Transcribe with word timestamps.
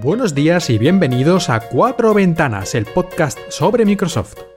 Buenos 0.00 0.34
días 0.34 0.70
y 0.70 0.78
bienvenidos 0.78 1.48
a 1.48 1.60
Cuatro 1.60 2.14
Ventanas, 2.14 2.74
el 2.74 2.84
podcast 2.84 3.38
sobre 3.48 3.84
Microsoft. 3.84 4.53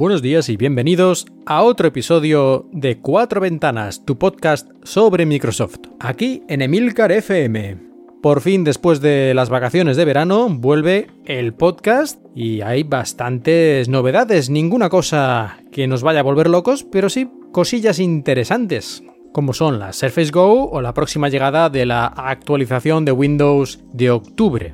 Buenos 0.00 0.22
días 0.22 0.48
y 0.48 0.56
bienvenidos 0.56 1.26
a 1.44 1.62
otro 1.62 1.86
episodio 1.86 2.66
de 2.72 3.00
Cuatro 3.00 3.38
Ventanas, 3.38 4.02
tu 4.06 4.16
podcast 4.16 4.70
sobre 4.82 5.26
Microsoft, 5.26 5.76
aquí 5.98 6.42
en 6.48 6.62
Emilcar 6.62 7.12
FM. 7.12 7.76
Por 8.22 8.40
fin, 8.40 8.64
después 8.64 9.02
de 9.02 9.34
las 9.34 9.50
vacaciones 9.50 9.98
de 9.98 10.06
verano, 10.06 10.48
vuelve 10.48 11.08
el 11.26 11.52
podcast 11.52 12.18
y 12.34 12.62
hay 12.62 12.82
bastantes 12.82 13.90
novedades, 13.90 14.48
ninguna 14.48 14.88
cosa 14.88 15.58
que 15.70 15.86
nos 15.86 16.02
vaya 16.02 16.20
a 16.20 16.22
volver 16.22 16.48
locos, 16.48 16.82
pero 16.90 17.10
sí 17.10 17.28
cosillas 17.52 17.98
interesantes, 17.98 19.02
como 19.32 19.52
son 19.52 19.78
la 19.78 19.92
Surface 19.92 20.30
Go 20.30 20.70
o 20.70 20.80
la 20.80 20.94
próxima 20.94 21.28
llegada 21.28 21.68
de 21.68 21.84
la 21.84 22.06
actualización 22.06 23.04
de 23.04 23.12
Windows 23.12 23.80
de 23.92 24.10
octubre. 24.12 24.72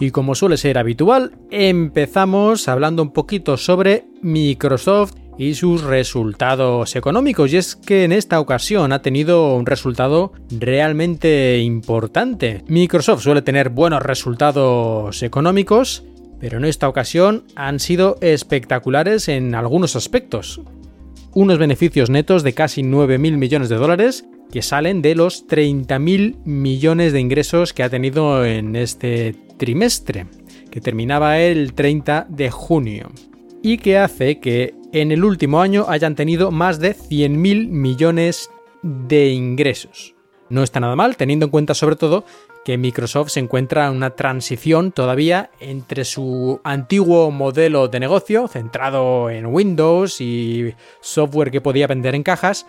Y 0.00 0.10
como 0.10 0.34
suele 0.34 0.56
ser 0.56 0.78
habitual, 0.78 1.32
empezamos 1.50 2.68
hablando 2.68 3.02
un 3.02 3.12
poquito 3.12 3.56
sobre 3.56 4.04
Microsoft 4.22 5.14
y 5.38 5.54
sus 5.54 5.82
resultados 5.82 6.96
económicos. 6.96 7.52
Y 7.52 7.56
es 7.56 7.76
que 7.76 8.04
en 8.04 8.12
esta 8.12 8.40
ocasión 8.40 8.92
ha 8.92 9.02
tenido 9.02 9.54
un 9.54 9.66
resultado 9.66 10.32
realmente 10.50 11.58
importante. 11.58 12.64
Microsoft 12.68 13.22
suele 13.22 13.42
tener 13.42 13.70
buenos 13.70 14.02
resultados 14.02 15.22
económicos, 15.22 16.04
pero 16.40 16.58
en 16.58 16.64
esta 16.64 16.88
ocasión 16.88 17.44
han 17.54 17.80
sido 17.80 18.18
espectaculares 18.20 19.28
en 19.28 19.54
algunos 19.54 19.96
aspectos. 19.96 20.60
Unos 21.34 21.58
beneficios 21.58 22.10
netos 22.10 22.42
de 22.42 22.52
casi 22.52 22.82
9.000 22.82 23.36
millones 23.36 23.68
de 23.68 23.76
dólares 23.76 24.24
que 24.50 24.62
salen 24.62 25.02
de 25.02 25.14
los 25.14 25.46
30.000 25.46 26.44
millones 26.44 27.12
de 27.12 27.20
ingresos 27.20 27.72
que 27.72 27.82
ha 27.82 27.90
tenido 27.90 28.44
en 28.44 28.76
este 28.76 29.36
trimestre, 29.58 30.26
que 30.70 30.80
terminaba 30.80 31.38
el 31.38 31.74
30 31.74 32.26
de 32.28 32.50
junio, 32.50 33.10
y 33.62 33.78
que 33.78 33.98
hace 33.98 34.38
que 34.40 34.74
en 34.92 35.12
el 35.12 35.24
último 35.24 35.60
año 35.60 35.86
hayan 35.88 36.14
tenido 36.14 36.50
más 36.50 36.80
de 36.80 36.96
100.000 36.96 37.68
millones 37.68 38.50
de 38.82 39.28
ingresos. 39.28 40.14
No 40.48 40.62
está 40.62 40.80
nada 40.80 40.96
mal, 40.96 41.16
teniendo 41.16 41.46
en 41.46 41.50
cuenta 41.50 41.74
sobre 41.74 41.96
todo 41.96 42.24
que 42.64 42.78
Microsoft 42.78 43.30
se 43.30 43.40
encuentra 43.40 43.86
en 43.86 43.96
una 43.96 44.10
transición 44.10 44.92
todavía 44.92 45.50
entre 45.60 46.04
su 46.04 46.60
antiguo 46.64 47.30
modelo 47.30 47.88
de 47.88 48.00
negocio, 48.00 48.48
centrado 48.48 49.30
en 49.30 49.46
Windows 49.46 50.20
y 50.20 50.74
software 51.00 51.50
que 51.50 51.60
podía 51.60 51.86
vender 51.86 52.14
en 52.14 52.22
cajas, 52.22 52.66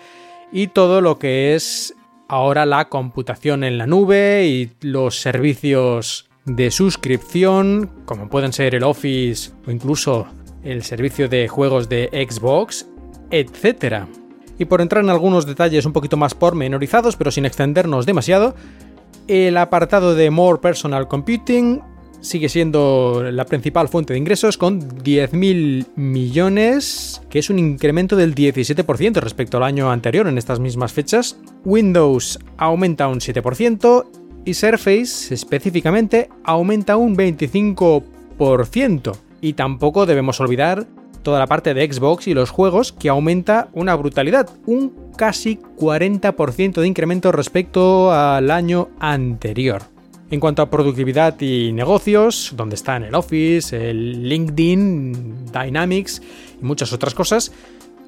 y 0.52 0.68
todo 0.68 1.02
lo 1.02 1.20
que 1.20 1.56
es 1.56 1.96
ahora 2.28 2.66
la 2.66 2.90
computación 2.90 3.64
en 3.64 3.78
la 3.78 3.88
nube 3.88 4.46
y 4.46 4.72
los 4.82 5.20
servicios 5.20 6.29
de 6.46 6.72
suscripción, 6.72 7.90
como 8.06 8.30
pueden 8.30 8.54
ser 8.54 8.76
el 8.76 8.84
Office 8.84 9.52
o 9.68 9.72
incluso 9.72 10.28
el 10.64 10.84
servicio 10.84 11.30
de 11.30 11.48
juegos 11.48 11.90
de 11.90 12.10
Xbox, 12.30 12.88
etc. 13.32 14.06
Y 14.58 14.66
por 14.66 14.82
entrar 14.82 15.04
en 15.04 15.10
algunos 15.10 15.46
detalles 15.46 15.86
un 15.86 15.94
poquito 15.94 16.18
más 16.18 16.34
pormenorizados, 16.34 17.16
pero 17.16 17.32
sin 17.32 17.46
extendernos 17.46 18.06
demasiado, 18.06 18.56
el 19.28 19.58
apartado 19.58 20.16
de 20.16 20.32
More 20.32 20.60
Personal 20.60 21.08
Computing 21.08 21.82
sigue 22.22 22.50
siendo 22.50 23.24
la 23.32 23.46
principal 23.46 23.88
fuente 23.88 24.14
de 24.14 24.20
ingresos 24.20 24.58
con 24.58 24.82
10.000 24.82 25.88
millones, 25.96 27.22
que 27.30 27.40
es 27.40 27.50
un 27.50 27.60
incremento 27.60 28.16
del 28.16 28.36
17% 28.36 29.22
respecto 29.22 29.58
al 29.58 29.64
año 29.64 29.92
anterior 29.92 30.28
en 30.28 30.38
estas 30.38 30.60
mismas 30.60 30.92
fechas. 30.92 31.38
Windows 31.64 32.40
aumenta 32.58 33.08
un 33.08 33.20
7% 33.20 34.19
y 34.46 34.54
Surface 34.54 35.34
específicamente 35.34 36.30
aumenta 36.44 36.98
un 36.98 37.16
25%. 37.16 39.18
Y 39.42 39.54
tampoco 39.54 40.06
debemos 40.06 40.40
olvidar 40.40 40.86
toda 41.24 41.40
la 41.40 41.48
parte 41.48 41.74
de 41.74 41.92
Xbox 41.92 42.28
y 42.28 42.34
los 42.34 42.50
juegos 42.50 42.92
que 42.92 43.10
aumenta 43.10 43.70
una 43.74 43.96
brutalidad, 43.96 44.50
un 44.66 45.12
casi 45.18 45.60
40% 45.78 46.82
de 46.82 46.88
incremento 46.88 47.32
respecto 47.32 48.12
al 48.12 48.52
año 48.52 48.90
anterior. 49.00 49.84
En 50.32 50.40
cuanto 50.40 50.62
a 50.62 50.70
productividad 50.70 51.40
y 51.42 51.72
negocios, 51.72 52.54
donde 52.56 52.76
están 52.76 53.04
el 53.04 53.16
Office, 53.16 53.90
el 53.90 54.30
LinkedIn, 54.30 55.46
Dynamics 55.52 56.22
y 56.62 56.64
muchas 56.64 56.94
otras 56.94 57.16
cosas, 57.16 57.52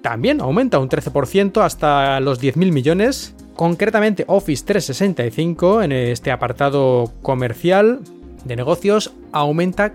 también 0.02 0.42
aumenta 0.42 0.80
un 0.80 0.90
13% 0.90 1.62
hasta 1.64 2.20
los 2.20 2.42
10.000 2.42 2.72
millones. 2.72 3.36
Concretamente 3.56 4.26
Office 4.28 4.66
365 4.66 5.84
en 5.84 5.92
este 5.92 6.32
apartado 6.32 7.12
comercial 7.22 8.00
de 8.46 8.56
negocios 8.56 9.14
aumenta 9.32 9.94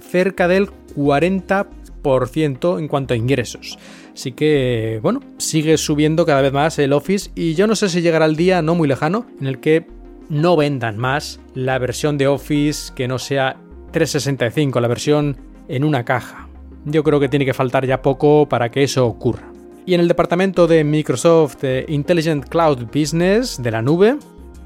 cerca 0.00 0.46
del 0.48 0.68
40% 0.96 2.78
en 2.78 2.88
cuanto 2.88 3.14
a 3.14 3.16
ingresos. 3.16 3.78
Así 4.14 4.32
que, 4.32 5.00
bueno, 5.02 5.20
sigue 5.38 5.76
subiendo 5.78 6.26
cada 6.26 6.42
vez 6.42 6.52
más 6.52 6.78
el 6.78 6.92
Office 6.92 7.30
y 7.34 7.54
yo 7.54 7.66
no 7.66 7.74
sé 7.74 7.88
si 7.88 8.02
llegará 8.02 8.26
el 8.26 8.36
día 8.36 8.62
no 8.62 8.74
muy 8.74 8.86
lejano 8.86 9.26
en 9.40 9.46
el 9.46 9.60
que 9.60 9.86
no 10.28 10.56
vendan 10.56 10.96
más 10.96 11.40
la 11.54 11.78
versión 11.78 12.18
de 12.18 12.28
Office 12.28 12.92
que 12.94 13.08
no 13.08 13.18
sea 13.18 13.56
365, 13.92 14.80
la 14.80 14.88
versión 14.88 15.36
en 15.68 15.84
una 15.84 16.04
caja. 16.04 16.49
Yo 16.84 17.04
creo 17.04 17.20
que 17.20 17.28
tiene 17.28 17.44
que 17.44 17.54
faltar 17.54 17.86
ya 17.86 18.02
poco 18.02 18.48
para 18.48 18.70
que 18.70 18.82
eso 18.82 19.06
ocurra. 19.06 19.52
Y 19.86 19.94
en 19.94 20.00
el 20.00 20.08
departamento 20.08 20.66
de 20.66 20.84
Microsoft 20.84 21.64
Intelligent 21.88 22.48
Cloud 22.48 22.86
Business 22.92 23.62
de 23.62 23.70
la 23.70 23.82
nube, 23.82 24.16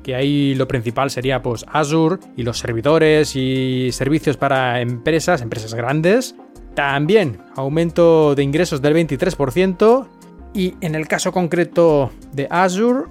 que 0.03 0.15
ahí 0.15 0.55
lo 0.55 0.69
principal 0.69 1.11
sería 1.11 1.43
pues 1.43 1.65
Azure 1.69 2.19
y 2.37 2.43
los 2.43 2.59
servidores 2.59 3.35
y 3.35 3.91
servicios 3.91 4.37
para 4.37 4.81
empresas, 4.81 5.41
empresas 5.41 5.75
grandes. 5.75 6.37
También 6.75 7.39
aumento 7.57 8.35
de 8.35 8.43
ingresos 8.43 8.83
del 8.83 8.95
23% 8.95 10.07
y 10.53 10.75
en 10.81 10.95
el 10.95 11.09
caso 11.09 11.33
concreto 11.33 12.11
de 12.33 12.47
Azure 12.51 13.05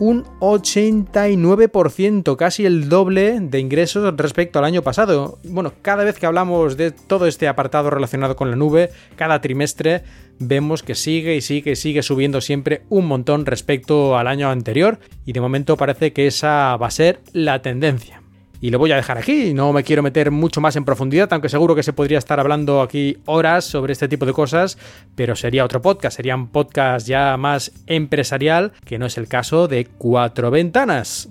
un 0.00 0.24
89%, 0.40 2.34
casi 2.36 2.66
el 2.66 2.88
doble 2.88 3.38
de 3.38 3.60
ingresos 3.60 4.12
respecto 4.16 4.58
al 4.58 4.64
año 4.64 4.82
pasado. 4.82 5.38
Bueno, 5.44 5.74
cada 5.82 6.02
vez 6.04 6.18
que 6.18 6.26
hablamos 6.26 6.76
de 6.76 6.90
todo 6.90 7.26
este 7.26 7.46
apartado 7.46 7.90
relacionado 7.90 8.34
con 8.34 8.50
la 8.50 8.56
nube, 8.56 8.90
cada 9.14 9.40
trimestre 9.40 10.02
vemos 10.38 10.82
que 10.82 10.94
sigue 10.94 11.36
y 11.36 11.42
sigue 11.42 11.72
y 11.72 11.76
sigue 11.76 12.02
subiendo 12.02 12.40
siempre 12.40 12.82
un 12.88 13.06
montón 13.06 13.44
respecto 13.44 14.16
al 14.16 14.26
año 14.26 14.50
anterior 14.50 14.98
y 15.26 15.34
de 15.34 15.40
momento 15.42 15.76
parece 15.76 16.14
que 16.14 16.26
esa 16.26 16.76
va 16.78 16.86
a 16.86 16.90
ser 16.90 17.20
la 17.32 17.60
tendencia. 17.60 18.19
Y 18.62 18.70
lo 18.70 18.78
voy 18.78 18.92
a 18.92 18.96
dejar 18.96 19.16
aquí, 19.16 19.54
no 19.54 19.72
me 19.72 19.84
quiero 19.84 20.02
meter 20.02 20.30
mucho 20.30 20.60
más 20.60 20.76
en 20.76 20.84
profundidad, 20.84 21.32
aunque 21.32 21.48
seguro 21.48 21.74
que 21.74 21.82
se 21.82 21.94
podría 21.94 22.18
estar 22.18 22.38
hablando 22.40 22.82
aquí 22.82 23.16
horas 23.24 23.64
sobre 23.64 23.94
este 23.94 24.06
tipo 24.06 24.26
de 24.26 24.34
cosas, 24.34 24.76
pero 25.14 25.34
sería 25.34 25.64
otro 25.64 25.80
podcast, 25.80 26.16
sería 26.16 26.36
un 26.36 26.48
podcast 26.48 27.06
ya 27.06 27.38
más 27.38 27.72
empresarial, 27.86 28.72
que 28.84 28.98
no 28.98 29.06
es 29.06 29.16
el 29.16 29.28
caso 29.28 29.66
de 29.66 29.86
cuatro 29.86 30.50
ventanas. 30.50 31.30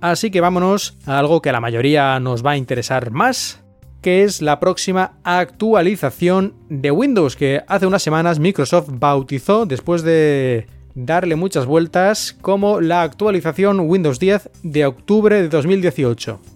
Así 0.00 0.32
que 0.32 0.40
vámonos 0.40 0.98
a 1.06 1.20
algo 1.20 1.40
que 1.40 1.50
a 1.50 1.52
la 1.52 1.60
mayoría 1.60 2.18
nos 2.18 2.44
va 2.44 2.52
a 2.52 2.56
interesar 2.56 3.12
más, 3.12 3.62
que 4.02 4.24
es 4.24 4.42
la 4.42 4.58
próxima 4.58 5.12
actualización 5.22 6.54
de 6.68 6.90
Windows, 6.90 7.36
que 7.36 7.62
hace 7.68 7.86
unas 7.86 8.02
semanas 8.02 8.40
Microsoft 8.40 8.88
bautizó 8.90 9.64
después 9.64 10.02
de 10.02 10.66
darle 10.96 11.36
muchas 11.36 11.66
vueltas 11.66 12.36
como 12.40 12.80
la 12.80 13.02
actualización 13.02 13.80
Windows 13.80 14.18
10 14.18 14.50
de 14.64 14.86
octubre 14.86 15.40
de 15.40 15.48
2018. 15.48 16.53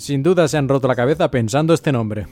Sin 0.00 0.22
duda 0.22 0.48
se 0.48 0.56
han 0.56 0.66
roto 0.66 0.88
la 0.88 0.96
cabeza 0.96 1.30
pensando 1.30 1.74
este 1.74 1.92
nombre. 1.92 2.26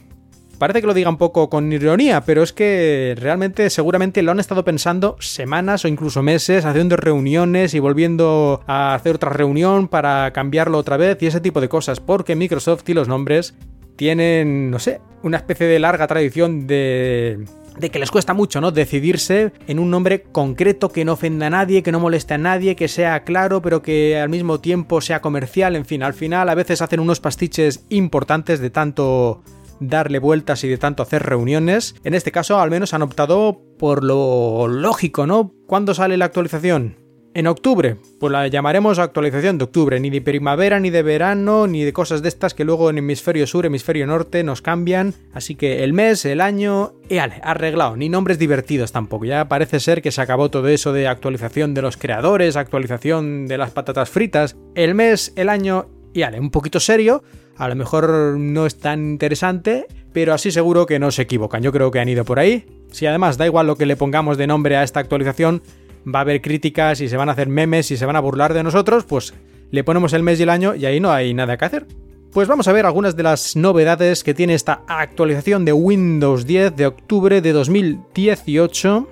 Parece 0.56 0.81
que 0.81 0.87
lo 0.87 0.94
diga 0.94 1.11
un 1.11 1.19
poco 1.19 1.50
con 1.50 1.70
ironía, 1.70 2.23
pero 2.23 2.43
es 2.43 2.55
que 2.55 3.15
realmente 3.19 3.69
seguramente 3.69 4.23
lo 4.23 4.32
han 4.32 4.41
estado 4.41 4.65
pensando 4.65 5.17
semanas 5.20 5.85
o 5.85 5.88
incluso 5.88 6.23
meses, 6.23 6.65
haciendo 6.65 6.97
reuniones 6.97 7.75
y 7.75 7.79
volviendo 7.79 8.62
a 8.67 8.94
hacer 8.94 9.17
otra 9.17 9.29
reunión 9.29 9.87
para 9.87 10.32
cambiarlo 10.32 10.79
otra 10.79 10.97
vez 10.97 11.19
y 11.20 11.26
ese 11.26 11.43
tipo 11.43 11.61
de 11.61 11.69
cosas, 11.69 12.00
porque 12.00 12.37
Microsoft 12.37 12.88
y 12.88 12.94
los 12.94 13.06
nombres 13.06 13.55
tienen, 13.97 14.70
no 14.70 14.79
sé, 14.79 15.03
una 15.23 15.37
especie 15.37 15.67
de 15.67 15.79
larga 15.79 16.06
tradición 16.06 16.67
de 16.67 17.44
de 17.79 17.91
que 17.91 17.99
les 17.99 18.11
cuesta 18.11 18.35
mucho, 18.35 18.61
¿no? 18.61 18.71
Decidirse 18.71 19.53
en 19.67 19.79
un 19.79 19.91
nombre 19.91 20.23
concreto 20.23 20.91
que 20.91 21.05
no 21.05 21.15
ofenda 21.15 21.47
a 21.47 21.51
nadie, 21.51 21.83
que 21.83 21.93
no 21.93 22.01
moleste 22.01 22.35
a 22.35 22.39
nadie, 22.39 22.77
que 22.77 22.89
sea 22.89 23.25
claro, 23.25 23.63
pero 23.63 23.83
que 23.83 24.19
al 24.19 24.29
mismo 24.29 24.61
tiempo 24.61 25.01
sea 25.01 25.21
comercial, 25.21 25.77
en 25.77 25.85
fin, 25.85 26.03
al 26.03 26.15
final 26.15 26.49
a 26.49 26.55
veces 26.55 26.83
hacen 26.83 27.01
unos 27.01 27.21
pastiches 27.21 27.85
importantes 27.89 28.61
de 28.61 28.71
tanto 28.71 29.43
darle 29.81 30.19
vueltas 30.19 30.65
y 30.65 30.69
de 30.69 30.79
tanto 30.79 31.03
hacer 31.03 31.23
reuniones. 31.23 31.95
En 32.05 32.15
este 32.15 32.33
caso, 32.33 32.59
al 32.59 32.71
menos 32.71 32.95
han 32.95 33.03
optado 33.03 33.61
por 33.79 34.05
lo 34.05 34.67
lógico, 34.69 35.27
¿no? 35.27 35.53
¿Cuándo 35.67 35.95
sale 35.95 36.17
la 36.17 36.27
actualización? 36.27 37.07
En 37.35 37.47
octubre, 37.47 37.97
pues 38.19 38.33
la 38.33 38.49
llamaremos 38.49 38.99
actualización 38.99 39.59
de 39.59 39.65
octubre, 39.65 40.01
ni 40.01 40.11
de 40.11 40.21
primavera, 40.21 40.81
ni 40.81 40.91
de 40.91 41.03
verano, 41.03 41.67
ni 41.67 41.85
de 41.85 41.93
cosas 41.93 42.23
de 42.23 42.29
estas 42.29 42.55
que 42.55 42.65
luego 42.65 42.91
en 42.91 42.99
hemisferio 42.99 43.47
sur, 43.47 43.67
hemisferio 43.67 44.07
norte 44.07 44.43
nos 44.43 44.63
cambian. 44.63 45.15
Así 45.33 45.55
que 45.55 45.85
el 45.85 45.93
mes, 45.93 46.25
el 46.25 46.41
año, 46.41 46.95
y 47.09 47.19
ale, 47.19 47.41
arreglado, 47.45 47.97
ni 47.97 48.09
nombres 48.09 48.39
divertidos 48.39 48.93
tampoco. 48.93 49.27
Ya 49.27 49.47
parece 49.47 49.79
ser 49.79 50.03
que 50.03 50.11
se 50.11 50.21
acabó 50.21 50.51
todo 50.51 50.69
eso 50.69 50.93
de 50.93 51.07
actualización 51.07 51.75
de 51.75 51.83
los 51.83 51.97
creadores, 51.97 52.57
actualización 52.57 53.47
de 53.47 53.59
las 53.59 53.71
patatas 53.71 54.09
fritas. 54.09 54.57
El 54.75 54.95
mes, 54.95 55.33
el 55.37 55.49
año, 55.49 55.87
y 56.15 56.23
ale, 56.23 56.41
un 56.41 56.51
poquito 56.51 56.81
serio. 56.81 57.23
A 57.57 57.69
lo 57.69 57.77
mejor 57.77 58.37
no 58.39 58.67
es 58.67 58.79
tan 58.79 59.11
interesante, 59.11 59.87
pero 60.13 60.33
así 60.33 60.51
seguro 60.51 60.87
que 60.87 60.99
no 60.99 61.11
se 61.11 61.23
equivocan. 61.23 61.63
Yo 61.63 61.73
creo 61.73 61.91
que 61.91 62.01
han 62.01 62.09
ido 62.09 62.25
por 62.25 62.39
ahí. 62.39 62.65
Si 62.91 63.07
además 63.07 63.37
da 63.37 63.47
igual 63.47 63.67
lo 63.67 63.77
que 63.77 63.87
le 63.87 63.97
pongamos 63.97 64.39
de 64.39 64.47
nombre 64.47 64.77
a 64.77 64.83
esta 64.83 65.01
actualización, 65.01 65.63
va 66.06 66.21
a 66.21 66.23
haber 66.23 66.41
críticas 66.41 67.00
y 67.00 67.09
se 67.09 67.17
van 67.17 67.29
a 67.29 67.33
hacer 67.33 67.49
memes 67.49 67.91
y 67.91 67.97
se 67.97 68.06
van 68.06 68.17
a 68.17 68.21
burlar 68.21 68.55
de 68.55 68.62
nosotros, 68.62 69.05
pues 69.05 69.35
le 69.71 69.85
ponemos 69.85 70.12
el 70.12 70.23
mes 70.23 70.41
y 70.41 70.45
el 70.45 70.50
año 70.50 70.75
y 70.75 70.87
ahí 70.87 71.00
no 71.00 71.11
hay 71.11 71.35
nada 71.35 71.56
que 71.56 71.65
hacer. 71.65 71.87
Pues 72.33 72.47
vamos 72.47 72.69
a 72.69 72.73
ver 72.73 72.85
algunas 72.85 73.17
de 73.17 73.23
las 73.23 73.56
novedades 73.56 74.23
que 74.23 74.35
tiene 74.35 74.55
esta 74.55 74.83
actualización 74.87 75.65
de 75.65 75.73
Windows 75.73 76.47
10 76.47 76.77
de 76.77 76.87
octubre 76.87 77.41
de 77.41 77.53
2018. 77.53 79.09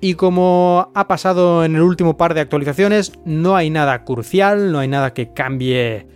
Y 0.00 0.14
como 0.14 0.90
ha 0.94 1.08
pasado 1.08 1.64
en 1.64 1.74
el 1.74 1.82
último 1.82 2.16
par 2.16 2.34
de 2.34 2.40
actualizaciones, 2.40 3.12
no 3.24 3.56
hay 3.56 3.70
nada 3.70 4.04
crucial, 4.04 4.70
no 4.70 4.78
hay 4.78 4.88
nada 4.88 5.14
que 5.14 5.32
cambie 5.32 6.06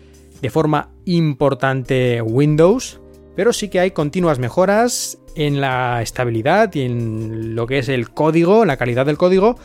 de 0.41 0.51
forma 0.51 0.91
importante 1.07 2.23
Windows, 2.23 3.01
pero 3.35 3.53
sí 3.53 3.69
que 3.69 3.81
hay 3.81 3.91
continuas 3.91 4.39
mejoras 4.39 5.19
en 5.35 5.61
la 5.61 6.03
estabilidad 6.03 6.73
y 6.75 6.83
en 6.83 7.55
lo 7.55 7.67
que 7.67 7.79
es 7.79 7.89
el 7.89 8.11
código, 8.11 8.65
la 8.65 8.77
calidad 8.77 9.07
del 9.07 9.17
código, 9.19 9.57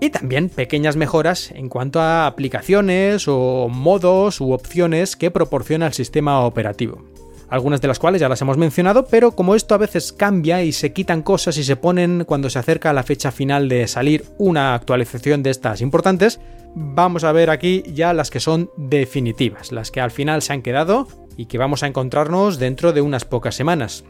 y 0.00 0.10
también 0.10 0.48
pequeñas 0.48 0.96
mejoras 0.96 1.50
en 1.52 1.68
cuanto 1.68 2.00
a 2.00 2.26
aplicaciones 2.26 3.26
o 3.28 3.68
modos 3.68 4.40
u 4.40 4.52
opciones 4.52 5.16
que 5.16 5.30
proporciona 5.30 5.86
el 5.86 5.92
sistema 5.92 6.40
operativo. 6.40 7.04
Algunas 7.48 7.80
de 7.80 7.88
las 7.88 8.00
cuales 8.00 8.20
ya 8.20 8.28
las 8.28 8.42
hemos 8.42 8.56
mencionado, 8.56 9.06
pero 9.06 9.30
como 9.32 9.54
esto 9.54 9.74
a 9.74 9.78
veces 9.78 10.12
cambia 10.12 10.64
y 10.64 10.72
se 10.72 10.92
quitan 10.92 11.22
cosas 11.22 11.56
y 11.58 11.64
se 11.64 11.76
ponen 11.76 12.24
cuando 12.24 12.50
se 12.50 12.58
acerca 12.58 12.92
la 12.92 13.04
fecha 13.04 13.30
final 13.30 13.68
de 13.68 13.86
salir 13.86 14.24
una 14.38 14.74
actualización 14.74 15.44
de 15.44 15.50
estas 15.50 15.80
importantes, 15.80 16.40
vamos 16.74 17.22
a 17.22 17.32
ver 17.32 17.50
aquí 17.50 17.84
ya 17.86 18.12
las 18.12 18.30
que 18.30 18.40
son 18.40 18.70
definitivas, 18.76 19.70
las 19.70 19.92
que 19.92 20.00
al 20.00 20.10
final 20.10 20.42
se 20.42 20.54
han 20.54 20.62
quedado 20.62 21.06
y 21.36 21.46
que 21.46 21.58
vamos 21.58 21.82
a 21.84 21.86
encontrarnos 21.86 22.58
dentro 22.58 22.92
de 22.92 23.00
unas 23.00 23.24
pocas 23.24 23.54
semanas. 23.54 24.04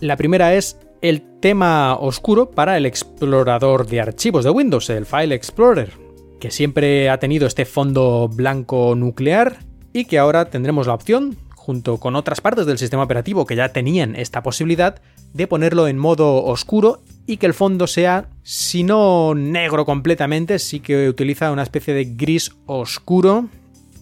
La 0.00 0.16
primera 0.16 0.54
es 0.54 0.76
el 1.02 1.22
tema 1.40 1.96
oscuro 1.96 2.50
para 2.50 2.76
el 2.76 2.86
explorador 2.86 3.86
de 3.86 4.00
archivos 4.00 4.44
de 4.44 4.50
Windows, 4.50 4.90
el 4.90 5.06
File 5.06 5.34
Explorer, 5.34 5.92
que 6.38 6.50
siempre 6.50 7.08
ha 7.08 7.18
tenido 7.18 7.46
este 7.46 7.64
fondo 7.64 8.28
blanco 8.28 8.94
nuclear 8.94 9.58
y 9.92 10.04
que 10.04 10.18
ahora 10.18 10.50
tendremos 10.50 10.86
la 10.86 10.94
opción, 10.94 11.36
junto 11.54 11.98
con 11.98 12.16
otras 12.16 12.40
partes 12.40 12.66
del 12.66 12.78
sistema 12.78 13.02
operativo 13.02 13.46
que 13.46 13.56
ya 13.56 13.70
tenían 13.70 14.14
esta 14.16 14.42
posibilidad, 14.42 15.00
de 15.32 15.46
ponerlo 15.46 15.88
en 15.88 15.98
modo 15.98 16.44
oscuro 16.44 17.02
y 17.26 17.36
que 17.36 17.46
el 17.46 17.54
fondo 17.54 17.86
sea, 17.86 18.28
si 18.42 18.82
no 18.82 19.34
negro 19.34 19.84
completamente, 19.84 20.58
sí 20.58 20.80
que 20.80 21.08
utiliza 21.08 21.52
una 21.52 21.62
especie 21.62 21.94
de 21.94 22.04
gris 22.04 22.52
oscuro. 22.66 23.48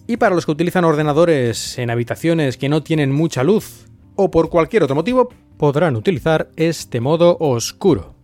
Y 0.07 0.17
para 0.17 0.33
los 0.33 0.45
que 0.45 0.51
utilizan 0.51 0.85
ordenadores 0.85 1.77
en 1.77 1.91
habitaciones 1.91 2.57
que 2.57 2.67
no 2.67 2.81
tienen 2.81 3.11
mucha 3.11 3.43
luz 3.43 3.88
o 4.21 4.29
por 4.29 4.49
cualquier 4.49 4.83
otro 4.83 4.97
motivo, 4.97 5.29
podrán 5.57 5.95
utilizar 5.95 6.49
este 6.57 6.99
modo 6.99 7.37
oscuro. 7.39 8.15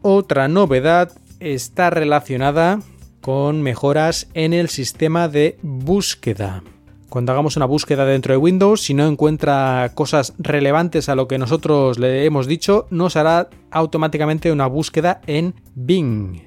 Otra 0.00 0.46
novedad 0.46 1.10
está 1.40 1.90
relacionada 1.90 2.78
con 3.20 3.60
mejoras 3.60 4.28
en 4.34 4.52
el 4.52 4.68
sistema 4.68 5.26
de 5.26 5.58
búsqueda. 5.62 6.62
Cuando 7.08 7.32
hagamos 7.32 7.56
una 7.56 7.66
búsqueda 7.66 8.04
dentro 8.04 8.34
de 8.34 8.38
Windows, 8.38 8.82
si 8.82 8.94
no 8.94 9.04
encuentra 9.08 9.90
cosas 9.94 10.32
relevantes 10.38 11.08
a 11.08 11.16
lo 11.16 11.26
que 11.26 11.38
nosotros 11.38 11.98
le 11.98 12.24
hemos 12.24 12.46
dicho, 12.46 12.86
nos 12.90 13.16
hará 13.16 13.50
automáticamente 13.72 14.52
una 14.52 14.68
búsqueda 14.68 15.22
en 15.26 15.56
Bing. 15.74 16.42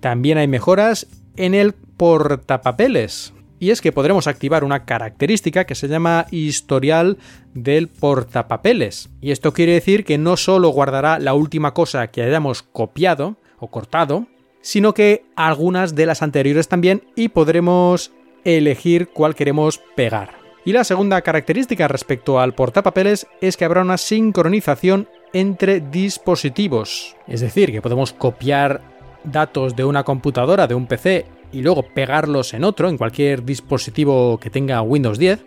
También 0.00 0.38
hay 0.38 0.48
mejoras 0.48 1.06
en 1.36 1.54
el 1.54 1.74
portapapeles 1.74 3.34
y 3.64 3.70
es 3.70 3.80
que 3.80 3.92
podremos 3.92 4.26
activar 4.26 4.62
una 4.62 4.84
característica 4.84 5.64
que 5.64 5.74
se 5.74 5.88
llama 5.88 6.26
historial 6.30 7.16
del 7.54 7.88
portapapeles. 7.88 9.08
Y 9.22 9.30
esto 9.30 9.54
quiere 9.54 9.72
decir 9.72 10.04
que 10.04 10.18
no 10.18 10.36
solo 10.36 10.68
guardará 10.68 11.18
la 11.18 11.32
última 11.32 11.72
cosa 11.72 12.08
que 12.08 12.22
hayamos 12.22 12.62
copiado 12.62 13.38
o 13.58 13.70
cortado, 13.70 14.26
sino 14.60 14.92
que 14.92 15.24
algunas 15.34 15.94
de 15.94 16.04
las 16.04 16.20
anteriores 16.20 16.68
también 16.68 17.04
y 17.16 17.28
podremos 17.28 18.12
elegir 18.44 19.08
cuál 19.08 19.34
queremos 19.34 19.80
pegar. 19.96 20.32
Y 20.66 20.72
la 20.72 20.84
segunda 20.84 21.22
característica 21.22 21.88
respecto 21.88 22.40
al 22.40 22.54
portapapeles 22.54 23.26
es 23.40 23.56
que 23.56 23.64
habrá 23.64 23.80
una 23.80 23.96
sincronización 23.96 25.08
entre 25.32 25.80
dispositivos. 25.80 27.16
Es 27.26 27.40
decir, 27.40 27.72
que 27.72 27.80
podemos 27.80 28.12
copiar 28.12 28.82
datos 29.24 29.74
de 29.74 29.86
una 29.86 30.04
computadora, 30.04 30.66
de 30.66 30.74
un 30.74 30.86
PC, 30.86 31.24
y 31.54 31.62
luego 31.62 31.82
pegarlos 31.82 32.52
en 32.52 32.64
otro, 32.64 32.88
en 32.88 32.98
cualquier 32.98 33.44
dispositivo 33.44 34.38
que 34.38 34.50
tenga 34.50 34.82
Windows 34.82 35.18
10, 35.18 35.44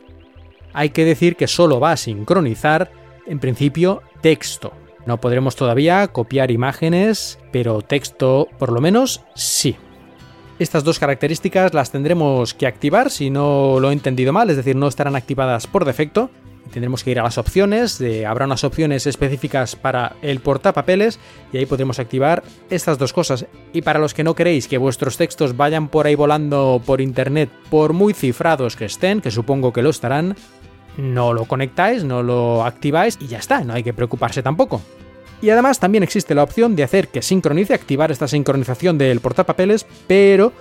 hay 0.73 0.89
que 0.89 1.05
decir 1.05 1.35
que 1.35 1.47
solo 1.47 1.79
va 1.79 1.91
a 1.91 1.97
sincronizar, 1.97 2.91
en 3.25 3.39
principio, 3.39 4.01
texto. 4.21 4.71
No 5.05 5.19
podremos 5.19 5.55
todavía 5.55 6.07
copiar 6.07 6.49
imágenes, 6.49 7.39
pero 7.51 7.81
texto 7.81 8.47
por 8.57 8.71
lo 8.71 8.79
menos 8.79 9.21
sí. 9.35 9.75
Estas 10.59 10.83
dos 10.83 10.97
características 10.97 11.73
las 11.73 11.91
tendremos 11.91 12.53
que 12.53 12.67
activar 12.67 13.11
si 13.11 13.29
no 13.29 13.79
lo 13.79 13.89
he 13.89 13.93
entendido 13.93 14.33
mal, 14.33 14.49
es 14.49 14.57
decir, 14.57 14.75
no 14.75 14.87
estarán 14.87 15.15
activadas 15.15 15.67
por 15.67 15.85
defecto, 15.85 16.31
tendremos 16.71 17.03
que 17.03 17.11
ir 17.11 17.19
a 17.19 17.23
las 17.23 17.37
opciones, 17.37 18.01
habrá 18.27 18.45
unas 18.45 18.63
opciones 18.63 19.07
específicas 19.07 19.75
para 19.75 20.15
el 20.21 20.39
portapapeles 20.39 21.19
y 21.51 21.57
ahí 21.57 21.65
podremos 21.65 21.99
activar 21.99 22.43
estas 22.69 22.97
dos 22.97 23.13
cosas. 23.13 23.45
Y 23.73 23.81
para 23.81 23.99
los 23.99 24.13
que 24.13 24.23
no 24.23 24.35
queréis 24.35 24.67
que 24.67 24.77
vuestros 24.77 25.17
textos 25.17 25.57
vayan 25.57 25.89
por 25.89 26.07
ahí 26.07 26.15
volando 26.15 26.81
por 26.85 27.01
internet, 27.01 27.49
por 27.69 27.93
muy 27.93 28.13
cifrados 28.13 28.75
que 28.75 28.85
estén, 28.85 29.21
que 29.21 29.31
supongo 29.31 29.73
que 29.73 29.81
lo 29.81 29.89
estarán, 29.89 30.35
no 30.97 31.33
lo 31.33 31.45
conectáis, 31.45 32.03
no 32.03 32.23
lo 32.23 32.65
activáis 32.65 33.17
y 33.21 33.27
ya 33.27 33.37
está, 33.37 33.61
no 33.61 33.73
hay 33.73 33.83
que 33.83 33.93
preocuparse 33.93 34.41
tampoco. 34.41 34.81
Y 35.39 35.51
además 35.51 35.79
también 35.79 36.03
existe 36.03 36.33
la 36.33 36.41
opción 36.41 36.75
de 36.75 36.83
hacer 36.83 37.09
que 37.09 37.21
sincronice, 37.21 37.75
activar 37.75 38.11
esta 38.11 38.27
sincronización 38.27 38.97
del 38.97 39.19
portapapeles, 39.19 39.85
pero 40.07 40.51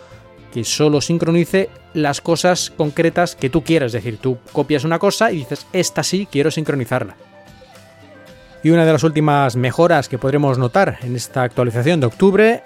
que 0.53 0.65
solo 0.65 1.01
sincronice 1.01 1.71
las 1.95 2.21
cosas 2.21 2.73
concretas 2.77 3.37
que 3.37 3.51
tú 3.51 3.63
quieras. 3.63 3.89
Es 3.89 4.05
decir, 4.05 4.19
tú 4.19 4.39
copias 4.53 4.85
una 4.85 4.99
cosa 4.99 5.33
y 5.33 5.39
dices, 5.39 5.67
esta 5.73 6.03
sí, 6.03 6.29
quiero 6.31 6.51
sincronizarla. 6.51 7.17
Y 8.63 8.71
una 8.71 8.85
de 8.85 8.93
las 8.93 9.05
últimas 9.05 9.57
mejoras 9.57 10.09
que 10.09 10.19
podremos 10.19 10.59
notar 10.59 10.99
en 11.03 11.15
esta 11.15 11.43
actualización 11.43 12.01
de 12.01 12.07
octubre 12.07 12.63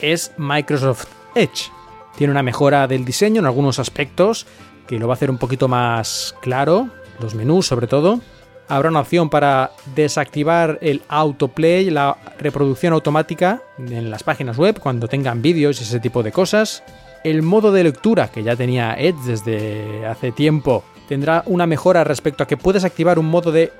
es 0.00 0.32
Microsoft 0.36 1.06
Edge. 1.34 1.70
Tiene 2.16 2.30
una 2.30 2.42
mejora 2.42 2.86
del 2.86 3.04
diseño 3.04 3.40
en 3.40 3.46
algunos 3.46 3.78
aspectos 3.78 4.46
que 4.86 4.98
lo 4.98 5.08
va 5.08 5.14
a 5.14 5.16
hacer 5.16 5.30
un 5.30 5.38
poquito 5.38 5.68
más 5.68 6.34
claro, 6.42 6.90
los 7.20 7.34
menús 7.34 7.66
sobre 7.66 7.86
todo. 7.86 8.20
Habrá 8.68 8.90
una 8.90 9.00
opción 9.00 9.30
para 9.30 9.72
desactivar 9.94 10.78
el 10.80 11.02
autoplay, 11.08 11.90
la 11.90 12.16
reproducción 12.38 12.92
automática 12.92 13.62
en 13.78 14.10
las 14.10 14.22
páginas 14.22 14.56
web 14.56 14.78
cuando 14.78 15.08
tengan 15.08 15.42
vídeos 15.42 15.80
y 15.80 15.84
ese 15.84 16.00
tipo 16.00 16.22
de 16.22 16.32
cosas. 16.32 16.82
El 17.24 17.42
modo 17.42 17.70
de 17.70 17.84
lectura, 17.84 18.28
que 18.32 18.42
ya 18.42 18.56
tenía 18.56 18.94
Edge 18.94 19.18
desde 19.24 20.06
hace 20.06 20.32
tiempo, 20.32 20.82
tendrá 21.08 21.44
una 21.46 21.66
mejora 21.66 22.04
respecto 22.04 22.42
a 22.42 22.46
que 22.46 22.56
puedes 22.56 22.84
activar 22.84 23.18
un 23.18 23.26
modo 23.26 23.52
de 23.52 23.72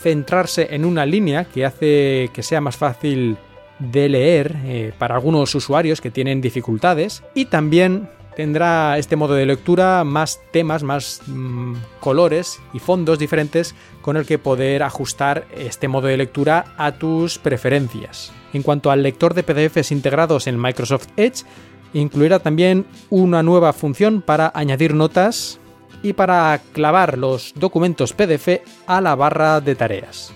centrarse 0.00 0.68
en 0.70 0.84
una 0.84 1.06
línea 1.06 1.44
que 1.44 1.64
hace 1.64 2.30
que 2.32 2.42
sea 2.42 2.60
más 2.60 2.76
fácil 2.76 3.36
de 3.78 4.08
leer 4.08 4.56
eh, 4.64 4.92
para 4.98 5.14
algunos 5.14 5.54
usuarios 5.54 6.00
que 6.00 6.10
tienen 6.10 6.40
dificultades 6.40 7.22
y 7.34 7.46
también 7.46 8.08
tendrá 8.36 8.96
este 8.98 9.16
modo 9.16 9.34
de 9.34 9.46
lectura 9.46 10.04
más 10.04 10.40
temas, 10.52 10.82
más 10.82 11.22
mm, 11.26 11.74
colores 12.00 12.60
y 12.72 12.78
fondos 12.78 13.18
diferentes 13.18 13.74
con 14.02 14.16
el 14.16 14.26
que 14.26 14.38
poder 14.38 14.82
ajustar 14.82 15.46
este 15.56 15.88
modo 15.88 16.06
de 16.06 16.16
lectura 16.16 16.66
a 16.76 16.92
tus 16.92 17.38
preferencias. 17.38 18.32
En 18.52 18.62
cuanto 18.62 18.90
al 18.90 19.02
lector 19.02 19.34
de 19.34 19.42
PDFs 19.42 19.92
integrados 19.92 20.46
en 20.46 20.60
Microsoft 20.60 21.08
Edge, 21.16 21.44
incluirá 21.92 22.38
también 22.38 22.86
una 23.10 23.42
nueva 23.42 23.72
función 23.72 24.22
para 24.22 24.52
añadir 24.54 24.94
notas 24.94 25.58
y 26.02 26.12
para 26.12 26.60
clavar 26.72 27.18
los 27.18 27.52
documentos 27.54 28.12
PDF 28.12 28.60
a 28.86 29.00
la 29.00 29.14
barra 29.14 29.60
de 29.60 29.74
tareas. 29.74 30.32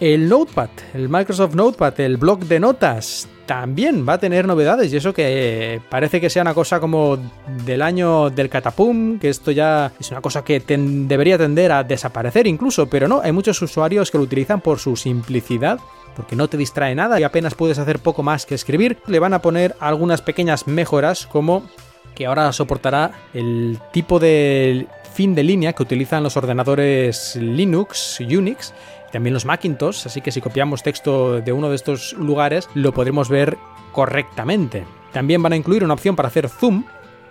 El 0.00 0.28
Notepad, 0.28 0.70
el 0.94 1.08
Microsoft 1.08 1.54
Notepad, 1.54 1.98
el 2.00 2.18
blog 2.18 2.40
de 2.40 2.60
notas, 2.60 3.28
también 3.46 4.06
va 4.06 4.12
a 4.12 4.18
tener 4.18 4.46
novedades 4.46 4.92
y 4.92 4.96
eso 4.98 5.12
que 5.12 5.80
parece 5.88 6.20
que 6.20 6.30
sea 6.30 6.42
una 6.42 6.54
cosa 6.54 6.78
como 6.78 7.18
del 7.64 7.82
año 7.82 8.30
del 8.30 8.48
catapum, 8.48 9.18
que 9.18 9.30
esto 9.30 9.50
ya 9.50 9.90
es 9.98 10.10
una 10.10 10.20
cosa 10.20 10.44
que 10.44 10.60
debería 10.60 11.38
tender 11.38 11.72
a 11.72 11.82
desaparecer 11.82 12.46
incluso, 12.46 12.88
pero 12.88 13.08
no, 13.08 13.20
hay 13.22 13.32
muchos 13.32 13.60
usuarios 13.62 14.10
que 14.10 14.18
lo 14.18 14.24
utilizan 14.24 14.60
por 14.60 14.78
su 14.78 14.94
simplicidad 14.94 15.80
porque 16.18 16.34
no 16.34 16.48
te 16.48 16.56
distrae 16.56 16.96
nada 16.96 17.20
y 17.20 17.22
apenas 17.22 17.54
puedes 17.54 17.78
hacer 17.78 18.00
poco 18.00 18.24
más 18.24 18.44
que 18.44 18.56
escribir, 18.56 18.98
le 19.06 19.20
van 19.20 19.34
a 19.34 19.40
poner 19.40 19.76
algunas 19.78 20.20
pequeñas 20.20 20.66
mejoras 20.66 21.28
como 21.28 21.62
que 22.16 22.26
ahora 22.26 22.52
soportará 22.52 23.12
el 23.32 23.78
tipo 23.92 24.18
de 24.18 24.88
fin 25.14 25.36
de 25.36 25.44
línea 25.44 25.74
que 25.74 25.84
utilizan 25.84 26.24
los 26.24 26.36
ordenadores 26.36 27.36
Linux, 27.36 28.18
Unix, 28.18 28.74
y 29.08 29.12
también 29.12 29.32
los 29.32 29.44
Macintosh, 29.44 30.06
así 30.06 30.20
que 30.20 30.32
si 30.32 30.40
copiamos 30.40 30.82
texto 30.82 31.40
de 31.40 31.52
uno 31.52 31.68
de 31.70 31.76
estos 31.76 32.14
lugares 32.14 32.68
lo 32.74 32.92
podremos 32.92 33.28
ver 33.28 33.56
correctamente. 33.92 34.84
También 35.12 35.40
van 35.40 35.52
a 35.52 35.56
incluir 35.56 35.84
una 35.84 35.94
opción 35.94 36.16
para 36.16 36.26
hacer 36.26 36.48
zoom 36.48 36.82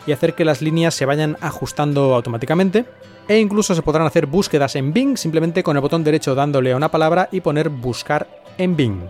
y 0.05 0.13
hacer 0.13 0.33
que 0.33 0.45
las 0.45 0.61
líneas 0.61 0.95
se 0.95 1.05
vayan 1.05 1.35
ajustando 1.41 2.15
automáticamente. 2.15 2.85
E 3.27 3.37
incluso 3.37 3.75
se 3.75 3.81
podrán 3.81 4.07
hacer 4.07 4.25
búsquedas 4.25 4.77
en 4.77 4.93
Bing 4.93 5.17
simplemente 5.17 5.61
con 5.61 5.75
el 5.75 5.81
botón 5.81 6.05
derecho 6.05 6.33
dándole 6.33 6.71
a 6.71 6.77
una 6.77 6.89
palabra 6.89 7.27
y 7.29 7.41
poner 7.41 7.67
buscar 7.67 8.46
en 8.57 8.75
Bing. 8.75 9.01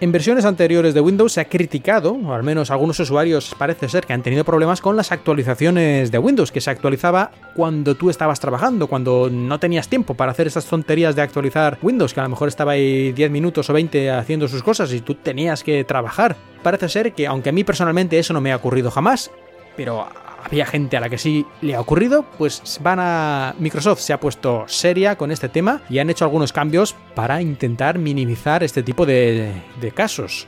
En 0.00 0.12
versiones 0.12 0.44
anteriores 0.44 0.94
de 0.94 1.00
Windows 1.00 1.32
se 1.32 1.40
ha 1.40 1.46
criticado, 1.46 2.12
o 2.12 2.32
al 2.32 2.44
menos 2.44 2.70
algunos 2.70 3.00
usuarios 3.00 3.52
parece 3.58 3.88
ser 3.88 4.06
que 4.06 4.12
han 4.12 4.22
tenido 4.22 4.44
problemas 4.44 4.80
con 4.80 4.96
las 4.96 5.10
actualizaciones 5.10 6.12
de 6.12 6.18
Windows, 6.18 6.52
que 6.52 6.60
se 6.60 6.70
actualizaba 6.70 7.32
cuando 7.56 7.96
tú 7.96 8.08
estabas 8.08 8.38
trabajando, 8.38 8.86
cuando 8.86 9.28
no 9.28 9.58
tenías 9.58 9.88
tiempo 9.88 10.14
para 10.14 10.30
hacer 10.30 10.46
esas 10.46 10.66
tonterías 10.66 11.16
de 11.16 11.22
actualizar 11.22 11.78
Windows, 11.82 12.14
que 12.14 12.20
a 12.20 12.22
lo 12.22 12.28
mejor 12.28 12.46
estaba 12.46 12.72
ahí 12.72 13.10
10 13.10 13.32
minutos 13.32 13.68
o 13.70 13.72
20 13.72 14.12
haciendo 14.12 14.46
sus 14.46 14.62
cosas 14.62 14.92
y 14.92 15.00
tú 15.00 15.16
tenías 15.16 15.64
que 15.64 15.82
trabajar. 15.82 16.36
Parece 16.62 16.88
ser 16.88 17.12
que, 17.12 17.26
aunque 17.26 17.48
a 17.48 17.52
mí 17.52 17.64
personalmente 17.64 18.20
eso 18.20 18.32
no 18.32 18.40
me 18.40 18.52
ha 18.52 18.56
ocurrido 18.56 18.92
jamás, 18.92 19.32
pero 19.76 20.06
había 20.48 20.66
gente 20.66 20.96
a 20.96 21.00
la 21.00 21.08
que 21.08 21.18
sí 21.18 21.46
le 21.60 21.74
ha 21.74 21.80
ocurrido, 21.80 22.24
pues 22.36 22.80
van 22.82 22.98
a... 23.00 23.54
Microsoft 23.58 24.00
se 24.00 24.12
ha 24.12 24.20
puesto 24.20 24.64
seria 24.66 25.16
con 25.16 25.30
este 25.30 25.48
tema 25.48 25.82
y 25.88 25.98
han 25.98 26.10
hecho 26.10 26.24
algunos 26.24 26.52
cambios 26.52 26.94
para 27.14 27.40
intentar 27.40 27.98
minimizar 27.98 28.62
este 28.62 28.82
tipo 28.82 29.06
de, 29.06 29.52
de 29.80 29.90
casos. 29.92 30.46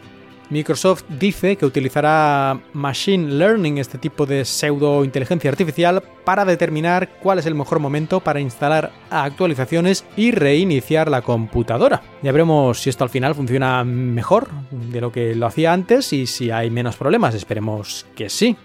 Microsoft 0.50 1.04
dice 1.08 1.56
que 1.56 1.64
utilizará 1.64 2.60
Machine 2.72 3.34
Learning, 3.34 3.78
este 3.78 3.98
tipo 3.98 4.26
de 4.26 4.44
pseudo 4.44 5.04
inteligencia 5.04 5.48
artificial, 5.48 6.02
para 6.24 6.44
determinar 6.44 7.08
cuál 7.22 7.38
es 7.38 7.46
el 7.46 7.54
mejor 7.54 7.78
momento 7.78 8.18
para 8.20 8.40
instalar 8.40 8.90
actualizaciones 9.10 10.04
y 10.16 10.32
reiniciar 10.32 11.08
la 11.08 11.22
computadora. 11.22 12.02
Ya 12.22 12.32
veremos 12.32 12.80
si 12.80 12.90
esto 12.90 13.04
al 13.04 13.10
final 13.10 13.36
funciona 13.36 13.84
mejor 13.84 14.48
de 14.72 15.00
lo 15.00 15.12
que 15.12 15.36
lo 15.36 15.46
hacía 15.46 15.72
antes 15.72 16.12
y 16.12 16.26
si 16.26 16.50
hay 16.50 16.68
menos 16.68 16.96
problemas. 16.96 17.34
Esperemos 17.36 18.06
que 18.16 18.28
sí. 18.28 18.56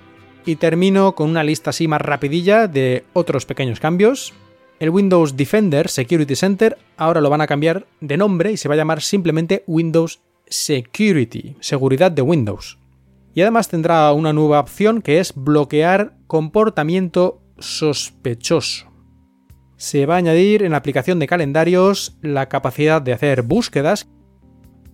Y 0.45 0.57
termino 0.57 1.15
con 1.15 1.29
una 1.29 1.43
lista 1.43 1.71
así 1.71 1.87
más 1.87 2.01
rapidilla 2.01 2.67
de 2.67 3.03
otros 3.13 3.45
pequeños 3.45 3.79
cambios. 3.79 4.33
El 4.79 4.91
Windows 4.91 5.35
Defender 5.35 5.89
Security 5.89 6.35
Center 6.35 6.77
ahora 6.97 7.21
lo 7.21 7.29
van 7.29 7.41
a 7.41 7.47
cambiar 7.47 7.87
de 8.01 8.17
nombre 8.17 8.51
y 8.51 8.57
se 8.57 8.67
va 8.67 8.75
a 8.75 8.77
llamar 8.77 9.01
simplemente 9.01 9.63
Windows 9.65 10.21
Security, 10.47 11.55
seguridad 11.61 12.11
de 12.11 12.21
Windows. 12.21 12.77
Y 13.33 13.41
además 13.41 13.69
tendrá 13.69 14.11
una 14.13 14.33
nueva 14.33 14.59
opción 14.59 15.01
que 15.01 15.19
es 15.19 15.33
bloquear 15.35 16.15
comportamiento 16.27 17.41
sospechoso. 17.57 18.87
Se 19.77 20.05
va 20.05 20.15
a 20.15 20.17
añadir 20.17 20.63
en 20.63 20.71
la 20.71 20.77
aplicación 20.77 21.19
de 21.19 21.27
calendarios 21.27 22.17
la 22.21 22.47
capacidad 22.47 23.01
de 23.01 23.13
hacer 23.13 23.41
búsquedas 23.41 24.07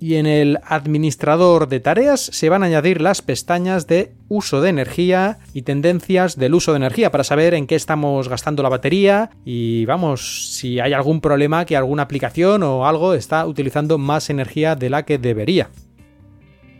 y 0.02 0.16
en 0.16 0.26
el 0.26 0.58
administrador 0.66 1.70
de 1.70 1.80
tareas 1.80 2.20
se 2.20 2.50
van 2.50 2.64
a 2.64 2.66
añadir 2.66 3.02
las 3.02 3.22
pestañas 3.22 3.86
de 3.86 4.14
uso 4.30 4.60
de 4.60 4.72
energía 4.72 5.38
y 5.54 5.62
tendencias 5.62 6.38
del 6.38 6.56
uso 6.56 6.72
de 6.72 6.78
energía 6.78 7.12
para 7.12 7.24
saber 7.24 7.54
en 7.54 7.68
qué 7.68 7.76
estamos 7.76 8.28
gastando 8.28 8.64
la 8.64 8.70
batería 8.70 9.30
y 9.46 9.86
vamos, 9.86 10.56
si 10.56 10.80
hay 10.80 10.94
algún 10.94 11.22
problema 11.22 11.66
que 11.66 11.78
alguna 11.78 12.02
aplicación 12.02 12.64
o 12.64 12.88
algo 12.88 13.14
está 13.14 13.46
utilizando 13.46 14.00
más 14.00 14.32
energía 14.32 14.76
de 14.76 14.90
la 14.90 15.06
que 15.06 15.20
debería. 15.20 15.70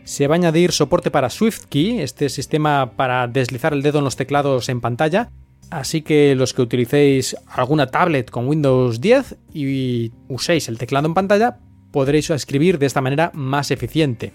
Se 0.02 0.26
va 0.26 0.34
a 0.34 0.38
añadir 0.38 0.72
soporte 0.72 1.12
para 1.12 1.30
SwiftKey, 1.30 2.00
este 2.00 2.28
sistema 2.28 2.90
para 2.96 3.28
deslizar 3.28 3.72
el 3.72 3.82
dedo 3.82 3.98
en 3.98 4.04
los 4.04 4.16
teclados 4.16 4.68
en 4.68 4.80
pantalla, 4.80 5.30
Así 5.70 6.02
que 6.02 6.34
los 6.34 6.52
que 6.52 6.60
utilicéis 6.60 7.34
alguna 7.46 7.86
tablet 7.86 8.30
con 8.30 8.46
Windows 8.46 9.00
10 9.00 9.36
y 9.54 10.12
uséis 10.28 10.68
el 10.68 10.76
teclado 10.76 11.06
en 11.06 11.14
pantalla, 11.14 11.60
podréis 11.92 12.30
escribir 12.30 12.78
de 12.78 12.86
esta 12.86 13.00
manera 13.00 13.30
más 13.34 13.70
eficiente. 13.70 14.32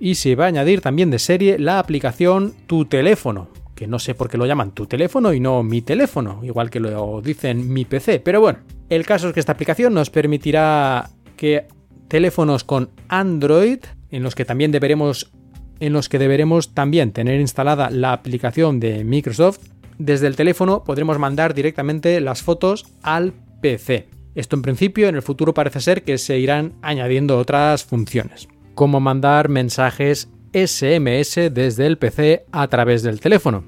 Y 0.00 0.16
se 0.16 0.34
va 0.34 0.44
a 0.44 0.48
añadir 0.48 0.80
también 0.80 1.10
de 1.10 1.18
serie 1.18 1.58
la 1.58 1.78
aplicación 1.78 2.54
Tu 2.66 2.86
teléfono, 2.86 3.48
que 3.74 3.86
no 3.86 3.98
sé 3.98 4.14
por 4.14 4.28
qué 4.28 4.36
lo 4.36 4.46
llaman 4.46 4.72
tu 4.72 4.86
teléfono 4.86 5.32
y 5.32 5.40
no 5.40 5.62
mi 5.62 5.82
teléfono, 5.82 6.40
igual 6.42 6.70
que 6.70 6.80
lo 6.80 7.22
dicen 7.22 7.72
mi 7.72 7.84
PC, 7.84 8.20
pero 8.20 8.40
bueno, 8.40 8.58
el 8.88 9.06
caso 9.06 9.28
es 9.28 9.34
que 9.34 9.40
esta 9.40 9.52
aplicación 9.52 9.94
nos 9.94 10.10
permitirá 10.10 11.10
que 11.36 11.66
teléfonos 12.08 12.64
con 12.64 12.90
Android, 13.08 13.78
en 14.10 14.22
los 14.22 14.34
que 14.34 14.44
también 14.44 14.72
deberemos 14.72 15.30
en 15.78 15.92
los 15.92 16.08
que 16.08 16.18
deberemos 16.18 16.72
también 16.72 17.12
tener 17.12 17.38
instalada 17.38 17.90
la 17.90 18.14
aplicación 18.14 18.80
de 18.80 19.04
Microsoft, 19.04 19.58
desde 19.98 20.26
el 20.26 20.36
teléfono 20.36 20.84
podremos 20.84 21.18
mandar 21.18 21.54
directamente 21.54 22.20
las 22.20 22.42
fotos 22.42 22.86
al 23.02 23.34
PC. 23.60 24.15
Esto 24.36 24.54
en 24.54 24.60
principio, 24.60 25.08
en 25.08 25.14
el 25.14 25.22
futuro 25.22 25.54
parece 25.54 25.80
ser 25.80 26.04
que 26.04 26.18
se 26.18 26.38
irán 26.38 26.74
añadiendo 26.82 27.38
otras 27.38 27.84
funciones, 27.84 28.48
como 28.74 29.00
mandar 29.00 29.48
mensajes 29.48 30.28
SMS 30.52 31.50
desde 31.50 31.86
el 31.86 31.96
PC 31.96 32.44
a 32.52 32.68
través 32.68 33.02
del 33.02 33.18
teléfono. 33.18 33.64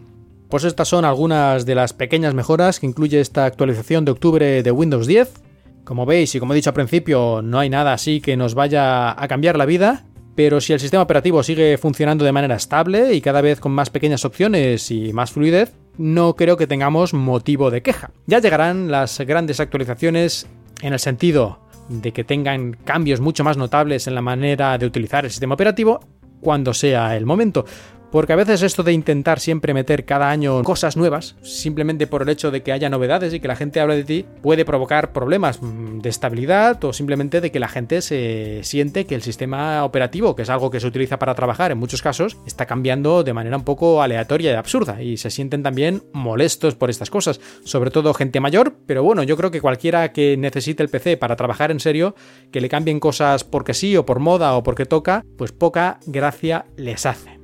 Pues 0.51 0.65
estas 0.65 0.89
son 0.89 1.07
algunas 1.07 1.65
de 1.65 1.75
las 1.75 1.95
pequeñas 1.95 2.35
mejoras 2.35 2.81
que 2.81 2.87
incluye 2.87 3.19
esta 3.19 3.47
actualización 3.47 4.05
de 4.05 4.11
octubre 4.11 4.63
de 4.63 4.71
Windows 4.71 5.07
10. 5.07 5.41
Como 5.85 6.05
veis 6.05 6.35
y 6.35 6.39
como 6.39 6.53
he 6.53 6.57
dicho 6.57 6.69
al 6.69 6.75
principio, 6.75 7.41
no 7.43 7.59
hay 7.59 7.71
nada 7.71 7.95
así 7.95 8.21
que 8.21 8.37
nos 8.37 8.55
vaya 8.55 9.11
a 9.11 9.27
cambiar 9.27 9.57
la 9.57 9.65
vida, 9.65 10.05
pero 10.35 10.61
si 10.61 10.75
el 10.75 10.81
sistema 10.81 11.03
operativo 11.03 11.43
sigue 11.43 11.79
funcionando 11.79 12.27
de 12.27 12.33
manera 12.33 12.57
estable 12.57 13.15
y 13.15 13.23
cada 13.23 13.41
vez 13.41 13.59
con 13.59 13.73
más 13.73 13.89
pequeñas 13.89 14.27
opciones 14.27 14.91
y 14.91 15.15
más 15.15 15.33
fluidez, 15.33 15.73
no 15.97 16.37
creo 16.37 16.57
que 16.57 16.67
tengamos 16.67 17.13
motivo 17.13 17.71
de 17.71 17.83
queja. 17.83 18.11
Ya 18.27 18.39
llegarán 18.39 18.91
las 18.91 19.19
grandes 19.21 19.61
actualizaciones 19.61 20.47
en 20.83 20.93
el 20.93 20.99
sentido 20.99 21.61
de 21.89 22.13
que 22.13 22.25
tengan 22.25 22.75
cambios 22.85 23.21
mucho 23.21 23.45
más 23.45 23.57
notables 23.57 24.07
en 24.07 24.15
la 24.15 24.23
manera 24.23 24.77
de 24.79 24.87
utilizar 24.87 25.25
el 25.25 25.31
sistema 25.31 25.55
operativo 25.55 26.01
cuando 26.41 26.75
sea 26.75 27.17
el 27.17 27.27
momento. 27.27 27.65
Porque 28.11 28.33
a 28.33 28.37
veces 28.37 28.63
esto 28.63 28.83
de 28.83 28.93
intentar 28.93 29.39
siempre 29.39 29.75
meter 29.75 30.05
cada 30.05 30.31
año 30.31 30.63
cosas 30.63 30.97
nuevas, 30.97 31.37
simplemente 31.43 32.07
por 32.07 32.23
el 32.23 32.31
hecho 32.31 32.51
de 32.51 32.63
que 32.63 32.73
haya 32.73 32.89
novedades 32.89 33.35
y 33.35 33.41
que 33.41 33.49
la 33.49 33.57
gente 33.57 33.81
hable 33.81 33.97
de 33.97 34.05
ti, 34.05 34.25
puede 34.43 34.65
provocar 34.65 35.13
problemas 35.13 35.61
mm, 35.61 35.99
de 35.99 36.09
estabilidad 36.09 36.83
o 36.85 36.93
simplemente 36.93 37.41
de 37.41 37.51
que 37.51 37.61
la 37.61 37.69
gente 37.69 38.01
se 38.01 38.61
siente 38.63 39.05
que 39.05 39.15
el 39.15 39.23
sistema 39.23 39.85
operativo, 39.85 40.35
que 40.35 40.43
es 40.43 40.51
algo 40.51 40.71
que 40.71 40.81
se 40.81 40.87
utiliza 40.87 41.19
para 41.19 41.35
trabajar 41.35 41.71
en 41.71 41.79
muchos 41.79 42.01
casos, 42.01 42.39
está 42.47 42.67
cambiando 42.67 43.23
de 43.25 43.35
manera 43.35 43.57
un 43.57 43.65
poco 43.65 44.01
aleatoria 44.01 44.53
y 44.53 44.55
absurda 44.55 45.03
y 45.03 45.19
se 45.19 45.31
sienten 45.31 45.63
también 45.63 46.03
molestos 46.13 46.75
por 46.77 46.91
estas 46.91 47.11
cosas, 47.11 47.41
sobre 47.65 47.91
todo 47.91 48.15
gente 48.15 48.41
mayor, 48.41 48.75
pero 48.87 49.03
bueno, 49.03 49.23
yo 49.23 49.37
creo 49.37 49.51
que 49.51 49.61
cualquiera 49.61 50.13
que 50.13 50.37
necesite 50.37 50.83
el 50.83 50.89
PC 50.89 51.17
para 51.19 51.37
trabajar 51.37 51.71
en 51.71 51.81
serio, 51.81 52.15
que 52.51 52.61
le 52.61 52.69
cambien 52.69 53.01
cosas 53.01 53.45
porque 53.45 53.75
sí 53.75 53.97
o 53.97 54.07
por 54.07 54.19
moda 54.19 54.55
o 54.55 54.63
porque 54.63 54.87
toca, 54.87 55.25
pues 55.37 55.53
poca 55.53 55.99
gracia 56.07 56.67
les 56.77 57.05
hace. 57.05 57.38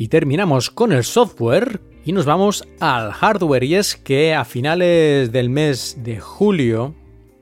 Y 0.00 0.08
terminamos 0.08 0.70
con 0.70 0.92
el 0.92 1.04
software 1.04 1.78
y 2.06 2.12
nos 2.12 2.24
vamos 2.24 2.66
al 2.80 3.12
hardware 3.12 3.64
y 3.64 3.74
es 3.74 3.96
que 3.96 4.32
a 4.32 4.46
finales 4.46 5.30
del 5.30 5.50
mes 5.50 5.98
de 6.02 6.18
julio 6.18 6.94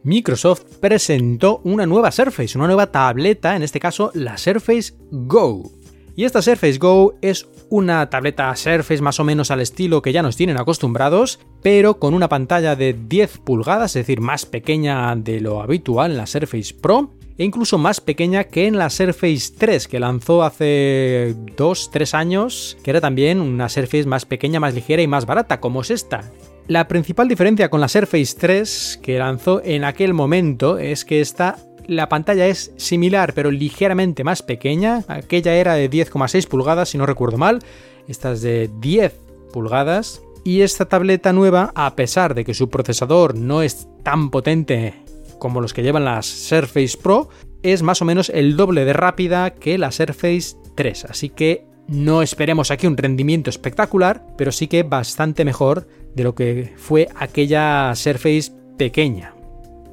Microsoft 0.02 0.64
presentó 0.80 1.60
una 1.62 1.86
nueva 1.86 2.10
Surface, 2.10 2.58
una 2.58 2.66
nueva 2.66 2.90
tableta, 2.90 3.54
en 3.54 3.62
este 3.62 3.78
caso 3.78 4.10
la 4.12 4.36
Surface 4.38 4.92
Go. 5.12 5.70
Y 6.16 6.24
esta 6.24 6.42
Surface 6.42 6.78
Go 6.78 7.14
es 7.22 7.46
una 7.70 8.10
tableta 8.10 8.56
Surface 8.56 9.02
más 9.02 9.20
o 9.20 9.24
menos 9.24 9.52
al 9.52 9.60
estilo 9.60 10.02
que 10.02 10.12
ya 10.12 10.22
nos 10.22 10.34
tienen 10.34 10.56
acostumbrados, 10.56 11.38
pero 11.62 12.00
con 12.00 12.12
una 12.12 12.28
pantalla 12.28 12.74
de 12.74 12.92
10 12.92 13.38
pulgadas, 13.38 13.94
es 13.94 14.04
decir, 14.04 14.20
más 14.20 14.46
pequeña 14.46 15.14
de 15.14 15.40
lo 15.40 15.62
habitual 15.62 16.10
en 16.10 16.16
la 16.16 16.26
Surface 16.26 16.74
Pro, 16.74 17.12
e 17.38 17.44
incluso 17.44 17.78
más 17.78 18.00
pequeña 18.00 18.44
que 18.44 18.66
en 18.66 18.76
la 18.76 18.90
Surface 18.90 19.52
3 19.56 19.86
que 19.88 20.00
lanzó 20.00 20.42
hace 20.42 21.34
2-3 21.56 22.14
años, 22.14 22.76
que 22.82 22.90
era 22.90 23.00
también 23.00 23.40
una 23.40 23.68
Surface 23.68 24.06
más 24.06 24.26
pequeña, 24.26 24.60
más 24.60 24.74
ligera 24.74 25.00
y 25.00 25.06
más 25.06 25.24
barata, 25.24 25.60
como 25.60 25.82
es 25.82 25.90
esta. 25.90 26.24
La 26.66 26.88
principal 26.88 27.28
diferencia 27.28 27.70
con 27.70 27.80
la 27.80 27.88
Surface 27.88 28.36
3 28.36 29.00
que 29.02 29.18
lanzó 29.18 29.62
en 29.64 29.84
aquel 29.84 30.12
momento 30.12 30.78
es 30.78 31.04
que 31.04 31.20
esta 31.20 31.56
la 31.86 32.10
pantalla 32.10 32.46
es 32.46 32.72
similar 32.76 33.32
pero 33.32 33.50
ligeramente 33.50 34.22
más 34.24 34.42
pequeña. 34.42 35.04
Aquella 35.08 35.54
era 35.54 35.74
de 35.74 35.88
10,6 35.88 36.46
pulgadas 36.46 36.90
si 36.90 36.98
no 36.98 37.06
recuerdo 37.06 37.38
mal. 37.38 37.60
Esta 38.06 38.32
es 38.32 38.42
de 38.42 38.68
10 38.80 39.14
pulgadas. 39.52 40.20
Y 40.44 40.60
esta 40.60 40.86
tableta 40.86 41.32
nueva, 41.32 41.72
a 41.74 41.94
pesar 41.96 42.34
de 42.34 42.44
que 42.44 42.54
su 42.54 42.68
procesador 42.68 43.34
no 43.34 43.62
es 43.62 43.88
tan 44.02 44.30
potente 44.30 44.94
como 45.38 45.60
los 45.60 45.72
que 45.72 45.82
llevan 45.82 46.04
las 46.04 46.26
Surface 46.26 46.96
Pro, 46.96 47.28
es 47.62 47.82
más 47.82 48.02
o 48.02 48.04
menos 48.04 48.30
el 48.30 48.56
doble 48.56 48.84
de 48.84 48.92
rápida 48.92 49.50
que 49.54 49.78
la 49.78 49.92
Surface 49.92 50.56
3. 50.74 51.06
Así 51.06 51.28
que 51.28 51.66
no 51.88 52.22
esperemos 52.22 52.70
aquí 52.70 52.86
un 52.86 52.96
rendimiento 52.96 53.50
espectacular, 53.50 54.26
pero 54.36 54.52
sí 54.52 54.68
que 54.68 54.82
bastante 54.82 55.44
mejor 55.44 55.88
de 56.14 56.24
lo 56.24 56.34
que 56.34 56.74
fue 56.76 57.08
aquella 57.16 57.94
Surface 57.94 58.52
pequeña. 58.76 59.34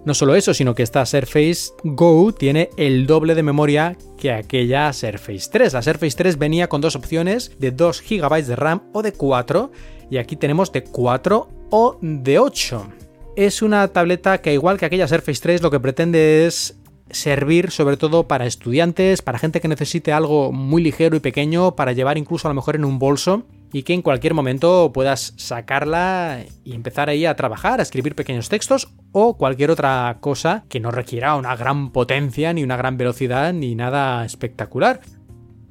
No 0.06 0.14
solo 0.14 0.36
eso, 0.36 0.54
sino 0.54 0.76
que 0.76 0.84
esta 0.84 1.04
Surface 1.06 1.72
Go 1.84 2.32
tiene 2.32 2.70
el 2.78 3.08
doble 3.08 3.34
de 3.34 3.42
memoria 3.42 3.98
que 4.18 4.32
aquella 4.32 4.94
Surface 4.94 5.50
3. 5.52 5.74
La 5.74 5.82
Surface 5.82 6.16
3 6.16 6.38
venía 6.38 6.68
con 6.68 6.80
dos 6.80 6.96
opciones 6.96 7.52
de 7.58 7.72
2 7.72 8.04
GB 8.08 8.46
de 8.46 8.56
RAM 8.56 8.84
o 8.94 9.02
de 9.02 9.14
4 9.14 9.72
y 10.12 10.18
aquí 10.18 10.36
tenemos 10.36 10.72
de 10.72 10.84
4 10.84 11.48
o 11.72 11.98
de 12.02 12.38
8. 12.38 12.88
Es 13.36 13.62
una 13.62 13.90
tableta 13.90 14.38
que 14.38 14.54
igual 14.54 14.78
que 14.78 14.86
aquella 14.86 15.10
Surface 15.10 15.42
3 15.42 15.62
lo 15.62 15.70
que 15.70 15.82
pretende 15.82 16.46
es 16.46 16.80
servir 17.10 17.70
sobre 17.70 17.98
todo 17.98 18.28
para 18.28 18.46
estudiantes, 18.46 19.22
para 19.22 19.40
gente 19.40 19.60
que 19.60 19.68
necesite 19.68 20.14
algo 20.14 20.54
muy 20.54 20.82
ligero 20.82 21.18
y 21.18 21.20
pequeño 21.20 21.76
para 21.76 21.92
llevar 21.92 22.18
incluso 22.18 22.48
a 22.48 22.52
lo 22.52 22.56
mejor 22.56 22.76
en 22.76 22.86
un 22.86 22.98
bolso 22.98 23.44
y 23.74 23.84
que 23.84 23.94
en 23.94 24.02
cualquier 24.02 24.34
momento 24.34 24.92
puedas 24.94 25.34
sacarla 25.36 26.46
y 26.64 26.74
empezar 26.74 27.10
ahí 27.10 27.26
a 27.26 27.36
trabajar, 27.36 27.82
a 27.82 27.84
escribir 27.84 28.16
pequeños 28.16 28.48
textos 28.48 28.88
o 29.12 29.36
cualquier 29.36 29.70
otra 29.70 30.18
cosa 30.22 30.64
que 30.70 30.80
no 30.80 30.92
requiera 30.92 31.36
una 31.36 31.58
gran 31.58 31.92
potencia, 31.92 32.54
ni 32.54 32.64
una 32.64 32.78
gran 32.78 32.96
velocidad, 32.96 33.52
ni 33.52 33.76
nada 33.76 34.24
espectacular. 34.24 35.02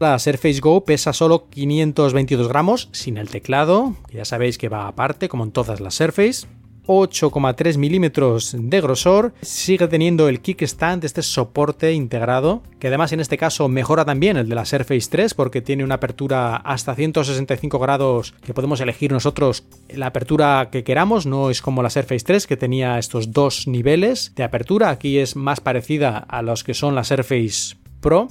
La 0.00 0.18
Surface 0.18 0.60
Go 0.60 0.84
pesa 0.84 1.14
solo 1.14 1.48
522 1.48 2.46
gramos 2.46 2.90
sin 2.92 3.16
el 3.16 3.30
teclado, 3.30 3.96
que 4.08 4.18
ya 4.18 4.26
sabéis 4.26 4.58
que 4.58 4.68
va 4.68 4.86
aparte 4.86 5.30
como 5.30 5.44
en 5.44 5.52
todas 5.52 5.80
las 5.80 5.94
Surface. 5.94 6.46
8,3 6.86 7.78
milímetros 7.78 8.56
de 8.58 8.80
grosor, 8.80 9.32
sigue 9.42 9.88
teniendo 9.88 10.28
el 10.28 10.40
kickstand, 10.40 11.04
este 11.04 11.22
soporte 11.22 11.92
integrado, 11.92 12.62
que 12.78 12.88
además 12.88 13.12
en 13.12 13.20
este 13.20 13.38
caso 13.38 13.68
mejora 13.68 14.04
también 14.04 14.36
el 14.36 14.48
de 14.48 14.54
la 14.54 14.64
Surface 14.64 15.08
3 15.10 15.34
porque 15.34 15.62
tiene 15.62 15.84
una 15.84 15.96
apertura 15.96 16.56
hasta 16.56 16.94
165 16.94 17.78
grados 17.78 18.34
que 18.44 18.54
podemos 18.54 18.80
elegir 18.80 19.12
nosotros 19.12 19.64
la 19.88 20.06
apertura 20.06 20.68
que 20.70 20.84
queramos, 20.84 21.26
no 21.26 21.50
es 21.50 21.62
como 21.62 21.82
la 21.82 21.90
Surface 21.90 22.24
3 22.24 22.46
que 22.46 22.56
tenía 22.56 22.98
estos 22.98 23.32
dos 23.32 23.66
niveles 23.66 24.32
de 24.34 24.44
apertura, 24.44 24.90
aquí 24.90 25.18
es 25.18 25.36
más 25.36 25.60
parecida 25.60 26.18
a 26.18 26.42
los 26.42 26.64
que 26.64 26.74
son 26.74 26.94
la 26.94 27.04
Surface 27.04 27.76
Pro 28.00 28.28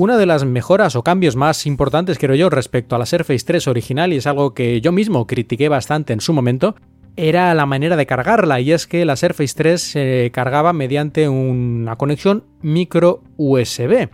una 0.00 0.16
de 0.16 0.24
las 0.24 0.46
mejoras 0.46 0.96
o 0.96 1.02
cambios 1.02 1.36
más 1.36 1.66
importantes, 1.66 2.16
creo 2.16 2.34
yo, 2.34 2.48
respecto 2.48 2.96
a 2.96 2.98
la 2.98 3.04
Surface 3.04 3.44
3 3.44 3.68
original, 3.68 4.14
y 4.14 4.16
es 4.16 4.26
algo 4.26 4.54
que 4.54 4.80
yo 4.80 4.92
mismo 4.92 5.26
critiqué 5.26 5.68
bastante 5.68 6.14
en 6.14 6.22
su 6.22 6.32
momento, 6.32 6.74
era 7.16 7.52
la 7.52 7.66
manera 7.66 7.96
de 7.96 8.06
cargarla, 8.06 8.60
y 8.60 8.72
es 8.72 8.86
que 8.86 9.04
la 9.04 9.16
Surface 9.16 9.52
3 9.54 9.78
se 9.78 10.30
cargaba 10.32 10.72
mediante 10.72 11.28
una 11.28 11.96
conexión 11.96 12.44
micro 12.62 13.22
USB. 13.36 14.08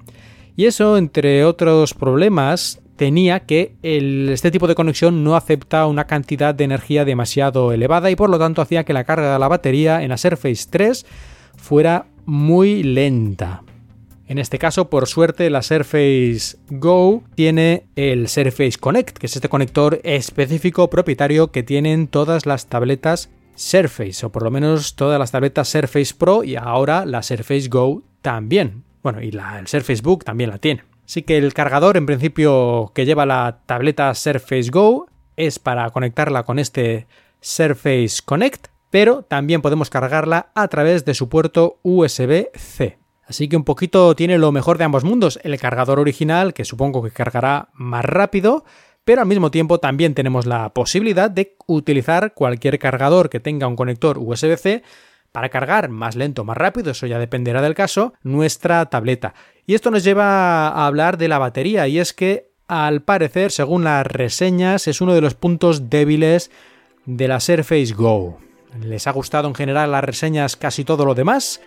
Y 0.56 0.64
eso, 0.64 0.98
entre 0.98 1.44
otros 1.44 1.94
problemas, 1.94 2.82
tenía 2.96 3.46
que 3.46 3.76
este 3.82 4.50
tipo 4.50 4.66
de 4.66 4.74
conexión 4.74 5.22
no 5.22 5.36
acepta 5.36 5.86
una 5.86 6.08
cantidad 6.08 6.52
de 6.52 6.64
energía 6.64 7.04
demasiado 7.04 7.70
elevada 7.70 8.10
y 8.10 8.16
por 8.16 8.28
lo 8.28 8.40
tanto 8.40 8.60
hacía 8.60 8.82
que 8.82 8.92
la 8.92 9.04
carga 9.04 9.34
de 9.34 9.38
la 9.38 9.46
batería 9.46 10.02
en 10.02 10.08
la 10.08 10.16
Surface 10.16 10.66
3 10.68 11.06
fuera 11.54 12.06
muy 12.24 12.82
lenta. 12.82 13.62
En 14.28 14.38
este 14.38 14.58
caso, 14.58 14.90
por 14.90 15.06
suerte, 15.06 15.50
la 15.50 15.62
Surface 15.62 16.56
Go 16.68 17.22
tiene 17.36 17.84
el 17.94 18.28
Surface 18.28 18.76
Connect, 18.78 19.18
que 19.18 19.26
es 19.26 19.36
este 19.36 19.48
conector 19.48 20.00
específico 20.02 20.90
propietario 20.90 21.52
que 21.52 21.62
tienen 21.62 22.08
todas 22.08 22.44
las 22.44 22.66
tabletas 22.66 23.30
Surface, 23.54 24.26
o 24.26 24.30
por 24.30 24.42
lo 24.42 24.50
menos 24.50 24.96
todas 24.96 25.20
las 25.20 25.30
tabletas 25.30 25.68
Surface 25.68 26.12
Pro 26.12 26.42
y 26.42 26.56
ahora 26.56 27.06
la 27.06 27.22
Surface 27.22 27.68
Go 27.68 28.02
también. 28.20 28.82
Bueno, 29.02 29.22
y 29.22 29.30
la, 29.30 29.60
el 29.60 29.68
Surface 29.68 30.02
Book 30.02 30.24
también 30.24 30.50
la 30.50 30.58
tiene. 30.58 30.82
Así 31.06 31.22
que 31.22 31.38
el 31.38 31.54
cargador, 31.54 31.96
en 31.96 32.06
principio, 32.06 32.90
que 32.94 33.06
lleva 33.06 33.26
la 33.26 33.60
tableta 33.64 34.12
Surface 34.14 34.70
Go 34.70 35.06
es 35.36 35.60
para 35.60 35.88
conectarla 35.90 36.42
con 36.42 36.58
este 36.58 37.06
Surface 37.40 38.18
Connect, 38.24 38.66
pero 38.90 39.22
también 39.22 39.62
podemos 39.62 39.88
cargarla 39.88 40.50
a 40.56 40.66
través 40.66 41.04
de 41.04 41.14
su 41.14 41.28
puerto 41.28 41.78
USB-C. 41.84 43.05
Así 43.26 43.48
que 43.48 43.56
un 43.56 43.64
poquito 43.64 44.14
tiene 44.14 44.38
lo 44.38 44.52
mejor 44.52 44.78
de 44.78 44.84
ambos 44.84 45.04
mundos, 45.04 45.40
el 45.42 45.58
cargador 45.58 45.98
original, 45.98 46.54
que 46.54 46.64
supongo 46.64 47.02
que 47.02 47.10
cargará 47.10 47.68
más 47.74 48.04
rápido, 48.04 48.64
pero 49.04 49.20
al 49.20 49.26
mismo 49.26 49.50
tiempo 49.50 49.78
también 49.80 50.14
tenemos 50.14 50.46
la 50.46 50.70
posibilidad 50.70 51.30
de 51.30 51.56
utilizar 51.66 52.34
cualquier 52.34 52.78
cargador 52.78 53.28
que 53.28 53.40
tenga 53.40 53.66
un 53.66 53.76
conector 53.76 54.18
USB-C 54.18 54.82
para 55.32 55.48
cargar 55.48 55.88
más 55.88 56.14
lento 56.14 56.42
o 56.42 56.44
más 56.44 56.56
rápido, 56.56 56.92
eso 56.92 57.06
ya 57.06 57.18
dependerá 57.18 57.60
del 57.62 57.74
caso, 57.74 58.14
nuestra 58.22 58.86
tableta. 58.86 59.34
Y 59.66 59.74
esto 59.74 59.90
nos 59.90 60.04
lleva 60.04 60.68
a 60.68 60.86
hablar 60.86 61.18
de 61.18 61.28
la 61.28 61.38
batería, 61.38 61.88
y 61.88 61.98
es 61.98 62.12
que 62.12 62.50
al 62.68 63.02
parecer, 63.02 63.50
según 63.50 63.84
las 63.84 64.06
reseñas, 64.06 64.88
es 64.88 65.00
uno 65.00 65.14
de 65.14 65.20
los 65.20 65.34
puntos 65.34 65.90
débiles 65.90 66.50
de 67.04 67.28
la 67.28 67.40
Surface 67.40 67.92
Go. 67.92 68.38
Les 68.80 69.06
ha 69.06 69.12
gustado 69.12 69.48
en 69.48 69.54
general 69.54 69.92
las 69.92 70.04
reseñas 70.04 70.56
casi 70.56 70.84
todo 70.84 71.04
lo 71.04 71.14
demás, 71.14 71.60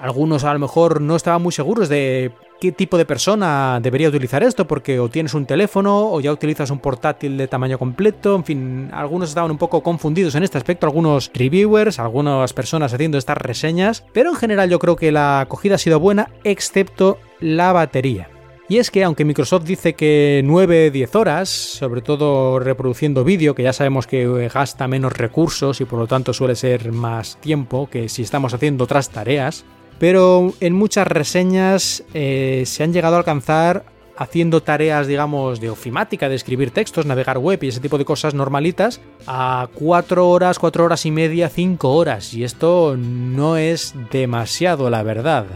algunos 0.00 0.44
a 0.44 0.52
lo 0.52 0.58
mejor 0.58 1.00
no 1.00 1.16
estaban 1.16 1.42
muy 1.42 1.52
seguros 1.52 1.88
de 1.88 2.32
qué 2.60 2.72
tipo 2.72 2.98
de 2.98 3.04
persona 3.04 3.80
debería 3.82 4.08
utilizar 4.08 4.42
esto, 4.42 4.66
porque 4.66 5.00
o 5.00 5.08
tienes 5.08 5.34
un 5.34 5.46
teléfono 5.46 6.10
o 6.10 6.20
ya 6.20 6.32
utilizas 6.32 6.70
un 6.70 6.78
portátil 6.78 7.36
de 7.36 7.48
tamaño 7.48 7.78
completo, 7.78 8.36
en 8.36 8.44
fin, 8.44 8.90
algunos 8.92 9.30
estaban 9.30 9.50
un 9.50 9.58
poco 9.58 9.82
confundidos 9.82 10.34
en 10.34 10.42
este 10.42 10.58
aspecto, 10.58 10.86
algunos 10.86 11.30
reviewers, 11.34 11.98
algunas 11.98 12.52
personas 12.52 12.92
haciendo 12.92 13.18
estas 13.18 13.38
reseñas, 13.38 14.04
pero 14.12 14.30
en 14.30 14.36
general 14.36 14.68
yo 14.68 14.78
creo 14.78 14.96
que 14.96 15.12
la 15.12 15.40
acogida 15.40 15.76
ha 15.76 15.78
sido 15.78 16.00
buena, 16.00 16.30
excepto 16.44 17.18
la 17.40 17.72
batería. 17.72 18.28
Y 18.68 18.78
es 18.78 18.92
que 18.92 19.02
aunque 19.02 19.24
Microsoft 19.24 19.64
dice 19.64 19.94
que 19.94 20.44
9-10 20.46 21.16
horas, 21.16 21.48
sobre 21.48 22.02
todo 22.02 22.60
reproduciendo 22.60 23.24
vídeo, 23.24 23.56
que 23.56 23.64
ya 23.64 23.72
sabemos 23.72 24.06
que 24.06 24.48
gasta 24.48 24.86
menos 24.86 25.12
recursos 25.12 25.80
y 25.80 25.86
por 25.86 25.98
lo 25.98 26.06
tanto 26.06 26.32
suele 26.32 26.54
ser 26.54 26.92
más 26.92 27.36
tiempo 27.40 27.88
que 27.90 28.08
si 28.08 28.22
estamos 28.22 28.54
haciendo 28.54 28.84
otras 28.84 29.10
tareas, 29.10 29.64
pero 30.00 30.54
en 30.60 30.72
muchas 30.72 31.06
reseñas 31.06 32.02
eh, 32.14 32.64
se 32.64 32.82
han 32.82 32.92
llegado 32.94 33.16
a 33.16 33.18
alcanzar 33.18 33.84
haciendo 34.16 34.62
tareas, 34.62 35.06
digamos, 35.06 35.60
de 35.60 35.68
ofimática, 35.68 36.28
de 36.30 36.36
escribir 36.36 36.70
textos, 36.70 37.04
navegar 37.04 37.36
web 37.36 37.62
y 37.62 37.68
ese 37.68 37.80
tipo 37.80 37.98
de 37.98 38.06
cosas 38.06 38.34
normalitas, 38.34 39.00
a 39.26 39.68
4 39.74 40.28
horas, 40.28 40.58
4 40.58 40.84
horas 40.86 41.04
y 41.04 41.10
media, 41.10 41.50
5 41.50 41.90
horas. 41.90 42.32
Y 42.32 42.44
esto 42.44 42.96
no 42.98 43.58
es 43.58 43.94
demasiado, 44.10 44.88
la 44.88 45.02
verdad. 45.02 45.46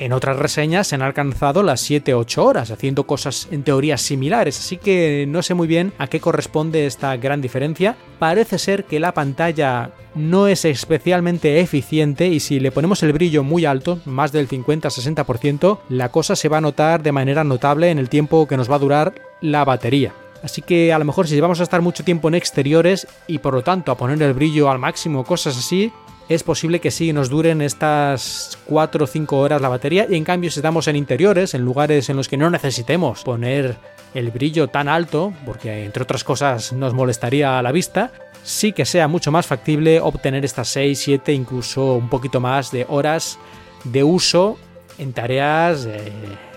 En 0.00 0.12
otras 0.12 0.36
reseñas 0.36 0.86
se 0.86 0.94
han 0.94 1.02
alcanzado 1.02 1.64
las 1.64 1.90
7-8 1.90 2.38
horas, 2.38 2.70
haciendo 2.70 3.04
cosas 3.04 3.48
en 3.50 3.64
teoría 3.64 3.98
similares, 3.98 4.58
así 4.58 4.76
que 4.76 5.26
no 5.28 5.42
sé 5.42 5.54
muy 5.54 5.66
bien 5.66 5.92
a 5.98 6.06
qué 6.06 6.20
corresponde 6.20 6.86
esta 6.86 7.16
gran 7.16 7.40
diferencia. 7.40 7.96
Parece 8.20 8.58
ser 8.58 8.84
que 8.84 9.00
la 9.00 9.12
pantalla 9.12 9.90
no 10.14 10.46
es 10.46 10.64
especialmente 10.64 11.58
eficiente 11.58 12.28
y 12.28 12.38
si 12.38 12.60
le 12.60 12.70
ponemos 12.70 13.02
el 13.02 13.12
brillo 13.12 13.42
muy 13.42 13.64
alto, 13.64 13.98
más 14.04 14.30
del 14.30 14.48
50-60%, 14.48 15.80
la 15.88 16.10
cosa 16.10 16.36
se 16.36 16.48
va 16.48 16.58
a 16.58 16.62
notar 16.62 17.02
de 17.02 17.12
manera 17.12 17.42
notable 17.42 17.90
en 17.90 17.98
el 17.98 18.08
tiempo 18.08 18.46
que 18.46 18.56
nos 18.56 18.70
va 18.70 18.76
a 18.76 18.80
durar 18.80 19.14
la 19.40 19.64
batería. 19.64 20.14
Así 20.44 20.62
que 20.62 20.92
a 20.92 20.98
lo 21.00 21.04
mejor 21.04 21.26
si 21.26 21.40
vamos 21.40 21.58
a 21.58 21.64
estar 21.64 21.82
mucho 21.82 22.04
tiempo 22.04 22.28
en 22.28 22.36
exteriores 22.36 23.08
y 23.26 23.38
por 23.38 23.54
lo 23.54 23.62
tanto 23.62 23.90
a 23.90 23.96
poner 23.96 24.22
el 24.22 24.34
brillo 24.34 24.70
al 24.70 24.78
máximo, 24.78 25.24
cosas 25.24 25.58
así, 25.58 25.92
es 26.28 26.42
posible 26.42 26.80
que 26.80 26.90
sí 26.90 27.12
nos 27.12 27.30
duren 27.30 27.62
estas 27.62 28.58
4 28.66 29.04
o 29.04 29.06
5 29.06 29.38
horas 29.38 29.62
la 29.62 29.68
batería 29.68 30.06
y 30.08 30.16
en 30.16 30.24
cambio 30.24 30.50
si 30.50 30.60
estamos 30.60 30.86
en 30.88 30.96
interiores, 30.96 31.54
en 31.54 31.64
lugares 31.64 32.10
en 32.10 32.16
los 32.16 32.28
que 32.28 32.36
no 32.36 32.50
necesitemos 32.50 33.22
poner 33.22 33.76
el 34.14 34.30
brillo 34.30 34.68
tan 34.68 34.88
alto, 34.88 35.32
porque 35.46 35.84
entre 35.84 36.02
otras 36.02 36.24
cosas 36.24 36.72
nos 36.72 36.92
molestaría 36.94 37.58
a 37.58 37.62
la 37.62 37.72
vista, 37.72 38.12
sí 38.42 38.72
que 38.72 38.84
sea 38.84 39.08
mucho 39.08 39.32
más 39.32 39.46
factible 39.46 40.00
obtener 40.00 40.44
estas 40.44 40.68
6, 40.68 40.98
7, 40.98 41.32
incluso 41.32 41.94
un 41.94 42.08
poquito 42.08 42.40
más 42.40 42.70
de 42.70 42.84
horas 42.88 43.38
de 43.84 44.04
uso 44.04 44.58
en 44.98 45.12
tareas, 45.12 45.88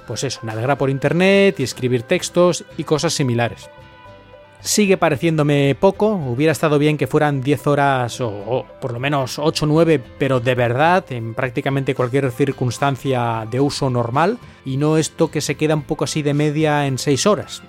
pues 0.08 0.24
eso, 0.24 0.40
navegar 0.44 0.78
por 0.78 0.90
internet 0.90 1.60
y 1.60 1.64
escribir 1.64 2.04
textos 2.04 2.66
y 2.78 2.84
cosas 2.84 3.14
similares. 3.14 3.70
Sigue 4.62 4.98
pareciéndome 4.98 5.76
poco, 5.80 6.08
hubiera 6.08 6.52
estado 6.52 6.80
bien 6.80 6.98
que 6.98 7.08
fueran 7.08 7.42
10 7.42 7.68
horas 7.68 8.22
o, 8.22 8.66
por 8.80 8.94
lo 8.94 9.00
menos 9.00 9.40
8 9.40 9.66
o 9.66 9.68
9, 9.68 10.02
pero 10.18 10.40
de 10.40 10.56
verdad, 10.56 11.04
en 11.10 11.34
prácticamente 11.34 11.96
cualquier 11.96 12.32
circunstancia 12.32 13.48
de 13.50 13.60
uso 13.60 13.90
normal, 13.90 14.38
y 14.66 14.78
no 14.78 14.98
esto 14.98 15.32
que 15.32 15.42
se 15.42 15.56
queda 15.56 15.76
un 15.76 15.84
poco 15.84 16.04
así 16.06 16.22
de 16.22 16.34
media 16.34 16.88
en 16.88 16.98
6 16.98 17.26
horas. 17.26 17.64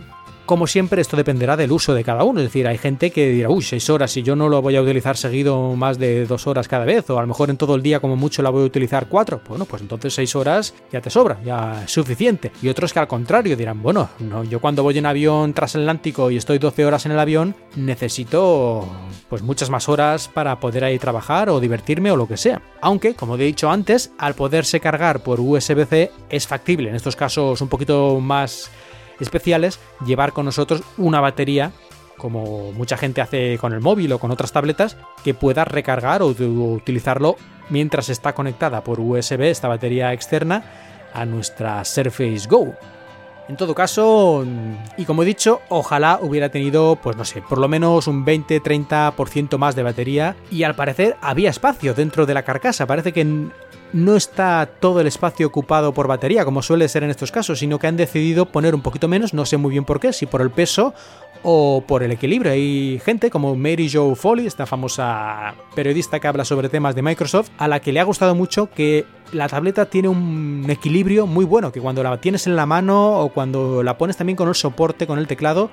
Como 0.53 0.67
siempre, 0.67 1.01
esto 1.01 1.17
dependerá 1.17 1.57
del 1.57 1.73
uso 1.73 1.95
de 1.95 2.05
cada 2.05 2.25
uno. 2.25 2.41
Es 2.41 2.45
decir, 2.45 2.69
hay 2.69 2.77
gente 2.77 3.11
que 3.11 3.31
dirá, 3.31 3.49
uy, 3.49 3.63
seis 3.63 3.89
horas, 3.89 4.15
y 4.19 4.23
yo 4.23 4.37
no 4.37 4.51
lo 4.51 4.61
voy 4.61 4.77
a 4.77 4.83
utilizar 4.83 5.17
seguido 5.17 5.75
más 5.77 5.99
de 5.99 6.27
dos 6.27 6.47
horas 6.47 6.69
cada 6.69 6.85
vez, 6.85 7.09
o 7.09 7.19
a 7.19 7.23
lo 7.23 7.27
mejor 7.27 7.49
en 7.49 7.57
todo 7.57 7.75
el 7.75 7.83
día 7.83 8.01
como 8.01 8.17
mucho 8.17 8.43
la 8.43 8.51
voy 8.51 8.65
a 8.65 8.67
utilizar 8.67 9.09
cuatro. 9.09 9.41
Bueno, 9.49 9.65
pues 9.65 9.81
entonces 9.81 10.13
seis 10.13 10.37
horas 10.37 10.75
ya 10.93 11.01
te 11.01 11.09
sobra, 11.09 11.43
ya 11.43 11.85
es 11.87 11.91
suficiente. 11.91 12.53
Y 12.61 12.69
otros 12.69 12.93
que 12.93 12.99
al 12.99 13.09
contrario 13.09 13.57
dirán, 13.57 13.81
bueno, 13.83 14.11
no, 14.19 14.45
yo 14.45 14.61
cuando 14.61 14.83
voy 14.83 14.99
en 14.99 15.07
avión 15.07 15.55
transatlántico 15.55 16.31
y 16.31 16.37
estoy 16.37 16.59
12 16.59 16.85
horas 16.85 17.07
en 17.07 17.13
el 17.13 17.19
avión, 17.19 17.55
necesito 17.75 18.87
pues 19.31 19.41
muchas 19.41 19.71
más 19.71 19.89
horas 19.89 20.29
para 20.29 20.61
poder 20.61 20.85
ahí 20.85 20.99
trabajar 20.99 21.49
o 21.49 21.61
divertirme 21.61 22.11
o 22.11 22.17
lo 22.17 22.29
que 22.29 22.37
sea. 22.37 22.61
Aunque, 22.83 23.15
como 23.15 23.37
he 23.37 23.45
dicho 23.45 23.71
antes, 23.71 24.13
al 24.19 24.35
poderse 24.35 24.81
cargar 24.81 25.23
por 25.23 25.41
USB-C 25.41 26.11
es 26.29 26.47
factible, 26.47 26.91
en 26.91 26.95
estos 26.97 27.17
casos 27.17 27.63
un 27.63 27.69
poquito 27.69 28.21
más 28.21 28.71
especiales, 29.23 29.81
llevar 30.05 30.33
con 30.33 30.45
nosotros 30.45 30.83
una 30.99 31.21
batería 31.21 31.73
como 32.19 32.71
mucha 32.73 32.97
gente 32.97 33.21
hace 33.21 33.59
con 33.59 33.73
el 33.73 33.81
móvil 33.81 34.13
o 34.13 34.19
con 34.21 34.31
otras 34.31 34.53
tabletas, 34.53 34.97
que 35.25 35.35
pueda 35.35 35.65
recargar 35.65 36.23
o 36.23 36.27
utilizarlo 36.27 37.37
mientras 37.69 38.11
está 38.11 38.33
conectada 38.33 38.85
por 38.85 39.01
USB, 39.01 39.43
esta 39.43 39.67
batería 39.67 40.13
externa, 40.13 40.63
a 41.13 41.25
nuestra 41.27 41.85
Surface 41.85 42.47
Go. 42.49 42.75
En 43.49 43.57
todo 43.57 43.75
caso, 43.75 44.47
y 44.97 45.05
como 45.05 45.25
he 45.25 45.27
dicho, 45.27 45.63
ojalá 45.69 46.21
hubiera 46.23 46.49
tenido, 46.51 46.97
pues 47.03 47.17
no 47.17 47.25
sé, 47.25 47.43
por 47.43 47.59
lo 47.59 47.67
menos 47.67 48.07
un 48.07 48.25
20-30% 48.25 49.59
más 49.59 49.75
de 49.75 49.83
batería 49.83 50.37
y 50.49 50.63
al 50.63 50.77
parecer 50.77 51.17
había 51.21 51.51
espacio 51.51 51.93
dentro 51.93 52.25
de 52.25 52.35
la 52.35 52.45
carcasa. 52.45 52.87
Parece 52.87 53.13
que 53.13 53.27
no 53.93 54.17
está 54.17 54.69
todo 54.81 55.01
el 55.01 55.07
espacio 55.07 55.47
ocupado 55.47 55.93
por 55.93 56.09
batería, 56.09 56.45
como 56.45 56.63
suele 56.63 56.89
ser 56.89 57.05
en 57.05 57.11
estos 57.11 57.31
casos, 57.31 57.59
sino 57.59 57.79
que 57.79 57.87
han 57.87 57.97
decidido 57.97 58.47
poner 58.47 58.75
un 58.75 58.83
poquito 58.83 59.09
menos, 59.09 59.35
no 59.35 59.45
sé 59.45 59.57
muy 59.57 59.71
bien 59.71 59.85
por 59.85 60.01
qué, 60.01 60.13
si 60.13 60.27
por 60.27 60.41
el 60.41 60.51
peso 60.51 60.95
o 61.43 61.83
por 61.87 62.03
el 62.03 62.13
equilibrio. 62.13 62.53
Hay 62.53 63.01
gente 63.05 63.31
como 63.31 63.55
Mary 63.57 63.91
Jo 63.93 64.15
Foley, 64.15 64.47
esta 64.47 64.67
famosa 64.67 65.55
periodista 65.75 66.21
que 66.21 66.29
habla 66.29 66.45
sobre 66.45 66.69
temas 66.69 66.95
de 66.95 67.03
Microsoft, 67.03 67.51
a 67.59 67.69
la 67.69 67.81
que 67.81 67.93
le 67.93 68.01
ha 68.01 68.05
gustado 68.05 68.35
mucho 68.35 68.71
que 68.71 69.05
la 69.33 69.49
tableta 69.49 69.87
tiene 69.87 70.09
un 70.09 70.65
equilibrio 70.69 71.27
muy 71.27 71.45
bueno, 71.45 71.73
que 71.73 71.81
cuando 71.81 72.03
la 72.03 72.21
tienes 72.21 72.47
en 72.47 72.57
la 72.57 72.67
mano 72.67 73.19
o 73.21 73.29
cuando 73.31 73.83
la 73.83 73.99
pones 73.99 74.17
también 74.17 74.37
con 74.37 74.49
el 74.49 74.55
soporte, 74.55 75.07
con 75.07 75.19
el 75.19 75.27
teclado, 75.27 75.71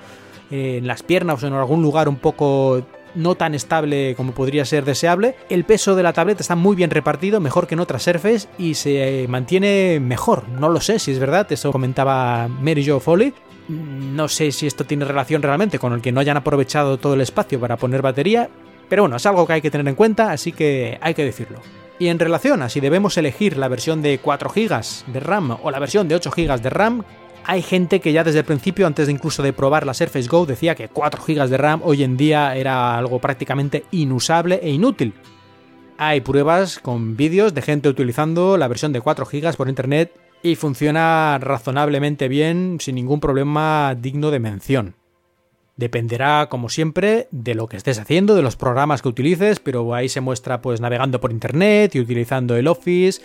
en 0.52 0.88
las 0.88 1.04
piernas 1.04 1.44
o 1.44 1.48
en 1.48 1.54
algún 1.54 1.84
lugar 1.84 2.10
un 2.10 2.16
poco 2.16 2.82
no 3.16 3.36
tan 3.36 3.56
estable 3.56 4.16
como 4.16 4.34
podría 4.34 4.66
ser 4.66 4.86
deseable. 4.86 5.36
El 5.50 5.64
peso 5.64 5.96
de 5.96 6.04
la 6.04 6.14
tableta 6.14 6.42
está 6.42 6.56
muy 6.56 6.76
bien 6.76 6.90
repartido, 6.90 7.40
mejor 7.40 7.68
que 7.68 7.76
en 7.76 7.80
otras 7.80 8.04
Surface 8.04 8.48
y 8.58 8.76
se 8.76 9.26
mantiene 9.30 10.00
mejor. 10.00 10.48
No 10.50 10.70
lo 10.70 10.82
sé 10.82 11.00
si 11.00 11.12
es 11.12 11.20
verdad, 11.20 11.52
eso 11.52 11.72
comentaba 11.72 12.48
Mary 12.48 12.86
Jo 12.86 13.00
Foley. 13.00 13.34
No 13.68 14.28
sé 14.28 14.52
si 14.52 14.66
esto 14.66 14.84
tiene 14.84 15.06
relación 15.06 15.42
realmente 15.42 15.78
con 15.78 15.94
el 15.94 16.02
que 16.02 16.12
no 16.12 16.20
hayan 16.20 16.38
aprovechado 16.38 16.98
todo 16.98 17.14
el 17.14 17.22
espacio 17.22 17.60
para 17.60 17.78
poner 17.78 18.02
batería, 18.02 18.50
pero 18.90 19.04
bueno, 19.04 19.18
es 19.18 19.26
algo 19.26 19.46
que 19.46 19.54
hay 19.54 19.62
que 19.62 19.70
tener 19.70 19.88
en 19.88 19.96
cuenta, 19.96 20.32
así 20.32 20.52
que 20.52 20.98
hay 21.02 21.14
que 21.14 21.24
decirlo. 21.24 21.60
Y 22.00 22.08
en 22.08 22.18
relación 22.18 22.64
a 22.64 22.70
si 22.70 22.80
debemos 22.80 23.18
elegir 23.18 23.58
la 23.58 23.68
versión 23.68 24.02
de 24.02 24.20
4 24.20 24.50
GB 24.50 24.82
de 25.08 25.20
RAM 25.20 25.58
o 25.62 25.70
la 25.70 25.80
versión 25.80 26.08
de 26.08 26.16
8 26.16 26.32
GB 26.36 26.62
de 26.62 26.70
RAM, 26.70 27.04
hay 27.50 27.64
gente 27.64 28.00
que 28.00 28.14
ya 28.14 28.24
desde 28.24 28.38
el 28.38 28.46
principio, 28.46 28.86
antes 28.86 29.08
de 29.08 29.14
incluso 29.14 29.42
de 29.42 29.54
probar 29.54 29.84
la 29.84 29.96
Surface 29.96 30.28
Go, 30.28 30.46
decía 30.46 30.76
que 30.76 30.88
4 30.88 31.24
GB 31.26 31.48
de 31.48 31.58
RAM 31.58 31.82
hoy 31.84 32.04
en 32.04 32.16
día 32.16 32.56
era 32.56 32.96
algo 32.96 33.18
prácticamente 33.18 33.86
inusable 33.90 34.60
e 34.62 34.70
inútil. 34.70 35.16
Hay 35.98 36.22
pruebas 36.22 36.78
con 36.78 37.18
vídeos 37.18 37.56
de 37.56 37.64
gente 37.64 37.90
utilizando 37.90 38.56
la 38.56 38.68
versión 38.68 38.94
de 38.94 39.02
4 39.02 39.26
GB 39.26 39.58
por 39.58 39.68
internet 39.68 40.12
y 40.44 40.58
funciona 40.58 41.40
razonablemente 41.42 42.28
bien 42.28 42.78
sin 42.82 42.94
ningún 42.94 43.20
problema 43.20 43.96
digno 44.00 44.30
de 44.30 44.40
mención. 44.40 44.94
Dependerá, 45.76 46.50
como 46.50 46.70
siempre, 46.70 47.30
de 47.32 47.56
lo 47.56 47.66
que 47.66 47.78
estés 47.78 47.98
haciendo, 47.98 48.36
de 48.36 48.44
los 48.44 48.58
programas 48.58 49.02
que 49.02 49.10
utilices, 49.10 49.60
pero 49.60 49.96
ahí 49.96 50.08
se 50.08 50.22
muestra 50.22 50.62
pues 50.62 50.82
navegando 50.82 51.20
por 51.20 51.32
internet 51.32 51.96
y 51.96 52.00
utilizando 52.00 52.56
el 52.56 52.68
Office 52.68 53.24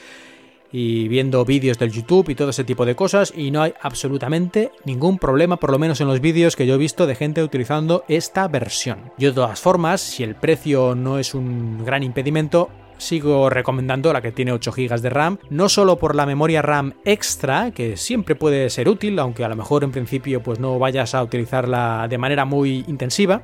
y 0.77 1.07
viendo 1.07 1.45
vídeos 1.45 1.79
del 1.79 1.93
YouTube 1.93 2.31
y 2.31 2.35
todo 2.35 2.51
ese 2.51 2.65
tipo 2.65 2.85
de 2.85 2.97
cosas 2.97 3.33
y 3.37 3.53
no 3.53 3.63
hay 3.63 3.75
absolutamente 3.81 4.73
ningún 4.85 5.21
problema, 5.21 5.57
por 5.57 5.71
lo 5.71 5.79
menos 5.79 6.01
en 6.01 6.09
los 6.09 6.21
vídeos 6.21 6.57
que 6.57 6.67
yo 6.67 6.75
he 6.75 6.79
visto 6.79 7.07
de 7.07 7.15
gente 7.15 7.45
utilizando 7.45 8.05
esta 8.09 8.49
versión. 8.49 9.13
Yo 9.17 9.29
de 9.29 9.37
todas 9.37 9.61
formas, 9.61 10.01
si 10.01 10.25
el 10.25 10.35
precio 10.35 10.97
no 10.97 11.21
es 11.21 11.33
un 11.33 11.85
gran 11.85 12.03
impedimento, 12.03 12.71
sigo 12.99 13.51
recomendando 13.51 14.13
la 14.13 14.21
que 14.21 14.33
tiene 14.33 14.51
8 14.51 14.73
GB 14.73 15.01
de 15.01 15.11
RAM, 15.11 15.39
no 15.49 15.69
solo 15.69 15.97
por 15.97 16.17
la 16.17 16.27
memoria 16.27 16.61
RAM 16.61 16.95
extra, 17.05 17.71
que 17.71 17.97
siempre 17.97 18.35
puede 18.35 18.69
ser 18.69 18.89
útil, 18.89 19.17
aunque 19.21 19.45
a 19.45 19.49
lo 19.49 19.55
mejor 19.55 19.85
en 19.85 19.93
principio 19.93 20.43
pues 20.43 20.59
no 20.59 20.81
vayas 20.81 21.15
a 21.15 21.23
utilizarla 21.23 22.09
de 22.11 22.19
manera 22.19 22.45
muy 22.45 22.85
intensiva, 22.89 23.43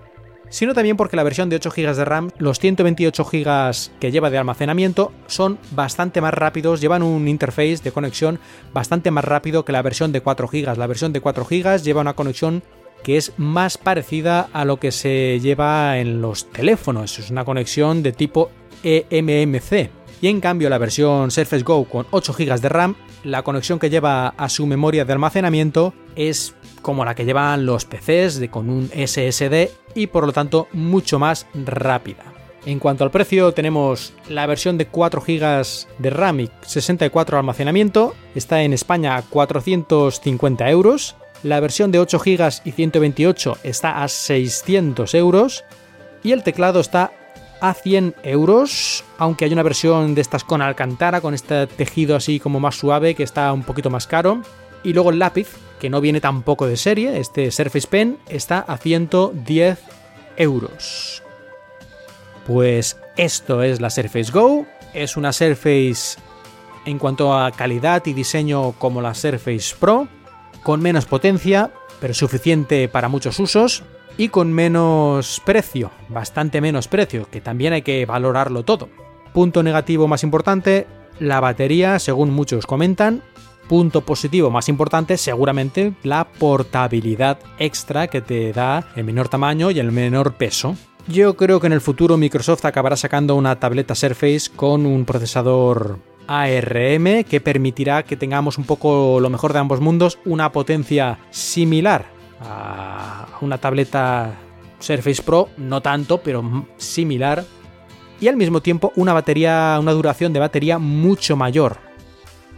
sino 0.50 0.74
también 0.74 0.96
porque 0.96 1.16
la 1.16 1.22
versión 1.22 1.48
de 1.48 1.56
8 1.56 1.70
GB 1.70 1.94
de 1.94 2.04
RAM, 2.04 2.30
los 2.38 2.58
128 2.58 3.24
GB 3.24 3.98
que 3.98 4.10
lleva 4.12 4.30
de 4.30 4.38
almacenamiento 4.38 5.12
son 5.26 5.58
bastante 5.70 6.20
más 6.20 6.34
rápidos, 6.34 6.80
llevan 6.80 7.02
un 7.02 7.26
interface 7.28 7.78
de 7.82 7.92
conexión 7.92 8.38
bastante 8.74 9.10
más 9.10 9.24
rápido 9.24 9.64
que 9.64 9.72
la 9.72 9.82
versión 9.82 10.12
de 10.12 10.20
4 10.20 10.48
GB. 10.48 10.76
La 10.76 10.86
versión 10.86 11.12
de 11.12 11.20
4 11.20 11.46
GB 11.48 11.82
lleva 11.82 12.02
una 12.02 12.14
conexión 12.14 12.62
que 13.02 13.16
es 13.16 13.32
más 13.38 13.78
parecida 13.78 14.48
a 14.52 14.64
lo 14.64 14.78
que 14.78 14.92
se 14.92 15.40
lleva 15.40 15.98
en 15.98 16.20
los 16.20 16.50
teléfonos, 16.50 17.18
es 17.18 17.30
una 17.30 17.44
conexión 17.44 18.02
de 18.02 18.12
tipo 18.12 18.50
eMMC. 18.82 19.90
Y 20.22 20.28
en 20.28 20.40
cambio 20.40 20.68
la 20.68 20.76
versión 20.76 21.30
Surface 21.30 21.62
Go 21.62 21.84
con 21.84 22.06
8 22.10 22.34
GB 22.34 22.60
de 22.60 22.68
RAM, 22.68 22.94
la 23.24 23.42
conexión 23.42 23.78
que 23.78 23.88
lleva 23.88 24.28
a 24.28 24.48
su 24.50 24.66
memoria 24.66 25.04
de 25.04 25.12
almacenamiento 25.12 25.94
es 26.14 26.54
como 26.82 27.04
la 27.04 27.14
que 27.14 27.24
llevan 27.24 27.66
los 27.66 27.84
PCs 27.84 28.40
de, 28.40 28.50
con 28.50 28.70
un 28.70 28.88
SSD 28.88 29.70
y 29.94 30.06
por 30.08 30.26
lo 30.26 30.32
tanto 30.32 30.68
mucho 30.72 31.18
más 31.18 31.46
rápida. 31.54 32.24
En 32.66 32.78
cuanto 32.78 33.04
al 33.04 33.10
precio, 33.10 33.52
tenemos 33.52 34.12
la 34.28 34.46
versión 34.46 34.76
de 34.76 34.86
4 34.86 35.22
GB 35.22 35.66
de 35.98 36.10
RAM 36.10 36.40
y 36.40 36.50
64 36.62 37.36
de 37.36 37.38
almacenamiento, 37.38 38.14
está 38.34 38.62
en 38.62 38.74
España 38.74 39.16
a 39.16 39.22
450 39.22 40.68
euros. 40.68 41.16
La 41.42 41.58
versión 41.60 41.90
de 41.90 42.00
8 42.00 42.18
GB 42.18 42.60
y 42.66 42.72
128 42.72 43.58
está 43.62 44.02
a 44.02 44.08
600 44.08 45.14
euros. 45.14 45.64
Y 46.22 46.32
el 46.32 46.42
teclado 46.42 46.80
está 46.80 47.12
a 47.62 47.72
100 47.72 48.14
euros, 48.24 49.04
aunque 49.16 49.46
hay 49.46 49.52
una 49.54 49.62
versión 49.62 50.14
de 50.14 50.20
estas 50.20 50.44
con 50.44 50.60
alcantara, 50.60 51.22
con 51.22 51.32
este 51.32 51.66
tejido 51.66 52.14
así 52.14 52.40
como 52.40 52.60
más 52.60 52.76
suave, 52.76 53.14
que 53.14 53.22
está 53.22 53.52
un 53.54 53.62
poquito 53.62 53.88
más 53.88 54.06
caro. 54.06 54.42
Y 54.82 54.92
luego 54.92 55.10
el 55.10 55.18
lápiz, 55.18 55.48
que 55.80 55.90
no 55.90 56.00
viene 56.00 56.20
tampoco 56.20 56.66
de 56.66 56.76
serie, 56.76 57.18
este 57.18 57.50
Surface 57.50 57.88
Pen 57.88 58.18
está 58.28 58.60
a 58.60 58.76
110 58.76 59.80
euros. 60.36 61.24
Pues 62.46 62.96
esto 63.16 63.62
es 63.62 63.80
la 63.80 63.90
Surface 63.90 64.30
Go, 64.30 64.66
es 64.94 65.16
una 65.16 65.32
Surface 65.32 66.20
en 66.84 66.98
cuanto 66.98 67.34
a 67.34 67.50
calidad 67.50 68.06
y 68.06 68.12
diseño 68.12 68.72
como 68.72 69.02
la 69.02 69.14
Surface 69.14 69.74
Pro, 69.78 70.06
con 70.62 70.80
menos 70.80 71.06
potencia, 71.06 71.70
pero 72.00 72.14
suficiente 72.14 72.88
para 72.88 73.08
muchos 73.08 73.38
usos, 73.40 73.82
y 74.16 74.28
con 74.28 74.52
menos 74.52 75.40
precio, 75.44 75.90
bastante 76.08 76.60
menos 76.60 76.88
precio, 76.88 77.28
que 77.30 77.40
también 77.40 77.72
hay 77.72 77.82
que 77.82 78.04
valorarlo 78.04 78.64
todo. 78.64 78.88
Punto 79.32 79.62
negativo 79.62 80.08
más 80.08 80.22
importante, 80.24 80.86
la 81.18 81.40
batería, 81.40 81.98
según 81.98 82.30
muchos 82.30 82.66
comentan, 82.66 83.22
punto 83.70 84.00
positivo 84.00 84.50
más 84.50 84.68
importante, 84.68 85.16
seguramente 85.16 85.92
la 86.02 86.24
portabilidad 86.24 87.38
extra 87.56 88.08
que 88.08 88.20
te 88.20 88.52
da 88.52 88.88
el 88.96 89.04
menor 89.04 89.28
tamaño 89.28 89.70
y 89.70 89.78
el 89.78 89.92
menor 89.92 90.34
peso. 90.34 90.74
Yo 91.06 91.36
creo 91.36 91.60
que 91.60 91.68
en 91.68 91.74
el 91.74 91.80
futuro 91.80 92.16
Microsoft 92.16 92.64
acabará 92.64 92.96
sacando 92.96 93.36
una 93.36 93.60
tableta 93.60 93.94
Surface 93.94 94.50
con 94.56 94.86
un 94.86 95.04
procesador 95.04 96.00
ARM 96.26 97.22
que 97.22 97.40
permitirá 97.40 98.02
que 98.02 98.16
tengamos 98.16 98.58
un 98.58 98.64
poco 98.64 99.20
lo 99.20 99.30
mejor 99.30 99.52
de 99.52 99.60
ambos 99.60 99.80
mundos, 99.80 100.18
una 100.24 100.50
potencia 100.50 101.20
similar 101.30 102.06
a 102.40 103.28
una 103.40 103.58
tableta 103.58 104.34
Surface 104.80 105.22
Pro, 105.22 105.48
no 105.58 105.80
tanto, 105.80 106.18
pero 106.18 106.66
similar, 106.76 107.44
y 108.20 108.26
al 108.26 108.36
mismo 108.36 108.62
tiempo 108.62 108.90
una 108.96 109.12
batería, 109.12 109.78
una 109.80 109.92
duración 109.92 110.32
de 110.32 110.40
batería 110.40 110.80
mucho 110.80 111.36
mayor. 111.36 111.89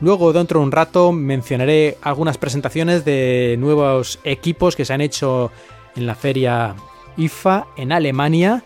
Luego, 0.02 0.32
dentro 0.32 0.58
de 0.58 0.66
un 0.66 0.72
rato, 0.72 1.12
mencionaré 1.12 1.96
algunas 2.02 2.36
presentaciones 2.36 3.04
de 3.04 3.54
nuevos 3.60 4.18
equipos 4.24 4.74
que 4.74 4.84
se 4.84 4.92
han 4.92 5.00
hecho 5.00 5.52
en 5.94 6.06
la 6.06 6.16
feria 6.16 6.74
IFA 7.16 7.68
en 7.76 7.92
Alemania 7.92 8.64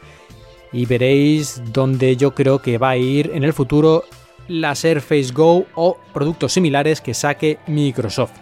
y 0.73 0.87
veréis 0.87 1.61
dónde 1.75 2.17
yo 2.17 2.35
creo 2.35 2.63
que 2.63 2.79
va 2.79 2.89
a 2.91 2.97
ir 2.97 3.33
en 3.35 3.45
el 3.45 3.53
futuro 3.53 4.05
la 4.49 4.75
Surface 4.75 5.31
Go 5.35 5.67
o 5.75 5.99
productos 6.15 6.55
similares 6.55 7.03
que 7.03 7.13
saque 7.13 7.59
Microsoft. 7.67 8.33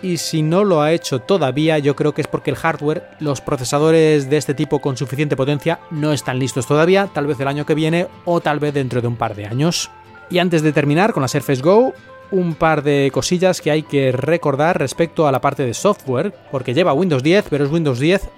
y 0.00 0.18
si 0.18 0.42
no 0.42 0.62
lo 0.62 0.82
ha 0.82 0.92
hecho 0.92 1.18
todavía 1.18 1.78
yo 1.78 1.96
creo 1.96 2.14
que 2.14 2.20
es 2.20 2.28
porque 2.28 2.50
el 2.50 2.56
hardware, 2.56 3.08
los 3.18 3.40
procesadores 3.40 4.30
de 4.30 4.36
este 4.36 4.54
tipo 4.54 4.80
con 4.80 4.96
suficiente 4.96 5.36
potencia 5.36 5.80
no 5.90 6.12
están 6.12 6.38
listos 6.38 6.66
todavía, 6.66 7.08
tal 7.12 7.26
vez 7.26 7.40
el 7.40 7.48
año 7.48 7.66
que 7.66 7.74
viene 7.74 8.06
o 8.24 8.40
tal 8.40 8.60
vez 8.60 8.72
dentro 8.72 9.00
de 9.00 9.08
un 9.08 9.16
par 9.16 9.34
de 9.34 9.46
años. 9.46 9.90
Y 10.30 10.38
antes 10.38 10.62
de 10.62 10.72
terminar 10.72 11.12
con 11.12 11.22
la 11.22 11.28
Surface 11.28 11.60
Go, 11.60 11.92
un 12.32 12.54
par 12.54 12.82
de 12.82 13.10
cosillas 13.12 13.60
que 13.60 13.70
hay 13.70 13.82
que 13.82 14.12
recordar 14.12 14.78
respecto 14.78 15.26
a 15.26 15.32
la 15.32 15.40
parte 15.40 15.64
de 15.64 15.74
software, 15.74 16.34
porque 16.50 16.74
lleva 16.74 16.92
Windows 16.92 17.22
10, 17.22 17.46
pero 17.50 17.64
es 17.64 17.70
Windows 17.70 17.98
10 17.98 18.28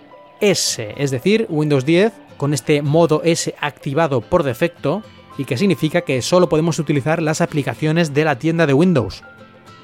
S, 0.41 0.95
es 0.97 1.11
decir, 1.11 1.47
Windows 1.49 1.85
10 1.85 2.13
con 2.37 2.55
este 2.55 2.83
modo 2.83 3.23
S 3.25 3.55
activado 3.61 4.21
por 4.21 4.43
defecto 4.43 5.03
y 5.39 5.45
que 5.45 5.57
significa 5.57 6.03
que 6.03 6.21
solo 6.23 6.49
podemos 6.49 6.79
utilizar 6.79 7.23
las 7.23 7.41
aplicaciones 7.41 8.13
de 8.13 8.25
la 8.25 8.39
tienda 8.39 8.67
de 8.67 8.75
Windows. 8.75 9.23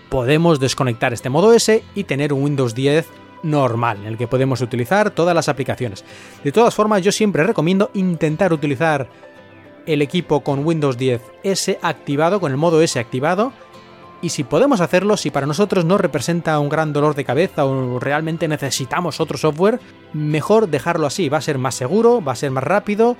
Podemos 0.08 0.58
desconectar 0.58 1.12
este 1.12 1.30
modo 1.30 1.52
S 1.52 1.82
y 1.94 2.04
tener 2.04 2.32
un 2.32 2.42
Windows 2.42 2.74
10 2.74 3.06
normal, 3.42 3.98
en 3.98 4.06
el 4.06 4.18
que 4.18 4.26
podemos 4.26 4.60
utilizar 4.60 5.10
todas 5.10 5.34
las 5.34 5.48
aplicaciones. 5.48 6.04
De 6.42 6.52
todas 6.52 6.74
formas, 6.74 7.02
yo 7.02 7.12
siempre 7.12 7.44
recomiendo 7.44 7.90
intentar 7.94 8.52
utilizar 8.52 9.08
el 9.86 10.02
equipo 10.02 10.40
con 10.40 10.66
Windows 10.66 10.98
10 10.98 11.22
S 11.44 11.78
activado, 11.82 12.40
con 12.40 12.50
el 12.50 12.58
modo 12.58 12.82
S 12.82 12.98
activado, 12.98 13.52
y 14.20 14.30
si 14.30 14.44
podemos 14.44 14.80
hacerlo, 14.80 15.16
si 15.16 15.30
para 15.30 15.46
nosotros 15.46 15.84
no 15.84 15.96
representa 15.96 16.58
un 16.58 16.68
gran 16.68 16.92
dolor 16.92 17.14
de 17.14 17.24
cabeza 17.24 17.64
o 17.64 18.00
realmente 18.00 18.48
necesitamos 18.48 19.20
otro 19.20 19.38
software, 19.38 19.80
mejor 20.12 20.68
dejarlo 20.68 21.06
así, 21.06 21.28
va 21.28 21.38
a 21.38 21.42
ser 21.42 21.58
más 21.58 21.74
seguro, 21.74 22.22
va 22.22 22.32
a 22.32 22.36
ser 22.36 22.50
más 22.50 22.64
rápido 22.64 23.16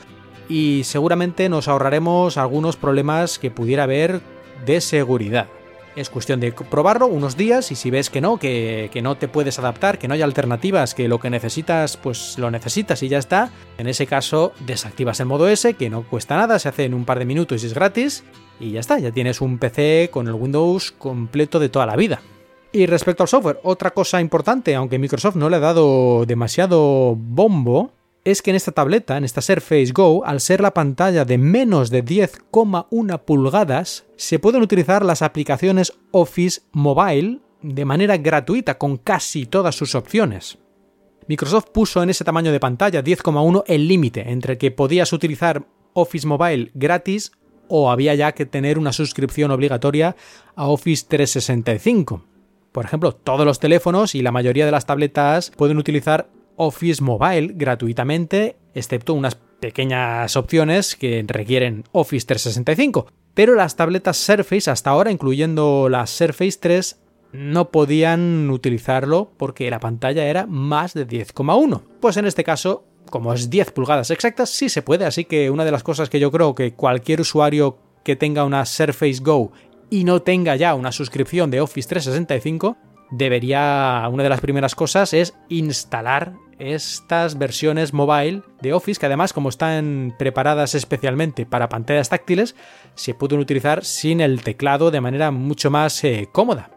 y 0.48 0.82
seguramente 0.84 1.48
nos 1.48 1.68
ahorraremos 1.68 2.36
algunos 2.36 2.76
problemas 2.76 3.38
que 3.38 3.50
pudiera 3.50 3.84
haber 3.84 4.20
de 4.66 4.80
seguridad. 4.80 5.46
Es 5.94 6.10
cuestión 6.10 6.38
de 6.38 6.52
probarlo 6.52 7.06
unos 7.06 7.36
días 7.36 7.72
y 7.72 7.74
si 7.74 7.90
ves 7.90 8.08
que 8.08 8.20
no, 8.20 8.38
que, 8.38 8.90
no 9.02 9.16
te 9.16 9.26
puedes 9.26 9.58
adaptar, 9.58 9.98
que 9.98 10.06
no 10.06 10.14
hay 10.14 10.22
alternativas, 10.22 10.94
que 10.94 11.08
lo 11.08 11.18
que 11.18 11.28
necesitas, 11.28 11.96
pues 11.96 12.38
lo 12.38 12.50
necesitas 12.50 13.02
y 13.02 13.08
ya 13.08 13.18
está, 13.18 13.50
en 13.78 13.88
ese 13.88 14.06
caso 14.06 14.52
desactivas 14.60 15.18
el 15.20 15.26
modo 15.26 15.48
S, 15.48 15.74
que 15.74 15.90
no 15.90 16.02
cuesta 16.02 16.36
nada, 16.36 16.58
se 16.58 16.68
hace 16.68 16.84
en 16.84 16.94
un 16.94 17.04
par 17.04 17.18
de 17.18 17.24
minutos 17.24 17.62
y 17.62 17.66
es 17.66 17.74
gratis, 17.74 18.24
y 18.60 18.72
ya 18.72 18.80
está, 18.80 18.98
ya 18.98 19.12
tienes 19.12 19.40
un 19.40 19.58
PC 19.58 20.10
con 20.12 20.26
el 20.28 20.34
Windows 20.34 20.92
completo 20.92 21.58
de 21.58 21.68
toda 21.68 21.86
la 21.86 21.96
vida. 21.96 22.20
Y 22.72 22.86
respecto 22.86 23.22
al 23.22 23.28
software, 23.28 23.60
otra 23.62 23.90
cosa 23.90 24.20
importante, 24.20 24.74
aunque 24.74 24.98
Microsoft 24.98 25.36
no 25.36 25.48
le 25.48 25.56
ha 25.56 25.60
dado 25.60 26.26
demasiado 26.26 27.16
bombo, 27.16 27.92
es 28.24 28.42
que 28.42 28.50
en 28.50 28.56
esta 28.56 28.72
tableta, 28.72 29.16
en 29.16 29.24
esta 29.24 29.40
Surface 29.40 29.92
Go, 29.92 30.22
al 30.24 30.40
ser 30.40 30.60
la 30.60 30.74
pantalla 30.74 31.24
de 31.24 31.38
menos 31.38 31.88
de 31.88 32.04
10,1 32.04 33.20
pulgadas, 33.20 34.04
se 34.16 34.38
pueden 34.38 34.60
utilizar 34.60 35.04
las 35.04 35.22
aplicaciones 35.22 35.94
Office 36.10 36.60
Mobile 36.72 37.40
de 37.62 37.84
manera 37.84 38.18
gratuita 38.18 38.76
con 38.76 38.98
casi 38.98 39.46
todas 39.46 39.74
sus 39.74 39.94
opciones. 39.94 40.58
Microsoft 41.26 41.70
puso 41.72 42.02
en 42.02 42.10
ese 42.10 42.24
tamaño 42.24 42.52
de 42.52 42.60
pantalla 42.60 43.02
10,1 43.02 43.64
el 43.66 43.88
límite 43.88 44.30
entre 44.30 44.58
que 44.58 44.70
podías 44.70 45.12
utilizar 45.12 45.66
Office 45.92 46.26
Mobile 46.26 46.70
gratis 46.74 47.32
o 47.68 47.90
había 47.90 48.14
ya 48.14 48.32
que 48.32 48.46
tener 48.46 48.78
una 48.78 48.92
suscripción 48.92 49.50
obligatoria 49.50 50.16
a 50.56 50.68
Office 50.68 51.06
365. 51.08 52.24
Por 52.72 52.84
ejemplo, 52.84 53.12
todos 53.12 53.46
los 53.46 53.58
teléfonos 53.60 54.14
y 54.14 54.22
la 54.22 54.32
mayoría 54.32 54.66
de 54.66 54.72
las 54.72 54.86
tabletas 54.86 55.52
pueden 55.56 55.78
utilizar 55.78 56.28
Office 56.56 57.02
Mobile 57.02 57.52
gratuitamente, 57.54 58.56
excepto 58.74 59.14
unas 59.14 59.36
pequeñas 59.36 60.36
opciones 60.36 60.96
que 60.96 61.24
requieren 61.26 61.84
Office 61.92 62.26
365. 62.26 63.06
Pero 63.34 63.54
las 63.54 63.76
tabletas 63.76 64.16
Surface 64.16 64.70
hasta 64.70 64.90
ahora, 64.90 65.10
incluyendo 65.10 65.88
la 65.88 66.06
Surface 66.06 66.58
3, 66.60 67.00
no 67.32 67.70
podían 67.70 68.50
utilizarlo 68.50 69.32
porque 69.36 69.70
la 69.70 69.80
pantalla 69.80 70.26
era 70.26 70.46
más 70.46 70.94
de 70.94 71.06
10,1. 71.06 71.82
Pues 72.00 72.16
en 72.16 72.26
este 72.26 72.44
caso, 72.44 72.84
como 73.10 73.32
es 73.32 73.50
10 73.50 73.72
pulgadas 73.72 74.10
exactas, 74.10 74.50
sí 74.50 74.68
se 74.68 74.82
puede, 74.82 75.04
así 75.04 75.24
que 75.24 75.50
una 75.50 75.64
de 75.64 75.72
las 75.72 75.82
cosas 75.82 76.08
que 76.08 76.20
yo 76.20 76.30
creo 76.30 76.54
que 76.54 76.74
cualquier 76.74 77.20
usuario 77.20 77.78
que 78.04 78.16
tenga 78.16 78.44
una 78.44 78.64
Surface 78.64 79.20
Go 79.20 79.52
y 79.90 80.04
no 80.04 80.22
tenga 80.22 80.56
ya 80.56 80.74
una 80.74 80.92
suscripción 80.92 81.50
de 81.50 81.60
Office 81.60 81.88
365, 81.88 82.76
debería, 83.10 84.06
una 84.10 84.22
de 84.22 84.28
las 84.28 84.40
primeras 84.40 84.74
cosas 84.74 85.12
es 85.14 85.34
instalar 85.48 86.34
estas 86.58 87.38
versiones 87.38 87.92
mobile 87.92 88.42
de 88.60 88.72
Office, 88.72 88.98
que 88.98 89.06
además 89.06 89.32
como 89.32 89.48
están 89.48 90.14
preparadas 90.18 90.74
especialmente 90.74 91.46
para 91.46 91.68
pantallas 91.68 92.08
táctiles, 92.08 92.56
se 92.94 93.14
pueden 93.14 93.38
utilizar 93.38 93.84
sin 93.84 94.20
el 94.20 94.42
teclado 94.42 94.90
de 94.90 95.00
manera 95.00 95.30
mucho 95.30 95.70
más 95.70 96.02
eh, 96.04 96.28
cómoda. 96.32 96.70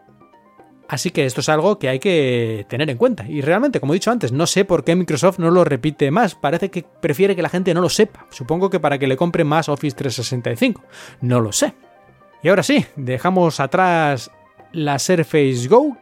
Así 0.88 1.10
que 1.10 1.24
esto 1.24 1.40
es 1.40 1.48
algo 1.48 1.78
que 1.78 1.88
hay 1.88 1.98
que 1.98 2.66
tener 2.68 2.90
en 2.90 2.98
cuenta. 2.98 3.26
Y 3.26 3.40
realmente, 3.40 3.80
como 3.80 3.92
he 3.92 3.96
dicho 3.96 4.10
antes, 4.10 4.32
no 4.32 4.46
sé 4.46 4.64
por 4.64 4.84
qué 4.84 4.94
Microsoft 4.94 5.38
no 5.38 5.50
lo 5.50 5.64
repite 5.64 6.10
más. 6.10 6.34
Parece 6.34 6.70
que 6.70 6.84
prefiere 7.00 7.34
que 7.34 7.42
la 7.42 7.48
gente 7.48 7.72
no 7.72 7.80
lo 7.80 7.88
sepa. 7.88 8.26
Supongo 8.30 8.68
que 8.68 8.80
para 8.80 8.98
que 8.98 9.06
le 9.06 9.16
compre 9.16 9.44
más 9.44 9.68
Office 9.68 9.96
365. 9.96 10.82
No 11.22 11.40
lo 11.40 11.52
sé. 11.52 11.74
Y 12.42 12.48
ahora 12.48 12.62
sí, 12.62 12.84
dejamos 12.96 13.60
atrás 13.60 14.30
la 14.72 14.98
Surface 14.98 15.68
Go. 15.68 15.96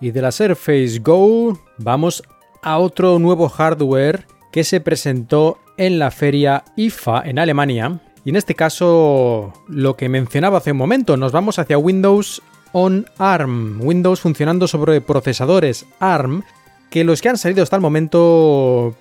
Y 0.00 0.12
de 0.12 0.22
la 0.22 0.32
Surface 0.32 1.00
Go 1.00 1.58
vamos 1.76 2.22
a 2.62 2.78
otro 2.78 3.18
nuevo 3.18 3.48
hardware 3.48 4.26
que 4.52 4.64
se 4.64 4.80
presentó 4.80 5.58
en 5.76 5.98
la 5.98 6.10
feria 6.10 6.64
IFA 6.76 7.22
en 7.24 7.38
Alemania. 7.38 8.00
Y 8.24 8.30
en 8.30 8.36
este 8.36 8.54
caso, 8.54 9.52
lo 9.68 9.96
que 9.96 10.08
mencionaba 10.08 10.58
hace 10.58 10.72
un 10.72 10.78
momento, 10.78 11.16
nos 11.16 11.32
vamos 11.32 11.58
hacia 11.58 11.78
Windows 11.78 12.42
on 12.72 13.06
ARM, 13.18 13.80
Windows 13.80 14.20
funcionando 14.20 14.68
sobre 14.68 15.00
procesadores 15.00 15.86
ARM, 16.00 16.44
que 16.90 17.04
los 17.04 17.20
que 17.20 17.28
han 17.28 17.38
salido 17.38 17.62
hasta 17.62 17.76
el 17.76 17.82
momento 17.82 18.94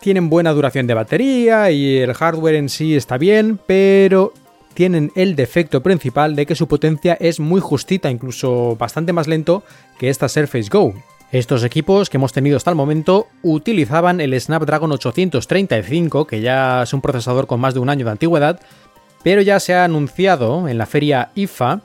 tienen 0.00 0.28
buena 0.28 0.52
duración 0.52 0.86
de 0.86 0.94
batería 0.94 1.70
y 1.70 1.98
el 1.98 2.14
hardware 2.14 2.56
en 2.56 2.68
sí 2.68 2.96
está 2.96 3.18
bien, 3.18 3.58
pero 3.66 4.32
tienen 4.74 5.12
el 5.14 5.36
defecto 5.36 5.82
principal 5.82 6.34
de 6.34 6.46
que 6.46 6.54
su 6.54 6.66
potencia 6.66 7.16
es 7.20 7.40
muy 7.40 7.60
justita, 7.60 8.10
incluso 8.10 8.76
bastante 8.76 9.12
más 9.12 9.28
lento 9.28 9.62
que 9.98 10.08
esta 10.08 10.28
Surface 10.28 10.68
Go. 10.70 10.94
Estos 11.30 11.64
equipos 11.64 12.10
que 12.10 12.18
hemos 12.18 12.32
tenido 12.32 12.56
hasta 12.56 12.70
el 12.70 12.76
momento 12.76 13.28
utilizaban 13.42 14.20
el 14.20 14.38
Snapdragon 14.38 14.92
835, 14.92 16.26
que 16.26 16.40
ya 16.40 16.82
es 16.82 16.92
un 16.92 17.00
procesador 17.00 17.46
con 17.46 17.60
más 17.60 17.72
de 17.72 17.80
un 17.80 17.88
año 17.88 18.04
de 18.04 18.10
antigüedad, 18.10 18.60
pero 19.22 19.40
ya 19.40 19.60
se 19.60 19.72
ha 19.72 19.84
anunciado 19.84 20.68
en 20.68 20.78
la 20.78 20.86
feria 20.86 21.30
IFA 21.34 21.80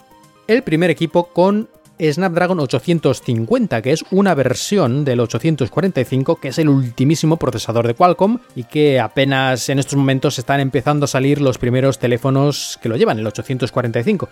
el 0.47 0.63
primer 0.63 0.89
equipo 0.89 1.25
con 1.27 1.69
Snapdragon 1.99 2.59
850, 2.59 3.81
que 3.81 3.91
es 3.91 4.05
una 4.11 4.35
versión 4.35 5.03
del 5.03 5.19
845, 5.19 6.37
que 6.37 6.49
es 6.49 6.59
el 6.59 6.69
ultimísimo 6.69 7.37
procesador 7.37 7.87
de 7.87 7.95
Qualcomm 7.95 8.39
y 8.55 8.63
que 8.63 8.99
apenas 8.99 9.69
en 9.69 9.79
estos 9.79 9.95
momentos 9.95 10.37
están 10.37 10.59
empezando 10.59 11.05
a 11.05 11.07
salir 11.07 11.41
los 11.41 11.57
primeros 11.57 11.99
teléfonos 11.99 12.79
que 12.81 12.89
lo 12.89 12.97
llevan, 12.97 13.19
el 13.19 13.27
845. 13.27 14.29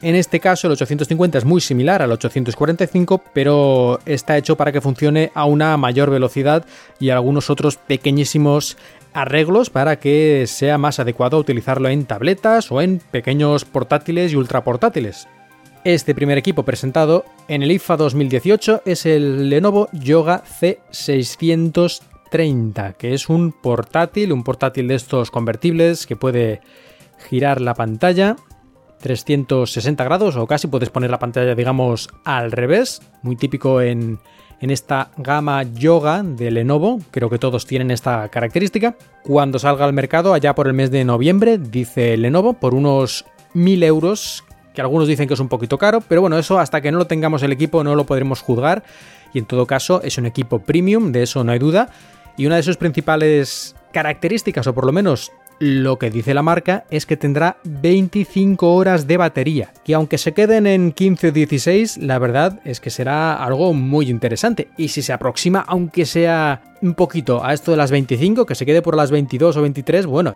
En 0.00 0.16
este 0.16 0.40
caso 0.40 0.66
el 0.66 0.72
850 0.72 1.38
es 1.38 1.44
muy 1.44 1.60
similar 1.60 2.02
al 2.02 2.10
845, 2.10 3.22
pero 3.32 4.00
está 4.04 4.36
hecho 4.36 4.56
para 4.56 4.72
que 4.72 4.80
funcione 4.80 5.30
a 5.34 5.44
una 5.44 5.76
mayor 5.76 6.10
velocidad 6.10 6.64
y 6.98 7.10
algunos 7.10 7.50
otros 7.50 7.76
pequeñísimos 7.76 8.76
arreglos 9.12 9.70
para 9.70 10.00
que 10.00 10.46
sea 10.48 10.78
más 10.78 10.98
adecuado 10.98 11.38
utilizarlo 11.38 11.88
en 11.88 12.06
tabletas 12.06 12.72
o 12.72 12.80
en 12.80 12.98
pequeños 12.98 13.64
portátiles 13.64 14.32
y 14.32 14.36
ultraportátiles. 14.36 15.28
Este 15.84 16.14
primer 16.14 16.38
equipo 16.38 16.62
presentado 16.62 17.24
en 17.48 17.64
el 17.64 17.72
IFA 17.72 17.96
2018 17.96 18.82
es 18.84 19.04
el 19.04 19.50
Lenovo 19.50 19.88
Yoga 19.92 20.44
C630, 20.44 22.94
que 22.94 23.14
es 23.14 23.28
un 23.28 23.50
portátil, 23.50 24.32
un 24.32 24.44
portátil 24.44 24.86
de 24.86 24.94
estos 24.94 25.32
convertibles 25.32 26.06
que 26.06 26.14
puede 26.14 26.60
girar 27.28 27.60
la 27.60 27.74
pantalla 27.74 28.36
360 29.00 30.04
grados 30.04 30.36
o 30.36 30.46
casi 30.46 30.68
puedes 30.68 30.90
poner 30.90 31.10
la 31.10 31.18
pantalla 31.18 31.56
digamos 31.56 32.10
al 32.24 32.52
revés, 32.52 33.02
muy 33.22 33.34
típico 33.34 33.80
en, 33.80 34.20
en 34.60 34.70
esta 34.70 35.10
gama 35.16 35.64
Yoga 35.64 36.22
de 36.22 36.52
Lenovo, 36.52 37.00
creo 37.10 37.28
que 37.28 37.40
todos 37.40 37.66
tienen 37.66 37.90
esta 37.90 38.28
característica. 38.28 38.96
Cuando 39.24 39.58
salga 39.58 39.84
al 39.84 39.92
mercado 39.92 40.32
allá 40.32 40.54
por 40.54 40.68
el 40.68 40.74
mes 40.74 40.92
de 40.92 41.04
noviembre, 41.04 41.58
dice 41.58 42.16
Lenovo, 42.16 42.52
por 42.52 42.72
unos 42.72 43.24
1000 43.54 43.82
euros 43.82 44.44
que 44.74 44.80
algunos 44.80 45.08
dicen 45.08 45.28
que 45.28 45.34
es 45.34 45.40
un 45.40 45.48
poquito 45.48 45.78
caro, 45.78 46.00
pero 46.00 46.20
bueno, 46.20 46.38
eso 46.38 46.58
hasta 46.58 46.80
que 46.80 46.92
no 46.92 46.98
lo 46.98 47.06
tengamos 47.06 47.42
el 47.42 47.52
equipo 47.52 47.84
no 47.84 47.94
lo 47.94 48.06
podremos 48.06 48.40
juzgar. 48.40 48.82
Y 49.34 49.38
en 49.38 49.46
todo 49.46 49.66
caso 49.66 50.02
es 50.02 50.18
un 50.18 50.26
equipo 50.26 50.60
premium, 50.60 51.12
de 51.12 51.22
eso 51.22 51.42
no 51.44 51.52
hay 51.52 51.58
duda, 51.58 51.88
y 52.36 52.46
una 52.46 52.56
de 52.56 52.62
sus 52.62 52.76
principales 52.76 53.74
características, 53.92 54.66
o 54.66 54.74
por 54.74 54.84
lo 54.84 54.92
menos 54.92 55.32
lo 55.58 55.98
que 55.98 56.10
dice 56.10 56.34
la 56.34 56.42
marca, 56.42 56.84
es 56.90 57.06
que 57.06 57.16
tendrá 57.16 57.56
25 57.64 58.74
horas 58.74 59.06
de 59.06 59.16
batería, 59.16 59.72
que 59.84 59.94
aunque 59.94 60.18
se 60.18 60.32
queden 60.32 60.66
en 60.66 60.92
15 60.92 61.28
o 61.28 61.32
16, 61.32 61.98
la 61.98 62.18
verdad 62.18 62.60
es 62.64 62.80
que 62.80 62.90
será 62.90 63.34
algo 63.34 63.72
muy 63.72 64.10
interesante, 64.10 64.68
y 64.76 64.88
si 64.88 65.02
se 65.02 65.12
aproxima, 65.12 65.64
aunque 65.66 66.04
sea 66.04 66.62
un 66.82 66.94
poquito 66.94 67.44
a 67.44 67.52
esto 67.52 67.70
de 67.70 67.76
las 67.76 67.90
25, 67.90 68.44
que 68.44 68.54
se 68.54 68.66
quede 68.66 68.82
por 68.82 68.96
las 68.96 69.10
22 69.10 69.56
o 69.56 69.62
23, 69.62 70.06
bueno, 70.06 70.34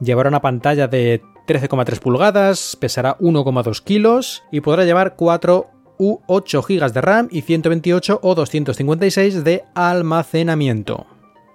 llevará 0.00 0.30
una 0.30 0.40
pantalla 0.40 0.88
de 0.88 1.22
13,3 1.46 1.98
pulgadas, 1.98 2.76
pesará 2.80 3.18
1,2 3.18 3.82
kilos 3.82 4.44
y 4.52 4.60
podrá 4.60 4.84
llevar 4.84 5.16
4 5.16 5.66
u 5.98 6.20
8 6.26 6.62
GB 6.62 6.92
de 6.92 7.00
RAM 7.00 7.28
y 7.30 7.42
128 7.42 8.20
o 8.22 8.34
256 8.34 9.44
de 9.44 9.64
almacenamiento. 9.74 11.06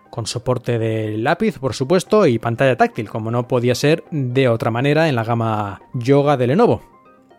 Con 0.10 0.26
soporte 0.26 0.80
de 0.80 1.18
lápiz, 1.18 1.60
por 1.60 1.74
supuesto, 1.74 2.26
y 2.26 2.40
pantalla 2.40 2.76
táctil, 2.76 3.10
como 3.10 3.30
no 3.30 3.48
podía 3.48 3.76
ser 3.76 4.04
de 4.12 4.48
otra 4.48 4.72
manera 4.72 5.10
en 5.10 5.16
la 5.16 5.24
gama 5.24 5.82
Yoga 5.94 6.38
de 6.38 6.48
Lenovo. 6.48 6.82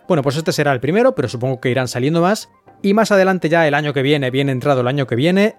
Bueno, 0.06 0.22
pues 0.22 0.36
este 0.36 0.52
será 0.52 0.72
el 0.72 0.80
primero, 0.80 1.14
pero 1.14 1.28
supongo 1.28 1.60
que 1.60 1.70
irán 1.70 1.88
saliendo 1.88 2.20
más. 2.20 2.50
Y 2.82 2.94
más 2.94 3.10
adelante 3.10 3.48
ya 3.48 3.66
el 3.66 3.74
año 3.74 3.92
que 3.92 4.02
viene, 4.02 4.30
bien 4.30 4.48
entrado 4.48 4.82
el 4.82 4.88
año 4.88 5.06
que 5.06 5.16
viene, 5.16 5.56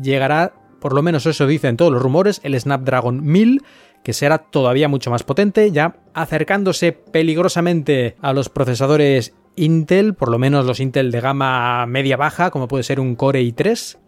llegará, 0.00 0.52
por 0.80 0.92
lo 0.92 1.02
menos 1.02 1.26
eso 1.26 1.46
dicen 1.46 1.76
todos 1.76 1.92
los 1.92 2.02
rumores, 2.02 2.40
el 2.44 2.58
Snapdragon 2.58 3.24
1000, 3.24 3.62
que 4.08 4.14
será 4.14 4.38
todavía 4.38 4.88
mucho 4.88 5.10
más 5.10 5.22
potente, 5.22 5.70
ya 5.70 5.96
acercándose 6.14 6.92
peligrosamente 6.92 8.16
a 8.22 8.32
los 8.32 8.48
procesadores 8.48 9.34
Intel, 9.54 10.14
por 10.14 10.30
lo 10.30 10.38
menos 10.38 10.64
los 10.64 10.80
Intel 10.80 11.10
de 11.10 11.20
gama 11.20 11.84
media-baja, 11.84 12.50
como 12.50 12.68
puede 12.68 12.84
ser 12.84 13.00
un 13.00 13.16
Core 13.16 13.42
i3. 13.42 13.98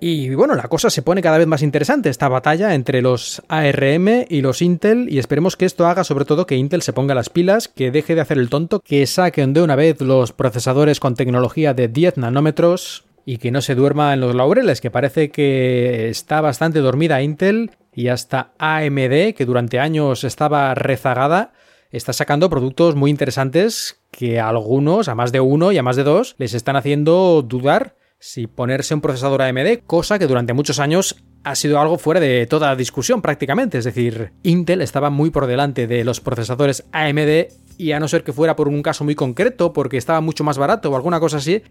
Y 0.00 0.34
bueno, 0.34 0.54
la 0.54 0.68
cosa 0.68 0.88
se 0.88 1.02
pone 1.02 1.20
cada 1.20 1.36
vez 1.36 1.46
más 1.46 1.60
interesante, 1.60 2.08
esta 2.08 2.30
batalla 2.30 2.74
entre 2.74 3.02
los 3.02 3.42
ARM 3.48 4.24
y 4.30 4.40
los 4.40 4.62
Intel, 4.62 5.08
y 5.10 5.18
esperemos 5.18 5.58
que 5.58 5.66
esto 5.66 5.86
haga 5.86 6.04
sobre 6.04 6.24
todo 6.24 6.46
que 6.46 6.56
Intel 6.56 6.80
se 6.80 6.94
ponga 6.94 7.14
las 7.14 7.28
pilas, 7.28 7.68
que 7.68 7.90
deje 7.90 8.14
de 8.14 8.22
hacer 8.22 8.38
el 8.38 8.48
tonto, 8.48 8.80
que 8.80 9.06
saquen 9.06 9.52
de 9.52 9.60
una 9.60 9.76
vez 9.76 10.00
los 10.00 10.32
procesadores 10.32 11.00
con 11.00 11.16
tecnología 11.16 11.74
de 11.74 11.88
10 11.88 12.16
nanómetros 12.16 13.04
y 13.26 13.36
que 13.36 13.50
no 13.50 13.60
se 13.60 13.74
duerma 13.74 14.14
en 14.14 14.20
los 14.20 14.34
laureles, 14.34 14.80
que 14.80 14.90
parece 14.90 15.30
que 15.30 16.08
está 16.08 16.40
bastante 16.40 16.78
dormida 16.78 17.20
Intel 17.20 17.72
y 17.94 18.08
hasta 18.08 18.52
AMD, 18.58 19.34
que 19.34 19.44
durante 19.46 19.78
años 19.78 20.24
estaba 20.24 20.74
rezagada, 20.74 21.52
está 21.90 22.12
sacando 22.12 22.50
productos 22.50 22.96
muy 22.96 23.10
interesantes 23.10 24.00
que 24.10 24.40
a 24.40 24.48
algunos, 24.48 25.08
a 25.08 25.14
más 25.14 25.32
de 25.32 25.40
uno 25.40 25.72
y 25.72 25.78
a 25.78 25.82
más 25.82 25.96
de 25.96 26.02
dos, 26.02 26.34
les 26.38 26.54
están 26.54 26.76
haciendo 26.76 27.42
dudar 27.42 27.96
si 28.18 28.46
ponerse 28.46 28.94
un 28.94 29.00
procesador 29.00 29.42
AMD, 29.42 29.80
cosa 29.86 30.18
que 30.18 30.26
durante 30.26 30.54
muchos 30.54 30.78
años 30.78 31.22
ha 31.44 31.54
sido 31.54 31.78
algo 31.78 31.98
fuera 31.98 32.20
de 32.20 32.46
toda 32.46 32.74
discusión 32.74 33.20
prácticamente. 33.20 33.78
Es 33.78 33.84
decir, 33.84 34.32
Intel 34.42 34.80
estaba 34.80 35.10
muy 35.10 35.30
por 35.30 35.46
delante 35.46 35.86
de 35.86 36.04
los 36.04 36.20
procesadores 36.20 36.84
AMD 36.92 37.48
y 37.76 37.92
a 37.92 38.00
no 38.00 38.08
ser 38.08 38.24
que 38.24 38.32
fuera 38.32 38.56
por 38.56 38.68
un 38.68 38.82
caso 38.82 39.04
muy 39.04 39.14
concreto, 39.14 39.72
porque 39.72 39.98
estaba 39.98 40.20
mucho 40.20 40.42
más 40.42 40.58
barato 40.58 40.90
o 40.90 40.96
alguna 40.96 41.20
cosa 41.20 41.36
así, 41.36 41.62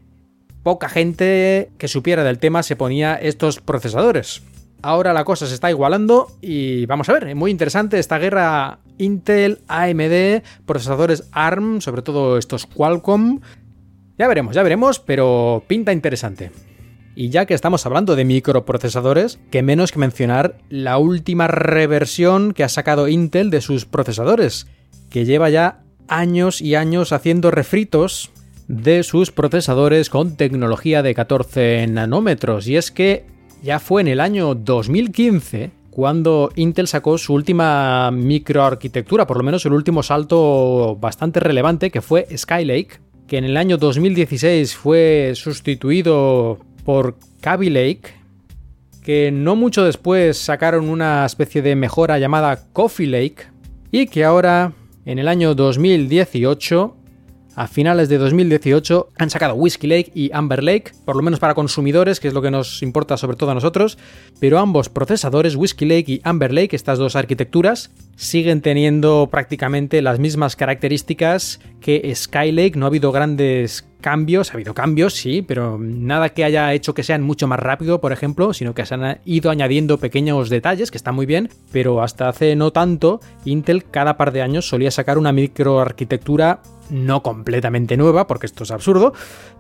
poca 0.62 0.90
gente 0.90 1.72
que 1.78 1.88
supiera 1.88 2.24
del 2.24 2.40
tema 2.40 2.62
se 2.62 2.76
ponía 2.76 3.16
estos 3.16 3.60
procesadores. 3.60 4.44
Ahora 4.84 5.14
la 5.14 5.24
cosa 5.24 5.48
se 5.48 5.54
está 5.54 5.70
igualando 5.70 6.28
y 6.42 6.86
vamos 6.88 7.08
a 7.08 7.14
ver, 7.14 7.34
muy 7.36 7.52
interesante 7.52 8.00
esta 8.00 8.20
guerra 8.20 8.80
Intel, 8.98 9.62
AMD, 9.70 10.44
procesadores 10.66 11.30
ARM, 11.32 11.80
sobre 11.80 12.02
todo 12.02 12.38
estos 12.38 12.66
Qualcomm. 12.66 13.40
Ya 14.18 14.28
veremos, 14.28 14.54
ya 14.54 14.62
veremos, 14.62 15.00
pero 15.00 15.64
pinta 15.68 15.94
interesante. 15.94 16.52
Y 17.16 17.30
ya 17.30 17.46
que 17.46 17.54
estamos 17.54 17.86
hablando 17.86 18.18
de 18.18 18.26
microprocesadores, 18.26 19.40
que 19.52 19.64
menos 19.64 19.94
que 19.94 20.00
mencionar 20.00 20.58
la 20.68 20.98
última 20.98 21.48
reversión 21.48 22.54
que 22.54 22.66
ha 22.66 22.70
sacado 22.70 23.08
Intel 23.08 23.52
de 23.52 23.62
sus 23.62 23.86
procesadores, 23.86 24.68
que 25.10 25.24
lleva 25.24 25.50
ya 25.50 25.80
años 26.10 26.60
y 26.60 26.76
años 26.76 27.14
haciendo 27.14 27.52
refritos 27.52 28.32
de 28.68 29.04
sus 29.04 29.32
procesadores 29.32 30.10
con 30.10 30.36
tecnología 30.36 31.02
de 31.04 31.16
14 31.16 31.88
nanómetros. 31.88 32.68
Y 32.68 32.76
es 32.76 32.92
que 32.92 33.32
ya 33.64 33.80
fue 33.80 34.02
en 34.02 34.10
el 34.10 34.20
año 34.20 34.54
2015 34.54 35.72
cuando 35.90 36.52
Intel 36.56 36.88
sacó 36.88 37.18
su 37.18 37.34
última 37.34 38.12
microarquitectura, 38.12 39.26
por 39.26 39.38
lo 39.38 39.44
menos 39.44 39.66
el 39.66 39.74
último 39.74 40.04
salto 40.04 40.98
bastante 41.00 41.40
relevante, 41.40 41.92
que 41.92 42.02
fue 42.02 42.28
Skylake, 42.36 43.00
que 43.28 43.38
en 43.38 43.46
el 43.46 43.56
año 43.58 43.78
2016 43.78 44.76
fue 44.76 45.34
sustituido 45.36 46.60
por 46.84 47.16
Kaby 47.42 47.70
Lake, 47.70 48.02
que 49.04 49.32
no 49.32 49.56
mucho 49.56 49.84
después 49.84 50.38
sacaron 50.38 50.90
una 50.90 51.26
especie 51.26 51.62
de 51.62 51.76
mejora 51.76 52.18
llamada 52.18 52.66
Coffee 52.74 53.08
Lake, 53.08 53.46
y 53.92 54.08
que 54.08 54.26
ahora, 54.26 54.74
en 55.06 55.20
el 55.20 55.28
año 55.28 55.54
2018, 55.54 56.96
a 57.56 57.68
finales 57.68 58.10
de 58.10 58.18
2018 58.18 59.10
han 59.18 59.30
sacado 59.30 59.56
Whiskey 59.56 59.90
Lake 59.90 60.12
y 60.14 60.32
Amber 60.34 60.64
Lake, 60.64 60.92
por 61.06 61.16
lo 61.16 61.22
menos 61.22 61.40
para 61.40 61.54
consumidores, 61.54 62.20
que 62.20 62.28
es 62.28 62.34
lo 62.34 62.42
que 62.42 62.52
nos 62.52 62.82
importa 62.82 63.18
sobre 63.18 63.38
todo 63.38 63.52
a 63.52 63.54
nosotros, 63.54 63.98
pero 64.40 64.60
ambos 64.60 64.90
procesadores, 64.90 65.56
Whiskey 65.56 65.88
Lake 65.88 66.12
y 66.12 66.22
Amber 66.24 66.54
Lake, 66.54 66.76
estas 66.76 66.98
dos 66.98 67.16
arquitecturas, 67.16 67.92
siguen 68.16 68.62
teniendo 68.62 69.28
prácticamente 69.32 70.02
las 70.02 70.20
mismas 70.20 70.56
características 70.56 71.60
que 71.82 72.14
Skylake, 72.16 72.76
no 72.76 72.86
ha 72.86 72.90
habido 72.90 73.12
grandes 73.12 73.86
cambios, 74.04 74.52
ha 74.52 74.54
habido 74.54 74.74
cambios, 74.74 75.14
sí, 75.14 75.42
pero 75.42 75.80
nada 75.80 76.30
que 76.30 76.44
haya 76.44 76.74
hecho 76.74 76.94
que 76.94 77.04
sean 77.04 77.24
mucho 77.24 77.48
más 77.48 77.60
rápido, 77.60 78.02
por 78.02 78.12
ejemplo, 78.12 78.54
sino 78.54 78.76
que 78.76 78.86
se 78.86 78.94
han 78.94 79.20
ido 79.26 79.50
añadiendo 79.50 79.98
pequeños 79.98 80.50
detalles, 80.50 80.92
que 80.92 80.98
están 80.98 81.16
muy 81.16 81.26
bien, 81.26 81.50
pero 81.72 82.04
hasta 82.04 82.30
hace 82.30 82.56
no 82.56 82.72
tanto, 82.72 83.22
Intel 83.46 83.86
cada 83.86 84.18
par 84.18 84.32
de 84.32 84.42
años 84.42 84.68
solía 84.68 84.92
sacar 84.92 85.18
una 85.18 85.32
microarquitectura 85.32 86.62
no 86.94 87.24
completamente 87.24 87.98
nueva, 87.98 88.28
porque 88.28 88.46
esto 88.46 88.64
es 88.64 88.72
absurdo, 88.72 89.14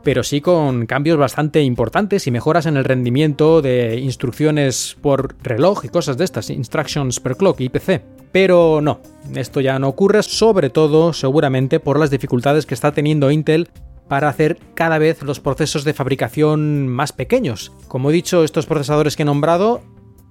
pero 0.04 0.24
sí 0.24 0.40
con 0.40 0.86
cambios 0.86 1.18
bastante 1.18 1.62
importantes 1.62 2.28
y 2.28 2.32
mejoras 2.32 2.66
en 2.66 2.78
el 2.78 2.86
rendimiento 2.86 3.62
de 3.62 4.00
instrucciones 4.00 4.96
por 5.02 5.36
reloj 5.42 5.84
y 5.86 5.90
cosas 5.90 6.18
de 6.18 6.24
estas, 6.24 6.50
instructions 6.50 7.20
per 7.20 7.36
clock, 7.36 7.60
IPC. 7.60 8.02
Pero 8.32 8.82
no, 8.82 9.00
esto 9.36 9.62
ya 9.62 9.78
no 9.80 9.90
ocurre, 9.90 10.24
sobre 10.24 10.70
todo 10.70 11.14
seguramente 11.14 11.80
por 11.80 12.00
las 12.00 12.10
dificultades 12.10 12.66
que 12.66 12.74
está 12.74 12.92
teniendo 12.92 13.32
Intel 13.32 13.70
para 14.08 14.30
hacer 14.30 14.58
cada 14.74 14.98
vez 14.98 15.22
los 15.24 15.40
procesos 15.40 15.84
de 15.84 15.94
fabricación 15.94 16.88
más 16.88 17.12
pequeños. 17.12 17.72
Como 17.88 18.10
he 18.10 18.14
dicho, 18.14 18.44
estos 18.44 18.66
procesadores 18.66 19.16
que 19.16 19.24
he 19.24 19.26
nombrado 19.26 19.82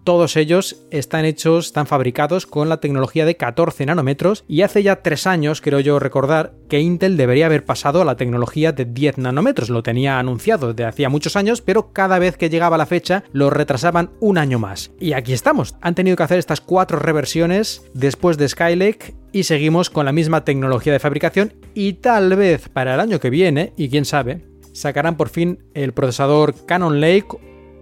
todos 0.04 0.36
ellos 0.36 0.84
están 0.90 1.24
hechos, 1.24 1.66
están 1.66 1.86
fabricados 1.86 2.46
con 2.46 2.68
la 2.68 2.78
tecnología 2.78 3.24
de 3.24 3.36
14 3.36 3.86
nanómetros 3.86 4.44
y 4.48 4.62
hace 4.62 4.82
ya 4.82 5.02
tres 5.02 5.26
años, 5.26 5.60
creo 5.60 5.80
yo 5.80 5.98
recordar, 5.98 6.54
que 6.68 6.80
Intel 6.80 7.16
debería 7.16 7.46
haber 7.46 7.64
pasado 7.64 8.02
a 8.02 8.04
la 8.04 8.16
tecnología 8.16 8.72
de 8.72 8.84
10 8.84 9.18
nanómetros. 9.18 9.70
Lo 9.70 9.82
tenía 9.82 10.18
anunciado 10.18 10.72
desde 10.72 10.88
hacía 10.88 11.08
muchos 11.08 11.36
años, 11.36 11.60
pero 11.60 11.92
cada 11.92 12.18
vez 12.18 12.36
que 12.36 12.50
llegaba 12.50 12.78
la 12.78 12.86
fecha 12.86 13.24
lo 13.32 13.50
retrasaban 13.50 14.10
un 14.20 14.38
año 14.38 14.58
más. 14.58 14.92
Y 14.98 15.12
aquí 15.12 15.32
estamos. 15.32 15.76
Han 15.80 15.94
tenido 15.94 16.16
que 16.16 16.22
hacer 16.22 16.38
estas 16.38 16.60
cuatro 16.60 16.98
reversiones 16.98 17.84
después 17.94 18.38
de 18.38 18.48
Skylake 18.48 19.14
y 19.32 19.44
seguimos 19.44 19.90
con 19.90 20.06
la 20.06 20.12
misma 20.12 20.44
tecnología 20.44 20.92
de 20.92 20.98
fabricación 20.98 21.54
y 21.74 21.94
tal 21.94 22.34
vez 22.36 22.68
para 22.68 22.94
el 22.94 23.00
año 23.00 23.20
que 23.20 23.30
viene, 23.30 23.72
y 23.76 23.88
quién 23.88 24.04
sabe, 24.04 24.44
sacarán 24.72 25.16
por 25.16 25.28
fin 25.28 25.58
el 25.74 25.92
procesador 25.92 26.54
Canon 26.66 27.00
Lake 27.00 27.28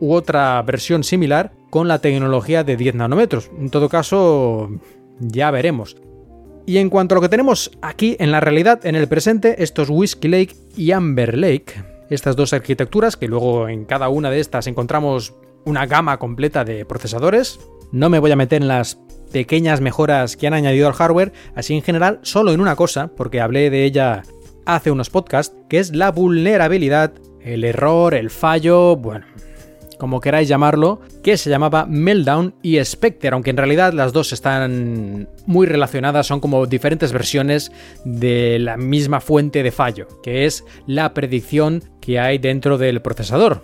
u 0.00 0.12
otra 0.14 0.60
versión 0.62 1.04
similar 1.04 1.52
con 1.70 1.88
la 1.88 2.00
tecnología 2.00 2.64
de 2.64 2.76
10 2.76 2.96
nanómetros. 2.96 3.50
En 3.58 3.70
todo 3.70 3.88
caso, 3.88 4.70
ya 5.20 5.50
veremos. 5.50 5.96
Y 6.66 6.78
en 6.78 6.90
cuanto 6.90 7.14
a 7.14 7.16
lo 7.16 7.22
que 7.22 7.28
tenemos 7.28 7.70
aquí 7.80 8.16
en 8.20 8.30
la 8.30 8.40
realidad, 8.40 8.84
en 8.84 8.94
el 8.94 9.08
presente, 9.08 9.62
estos 9.62 9.88
Whiskey 9.88 10.30
Lake 10.30 10.56
y 10.76 10.92
Amber 10.92 11.36
Lake, 11.36 11.82
estas 12.10 12.36
dos 12.36 12.52
arquitecturas, 12.52 13.16
que 13.16 13.28
luego 13.28 13.68
en 13.68 13.84
cada 13.84 14.08
una 14.08 14.30
de 14.30 14.40
estas 14.40 14.66
encontramos 14.66 15.34
una 15.64 15.86
gama 15.86 16.18
completa 16.18 16.64
de 16.64 16.84
procesadores. 16.84 17.60
No 17.92 18.10
me 18.10 18.18
voy 18.18 18.30
a 18.30 18.36
meter 18.36 18.62
en 18.62 18.68
las 18.68 18.98
pequeñas 19.32 19.80
mejoras 19.80 20.36
que 20.36 20.46
han 20.46 20.54
añadido 20.54 20.88
al 20.88 20.94
hardware, 20.94 21.32
así 21.54 21.74
en 21.74 21.82
general, 21.82 22.18
solo 22.22 22.52
en 22.52 22.60
una 22.60 22.76
cosa, 22.76 23.08
porque 23.16 23.40
hablé 23.40 23.70
de 23.70 23.84
ella 23.84 24.22
hace 24.66 24.90
unos 24.90 25.10
podcasts, 25.10 25.56
que 25.68 25.78
es 25.78 25.94
la 25.94 26.10
vulnerabilidad, 26.10 27.12
el 27.40 27.64
error, 27.64 28.14
el 28.14 28.30
fallo, 28.30 28.96
bueno, 28.96 29.26
como 30.00 30.20
queráis 30.20 30.48
llamarlo, 30.48 31.00
que 31.22 31.36
se 31.36 31.50
llamaba 31.50 31.86
Meltdown 31.86 32.54
y 32.62 32.82
Spectre, 32.82 33.30
aunque 33.30 33.50
en 33.50 33.58
realidad 33.58 33.92
las 33.92 34.12
dos 34.12 34.32
están 34.32 35.28
muy 35.46 35.66
relacionadas, 35.66 36.26
son 36.26 36.40
como 36.40 36.66
diferentes 36.66 37.12
versiones 37.12 37.70
de 38.04 38.58
la 38.58 38.76
misma 38.76 39.20
fuente 39.20 39.62
de 39.62 39.70
fallo, 39.70 40.08
que 40.22 40.46
es 40.46 40.64
la 40.86 41.12
predicción 41.14 41.84
que 42.00 42.18
hay 42.18 42.38
dentro 42.38 42.78
del 42.78 43.02
procesador. 43.02 43.62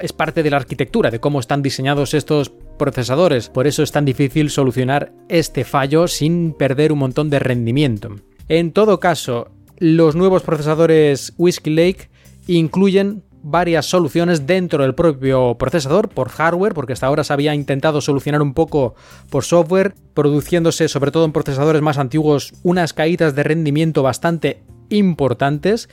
es 0.00 0.12
parte 0.12 0.42
de 0.42 0.50
la 0.50 0.56
arquitectura, 0.56 1.10
de 1.10 1.20
cómo 1.20 1.40
están 1.40 1.62
diseñados 1.62 2.14
estos 2.14 2.50
procesadores, 2.78 3.50
por 3.50 3.66
eso 3.66 3.82
es 3.82 3.92
tan 3.92 4.04
difícil 4.06 4.48
solucionar 4.48 5.12
este 5.28 5.64
fallo 5.64 6.08
sin 6.08 6.54
perder 6.54 6.90
un 6.90 7.00
montón 7.00 7.28
de 7.28 7.38
rendimiento. 7.38 8.16
En 8.48 8.72
todo 8.72 8.98
caso, 8.98 9.50
los 9.78 10.16
nuevos 10.16 10.42
procesadores 10.42 11.34
Whiskey 11.36 11.74
Lake 11.74 12.08
incluyen 12.46 13.22
varias 13.44 13.86
soluciones 13.86 14.46
dentro 14.46 14.82
del 14.82 14.94
propio 14.94 15.56
procesador 15.58 16.08
por 16.08 16.30
hardware, 16.30 16.72
porque 16.72 16.94
hasta 16.94 17.06
ahora 17.06 17.24
se 17.24 17.32
había 17.32 17.54
intentado 17.54 18.00
solucionar 18.00 18.40
un 18.40 18.54
poco 18.54 18.94
por 19.30 19.44
software, 19.44 19.94
produciéndose 20.14 20.88
sobre 20.88 21.10
todo 21.10 21.26
en 21.26 21.32
procesadores 21.32 21.82
más 21.82 21.98
antiguos 21.98 22.54
unas 22.62 22.94
caídas 22.94 23.34
de 23.34 23.42
rendimiento 23.42 24.02
bastante 24.02 24.62
importantes. 24.88 25.90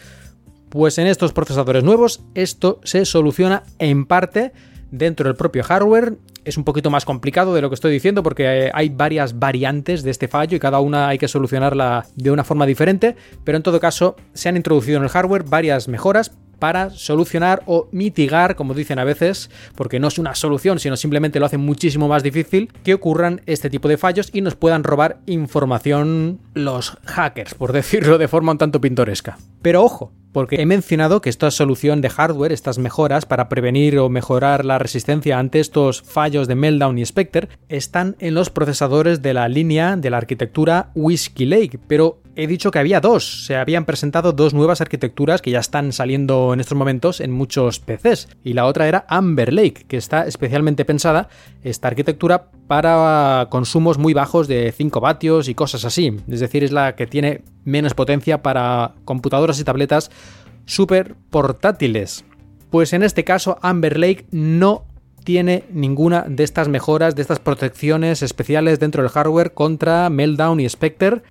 Pues 0.69 0.97
en 0.97 1.07
estos 1.07 1.33
procesadores 1.33 1.83
nuevos 1.83 2.21
esto 2.33 2.79
se 2.83 3.03
soluciona 3.03 3.63
en 3.77 4.05
parte 4.05 4.53
dentro 4.91 5.27
del 5.27 5.35
propio 5.35 5.63
hardware 5.63 6.17
Es 6.43 6.57
un 6.57 6.63
poquito 6.63 6.89
más 6.89 7.05
complicado 7.05 7.53
de 7.53 7.61
lo 7.61 7.69
que 7.69 7.75
estoy 7.75 7.91
diciendo 7.91 8.23
porque 8.23 8.67
eh, 8.67 8.71
hay 8.73 8.89
varias 8.89 9.39
variantes 9.39 10.03
de 10.03 10.11
este 10.11 10.27
fallo 10.27 10.55
y 10.55 10.59
cada 10.59 10.79
una 10.79 11.09
hay 11.09 11.17
que 11.17 11.27
solucionarla 11.27 12.05
de 12.15 12.31
una 12.31 12.43
forma 12.43 12.65
diferente, 12.65 13.15
pero 13.43 13.57
en 13.57 13.63
todo 13.63 13.79
caso 13.79 14.15
se 14.33 14.49
han 14.49 14.57
introducido 14.57 14.97
en 14.97 15.03
el 15.03 15.09
hardware 15.09 15.43
varias 15.43 15.87
mejoras 15.87 16.31
para 16.61 16.91
solucionar 16.91 17.63
o 17.65 17.87
mitigar, 17.91 18.55
como 18.55 18.75
dicen 18.75 18.99
a 18.99 19.03
veces, 19.03 19.49
porque 19.73 19.99
no 19.99 20.09
es 20.09 20.19
una 20.19 20.35
solución, 20.35 20.77
sino 20.77 20.95
simplemente 20.95 21.39
lo 21.39 21.47
hace 21.47 21.57
muchísimo 21.57 22.07
más 22.07 22.21
difícil 22.21 22.71
que 22.83 22.93
ocurran 22.93 23.41
este 23.47 23.71
tipo 23.71 23.87
de 23.87 23.97
fallos 23.97 24.29
y 24.31 24.41
nos 24.41 24.53
puedan 24.53 24.83
robar 24.83 25.21
información 25.25 26.39
los 26.53 26.99
hackers, 27.03 27.55
por 27.55 27.73
decirlo 27.73 28.19
de 28.19 28.27
forma 28.27 28.51
un 28.51 28.59
tanto 28.59 28.79
pintoresca. 28.79 29.39
Pero 29.63 29.83
ojo, 29.83 30.11
porque 30.31 30.61
he 30.61 30.65
mencionado 30.67 31.19
que 31.19 31.31
esta 31.31 31.49
solución 31.49 31.99
de 31.99 32.09
hardware, 32.09 32.51
estas 32.51 32.77
mejoras 32.77 33.25
para 33.25 33.49
prevenir 33.49 33.97
o 33.97 34.09
mejorar 34.09 34.63
la 34.63 34.77
resistencia 34.77 35.39
ante 35.39 35.59
estos 35.59 36.03
fallos 36.03 36.47
de 36.47 36.55
Meltdown 36.55 36.99
y 36.99 37.05
Spectre, 37.05 37.49
están 37.69 38.15
en 38.19 38.35
los 38.35 38.51
procesadores 38.51 39.23
de 39.23 39.33
la 39.33 39.49
línea 39.49 39.97
de 39.97 40.09
la 40.11 40.17
arquitectura 40.17 40.91
Whiskey 40.93 41.47
Lake, 41.47 41.79
pero 41.87 42.20
he 42.35 42.47
dicho 42.47 42.71
que 42.71 42.79
había 42.79 42.99
dos, 43.01 43.45
se 43.45 43.55
habían 43.55 43.85
presentado 43.85 44.31
dos 44.31 44.53
nuevas 44.53 44.81
arquitecturas 44.81 45.41
que 45.41 45.51
ya 45.51 45.59
están 45.59 45.91
saliendo 45.91 46.53
en 46.53 46.59
estos 46.59 46.77
momentos 46.77 47.19
en 47.19 47.31
muchos 47.31 47.79
PCs, 47.79 48.29
y 48.43 48.53
la 48.53 48.65
otra 48.65 48.87
era 48.87 49.05
Amber 49.07 49.53
Lake, 49.53 49.85
que 49.87 49.97
está 49.97 50.25
especialmente 50.25 50.85
pensada 50.85 51.29
esta 51.63 51.89
arquitectura 51.89 52.51
para 52.67 53.47
consumos 53.49 53.97
muy 53.97 54.13
bajos 54.13 54.47
de 54.47 54.71
5 54.71 54.99
vatios 55.01 55.49
y 55.49 55.55
cosas 55.55 55.85
así, 55.85 56.17
es 56.29 56.39
decir, 56.39 56.63
es 56.63 56.71
la 56.71 56.95
que 56.95 57.07
tiene 57.07 57.43
menos 57.65 57.93
potencia 57.93 58.41
para 58.41 58.93
computadoras 59.05 59.59
y 59.59 59.63
tabletas 59.63 60.09
super 60.65 61.15
portátiles. 61.29 62.25
Pues 62.69 62.93
en 62.93 63.03
este 63.03 63.25
caso 63.25 63.59
Amber 63.61 63.99
Lake 63.99 64.25
no 64.31 64.85
tiene 65.23 65.65
ninguna 65.71 66.25
de 66.27 66.43
estas 66.43 66.67
mejoras, 66.67 67.15
de 67.15 67.21
estas 67.21 67.39
protecciones 67.39 68.23
especiales 68.23 68.79
dentro 68.79 69.03
del 69.03 69.11
hardware 69.11 69.53
contra 69.53 70.09
Meltdown 70.09 70.59
y 70.59 70.69
Spectre. 70.69 71.21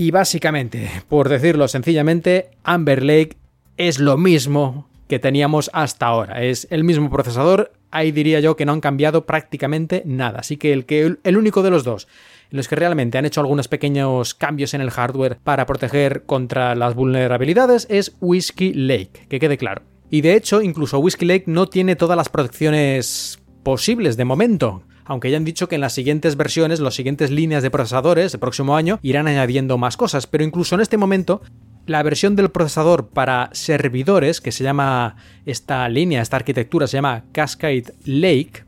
Y 0.00 0.12
básicamente, 0.12 0.90
por 1.10 1.28
decirlo 1.28 1.68
sencillamente, 1.68 2.52
Amber 2.64 3.04
Lake 3.04 3.36
es 3.76 3.98
lo 3.98 4.16
mismo 4.16 4.88
que 5.08 5.18
teníamos 5.18 5.70
hasta 5.74 6.06
ahora. 6.06 6.42
Es 6.42 6.66
el 6.70 6.84
mismo 6.84 7.10
procesador, 7.10 7.74
ahí 7.90 8.10
diría 8.10 8.40
yo 8.40 8.56
que 8.56 8.64
no 8.64 8.72
han 8.72 8.80
cambiado 8.80 9.26
prácticamente 9.26 10.02
nada. 10.06 10.38
Así 10.38 10.56
que 10.56 10.72
el, 10.72 10.86
que, 10.86 11.18
el 11.22 11.36
único 11.36 11.62
de 11.62 11.68
los 11.68 11.84
dos 11.84 12.08
en 12.50 12.56
los 12.56 12.66
que 12.66 12.76
realmente 12.76 13.18
han 13.18 13.26
hecho 13.26 13.42
algunos 13.42 13.68
pequeños 13.68 14.32
cambios 14.32 14.72
en 14.72 14.80
el 14.80 14.90
hardware 14.90 15.36
para 15.44 15.66
proteger 15.66 16.22
contra 16.22 16.74
las 16.74 16.94
vulnerabilidades 16.94 17.86
es 17.90 18.16
Whiskey 18.22 18.72
Lake, 18.72 19.26
que 19.28 19.38
quede 19.38 19.58
claro. 19.58 19.82
Y 20.08 20.22
de 20.22 20.34
hecho, 20.34 20.62
incluso 20.62 20.98
Whiskey 20.98 21.28
Lake 21.28 21.44
no 21.46 21.66
tiene 21.66 21.94
todas 21.94 22.16
las 22.16 22.30
protecciones 22.30 23.38
posibles 23.62 24.16
de 24.16 24.24
momento. 24.24 24.82
Aunque 25.10 25.28
ya 25.28 25.38
han 25.38 25.44
dicho 25.44 25.68
que 25.68 25.74
en 25.74 25.80
las 25.80 25.92
siguientes 25.92 26.36
versiones, 26.36 26.78
las 26.78 26.94
siguientes 26.94 27.32
líneas 27.32 27.64
de 27.64 27.70
procesadores 27.72 28.30
del 28.30 28.38
próximo 28.38 28.76
año 28.76 29.00
irán 29.02 29.26
añadiendo 29.26 29.76
más 29.76 29.96
cosas, 29.96 30.28
pero 30.28 30.44
incluso 30.44 30.76
en 30.76 30.82
este 30.82 30.98
momento 30.98 31.42
la 31.86 32.00
versión 32.04 32.36
del 32.36 32.52
procesador 32.52 33.08
para 33.08 33.50
servidores, 33.50 34.40
que 34.40 34.52
se 34.52 34.62
llama 34.62 35.16
esta 35.46 35.88
línea, 35.88 36.22
esta 36.22 36.36
arquitectura, 36.36 36.86
se 36.86 36.98
llama 36.98 37.24
Cascade 37.32 37.92
Lake, 38.04 38.62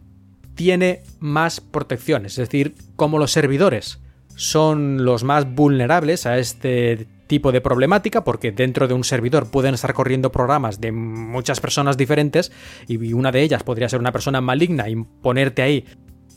tiene 0.57 1.05
más 1.21 1.61
protecciones. 1.61 2.33
Es 2.33 2.49
decir, 2.49 2.75
como 2.97 3.21
los 3.21 3.31
servidores 3.31 4.01
son 4.35 5.05
los 5.05 5.23
más 5.23 5.49
vulnerables 5.55 6.27
a 6.27 6.39
este 6.39 7.07
tipo 7.29 7.53
de 7.53 7.61
problemática 7.61 8.25
porque 8.25 8.51
dentro 8.51 8.89
de 8.89 8.95
un 8.95 9.05
servidor 9.05 9.49
pueden 9.49 9.75
estar 9.75 9.95
corriendo 9.95 10.33
programas 10.33 10.81
de 10.81 10.91
muchas 10.91 11.61
personas 11.61 11.97
diferentes 11.97 12.51
y 12.89 13.13
una 13.13 13.31
de 13.31 13.43
ellas 13.43 13.63
podría 13.63 13.89
ser 13.89 14.01
una 14.01 14.11
persona 14.11 14.41
maligna 14.41 14.89
y 14.89 14.97
ponerte 14.97 15.63
ahí 15.63 15.87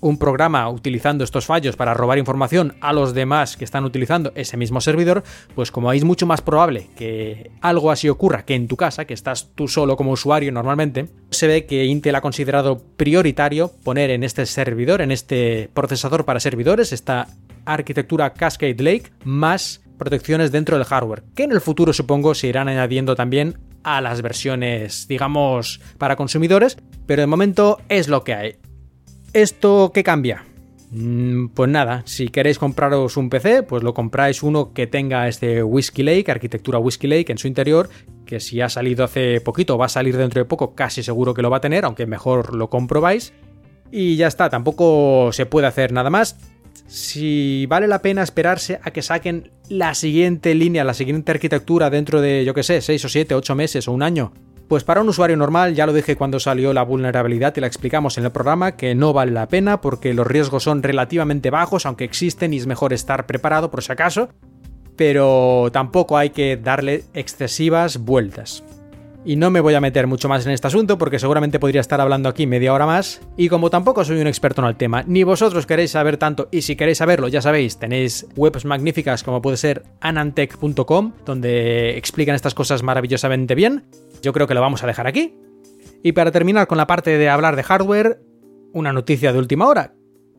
un 0.06 0.20
programa 0.20 0.70
utilizando 0.70 1.24
estos 1.24 1.47
fallos 1.47 1.76
para 1.76 1.95
robar 1.95 2.20
información 2.20 2.76
a 2.80 2.93
los 2.93 3.16
demás 3.16 3.58
que 3.58 3.66
están 3.66 3.86
utilizando 3.86 4.32
ese 4.36 4.56
mismo 4.56 4.80
servidor, 4.80 5.24
pues 5.56 5.72
como 5.72 5.91
es 5.91 6.03
mucho 6.03 6.28
más 6.28 6.41
probable 6.41 6.89
que 6.95 7.49
algo 7.60 7.89
así 7.89 8.08
ocurra 8.08 8.45
que 8.45 8.53
en 8.53 8.68
tu 8.68 8.78
casa, 8.78 9.06
que 9.06 9.16
estás 9.16 9.49
tú 9.56 9.68
solo 9.68 9.97
como 9.97 10.12
usuario 10.12 10.51
normalmente, 10.51 11.08
se 11.32 11.47
ve 11.47 11.66
que 11.66 11.86
Intel 11.86 12.14
ha 12.14 12.22
considerado 12.22 12.84
prioritario 12.97 13.72
poner 13.84 14.12
en 14.12 14.24
este 14.24 14.45
servidor, 14.45 15.01
en 15.01 15.12
este 15.12 15.72
procesador 15.74 16.24
para 16.24 16.39
servidores, 16.39 16.93
esta 16.93 17.28
arquitectura 17.66 18.34
Cascade 18.34 18.84
Lake, 18.84 19.12
más 19.24 19.82
protecciones 19.97 20.51
dentro 20.51 20.78
del 20.78 20.86
hardware, 20.86 21.24
que 21.34 21.45
en 21.45 21.51
el 21.51 21.62
futuro 21.62 21.93
supongo 21.93 22.36
se 22.36 22.45
irán 22.45 22.68
añadiendo 22.68 23.16
también 23.16 23.58
a 23.84 24.01
las 24.01 24.22
versiones, 24.22 25.08
digamos, 25.08 25.82
para 25.97 26.16
consumidores, 26.16 26.78
pero 27.08 27.24
de 27.24 27.28
momento 27.28 27.80
es 27.89 28.08
lo 28.08 28.24
que 28.24 28.36
hay. 28.36 28.56
¿Esto 29.36 29.91
qué 29.93 30.01
cambia? 30.01 30.45
Mm, 30.91 31.47
pues 31.47 31.69
nada, 31.69 32.03
si 32.05 32.29
queréis 32.29 32.57
compraros 32.57 33.17
un 33.17 33.29
PC, 33.29 33.63
pues 33.63 33.83
lo 33.83 33.93
compráis 33.93 34.41
uno 34.43 34.71
que 34.71 34.88
tenga 34.88 35.27
este 35.27 35.61
Whiskey 35.61 36.05
Lake, 36.05 36.31
arquitectura 36.31 36.79
Whiskey 36.79 37.09
Lake 37.09 37.33
en 37.33 37.38
su 37.38 37.49
interior, 37.49 37.89
que 38.25 38.39
si 38.39 38.61
ha 38.61 38.69
salido 38.69 39.03
hace 39.03 39.41
poquito, 39.41 39.77
va 39.77 39.88
a 39.88 39.89
salir 39.89 40.15
dentro 40.15 40.39
de 40.39 40.45
poco, 40.45 40.73
casi 40.73 41.03
seguro 41.03 41.33
que 41.33 41.41
lo 41.41 41.49
va 41.49 41.57
a 41.57 41.59
tener, 41.59 41.83
aunque 41.83 42.05
mejor 42.05 42.55
lo 42.55 42.69
comprobáis. 42.69 43.33
Y 43.91 44.15
ya 44.15 44.27
está, 44.27 44.49
tampoco 44.49 45.33
se 45.33 45.45
puede 45.45 45.67
hacer 45.67 45.91
nada 45.91 46.09
más. 46.09 46.38
Si 46.88 47.65
vale 47.65 47.88
la 47.88 48.01
pena 48.01 48.23
esperarse 48.23 48.79
a 48.83 48.91
que 48.91 49.01
saquen 49.01 49.51
la 49.67 49.95
siguiente 49.95 50.55
línea, 50.55 50.86
la 50.86 50.93
siguiente 50.93 51.33
arquitectura 51.33 51.89
dentro 51.89 52.21
de, 52.21 52.45
yo 52.45 52.53
que 52.53 52.63
sé, 52.63 52.79
6 52.79 53.03
o 53.03 53.09
7, 53.09 53.36
8 53.36 53.53
meses 53.53 53.89
o 53.89 53.91
un 53.91 54.01
año, 54.01 54.31
pues 54.68 54.84
para 54.84 55.01
un 55.01 55.09
usuario 55.09 55.38
normal, 55.38 55.76
ya 55.76 55.86
lo 55.86 55.93
dije 55.93 56.16
cuando 56.16 56.39
salió 56.39 56.74
la 56.74 56.84
vulnerabilidad 56.84 57.53
y 57.55 57.61
la 57.61 57.68
explicamos 57.68 58.18
en 58.18 58.26
el 58.26 58.32
programa, 58.32 58.74
que 58.74 58.95
no 58.95 59.13
vale 59.13 59.32
la 59.32 59.47
pena 59.47 59.82
porque 59.82 60.13
los 60.13 60.26
riesgos 60.26 60.63
son 60.63 60.82
relativamente 60.82 61.49
bajos, 61.49 61.86
aunque 61.86 62.03
existen 62.03 62.53
y 62.53 62.57
es 62.57 62.68
mejor 62.68 62.93
estar 62.93 63.26
preparado 63.26 63.70
por 63.70 63.84
si 63.84 63.91
acaso, 63.91 64.30
pero 64.95 65.70
tampoco 65.72 66.18
hay 66.18 66.32
que 66.32 66.57
darle 66.57 67.03
excesivas 67.13 67.99
vueltas. 67.99 68.63
Y 69.28 69.38
no 69.38 69.49
me 69.49 69.59
voy 69.59 69.73
a 69.73 69.82
meter 69.82 70.05
mucho 70.05 70.30
más 70.30 70.45
en 70.45 70.51
este 70.51 70.67
asunto 70.67 70.99
porque 70.99 71.17
seguramente 71.17 71.59
podría 71.59 71.82
estar 71.82 71.99
hablando 71.99 72.30
aquí 72.30 72.45
media 72.45 72.71
hora 72.71 72.86
más. 72.86 73.21
Y 73.36 73.49
como 73.49 73.71
tampoco 73.71 74.05
soy 74.05 74.21
un 74.21 74.28
experto 74.28 74.61
en 74.61 74.67
el 74.67 74.76
tema, 74.76 75.03
ni 75.07 75.23
vosotros 75.23 75.65
queréis 75.65 75.91
saber 75.91 76.17
tanto, 76.17 76.47
y 76.51 76.61
si 76.61 76.76
queréis 76.76 76.99
saberlo, 76.99 77.28
ya 77.28 77.41
sabéis, 77.41 77.80
tenéis 77.80 78.28
webs 78.36 78.65
magníficas 78.65 79.23
como 79.23 79.41
puede 79.41 79.57
ser 79.57 79.82
anantech.com, 79.99 81.13
donde 81.26 81.97
explican 81.97 82.36
estas 82.36 82.53
cosas 82.53 82.84
maravillosamente 82.84 83.55
bien. 83.55 83.86
Yo 84.21 84.32
creo 84.32 84.45
que 84.45 84.53
lo 84.53 84.61
vamos 84.61 84.84
a 84.84 84.88
dejar 84.88 85.07
aquí. 85.07 85.36
Y 86.03 86.11
para 86.11 86.32
terminar 86.32 86.67
con 86.67 86.78
la 86.78 86.86
parte 86.86 87.17
de 87.17 87.28
hablar 87.28 87.55
de 87.55 87.63
hardware, 87.63 88.19
una 88.73 88.93
noticia 88.93 89.34
de 89.34 89.39
última 89.39 89.65
hora. 89.65 89.95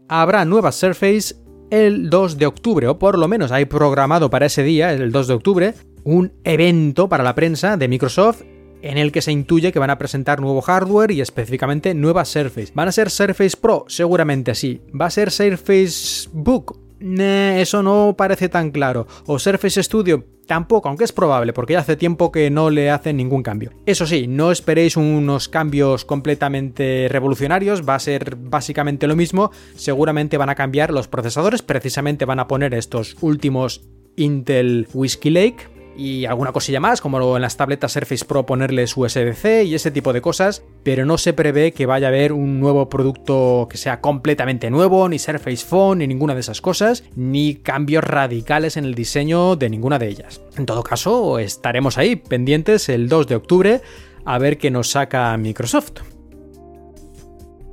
Habrá 0.09 0.45
nuevas 0.45 0.76
Surface 0.76 1.34
el 1.70 2.09
2 2.09 2.39
de 2.39 2.47
octubre, 2.47 2.87
o 2.87 3.01
por 3.01 3.18
lo 3.18 3.26
menos 3.26 3.51
hay 3.51 3.64
programado 3.64 4.30
para 4.30 4.47
ese 4.47 4.62
día, 4.62 4.93
el 4.93 5.11
2 5.11 5.26
de 5.26 5.34
octubre, 5.34 5.74
un 6.05 6.32
evento 6.45 7.09
para 7.09 7.24
la 7.24 7.34
prensa 7.34 7.76
de 7.76 7.89
Microsoft 7.89 8.43
en 8.87 8.99
el 8.99 9.12
que 9.12 9.22
se 9.22 9.32
intuye 9.32 9.72
que 9.72 9.78
van 9.78 9.91
a 9.91 9.99
presentar 9.99 10.41
nuevo 10.41 10.61
hardware 10.61 11.11
y 11.11 11.20
específicamente 11.20 11.95
nuevas 11.95 12.28
Surface. 12.28 12.72
¿Van 12.74 12.89
a 12.89 12.93
ser 12.93 13.11
Surface 13.11 13.57
Pro? 13.57 13.84
Seguramente 13.89 14.55
sí. 14.55 14.80
¿Va 14.99 15.07
a 15.07 15.11
ser 15.11 15.30
Surface 15.30 16.28
Book? 16.32 16.87
eso 16.99 17.82
no 17.82 18.14
parece 18.16 18.49
tan 18.49 18.70
claro. 18.70 19.07
¿O 19.26 19.39
Surface 19.39 19.82
Studio? 19.82 20.24
Tampoco, 20.47 20.89
aunque 20.89 21.05
es 21.05 21.12
probable, 21.12 21.53
porque 21.53 21.72
ya 21.72 21.80
hace 21.80 21.97
tiempo 21.97 22.30
que 22.30 22.51
no 22.51 22.70
le 22.70 22.91
hacen 22.91 23.16
ningún 23.16 23.43
cambio. 23.43 23.72
Eso 23.84 24.07
sí, 24.07 24.28
no 24.28 24.53
esperéis 24.53 24.97
unos 24.97 25.49
cambios 25.49 26.05
completamente 26.05 27.09
revolucionarios, 27.11 27.87
va 27.87 27.97
a 27.97 28.01
ser 28.01 28.37
básicamente 28.37 29.09
lo 29.09 29.16
mismo. 29.16 29.51
Seguramente 29.74 30.39
van 30.39 30.49
a 30.49 30.55
cambiar 30.55 30.93
los 30.93 31.09
procesadores, 31.09 31.62
precisamente 31.62 32.24
van 32.24 32.39
a 32.39 32.47
poner 32.47 32.74
estos 32.74 33.16
últimos 33.20 33.82
Intel 34.16 34.87
Whiskey 34.95 35.30
Lake, 35.32 35.76
y 35.97 36.26
alguna 36.26 36.53
cosilla 36.53 36.80
más, 36.80 37.01
como 37.01 37.36
en 37.36 37.42
las 37.42 37.57
tabletas 37.57 37.92
Surface 37.92 38.24
Pro 38.24 38.47
ponerles 38.47 38.97
USB-C 38.97 39.64
y 39.64 39.74
ese 39.74 39.90
tipo 39.90 40.12
de 40.12 40.20
cosas, 40.20 40.62
pero 40.82 41.05
no 41.05 41.18
se 41.18 41.32
prevé 41.32 41.72
que 41.72 41.86
vaya 41.86 42.09
a 42.09 42.11
haber 42.11 42.32
un 42.32 42.61
nuevo 42.61 42.88
producto 42.88 43.66
que 43.70 43.78
sea 43.78 44.01
completamente 44.01 44.70
nuevo, 44.70 45.09
ni 45.09 45.18
Surface 45.18 45.64
Phone, 45.64 45.99
ni 45.99 46.07
ninguna 46.07 46.34
de 46.34 46.40
esas 46.40 46.61
cosas, 46.61 47.05
ni 47.14 47.57
cambios 47.57 48.05
radicales 48.05 48.76
en 48.76 48.84
el 48.84 48.94
diseño 48.94 49.57
de 49.57 49.70
ninguna 49.70 49.99
de 49.99 50.09
ellas. 50.09 50.40
En 50.57 50.66
todo 50.66 50.82
caso, 50.82 51.38
estaremos 51.38 51.99
ahí 51.99 52.16
pendientes 52.16 52.88
el 52.88 53.09
2 53.09 53.26
de 53.26 53.34
octubre 53.36 53.80
a 54.24 54.38
ver 54.38 54.59
qué 54.59 54.70
nos 54.70 54.90
saca 54.90 55.36
Microsoft. 55.36 56.03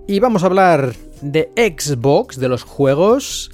Y 0.07 0.19
vamos 0.19 0.43
a 0.43 0.47
hablar 0.47 0.93
de 1.21 1.49
Xbox, 1.55 2.39
de 2.39 2.49
los 2.49 2.63
juegos, 2.63 3.51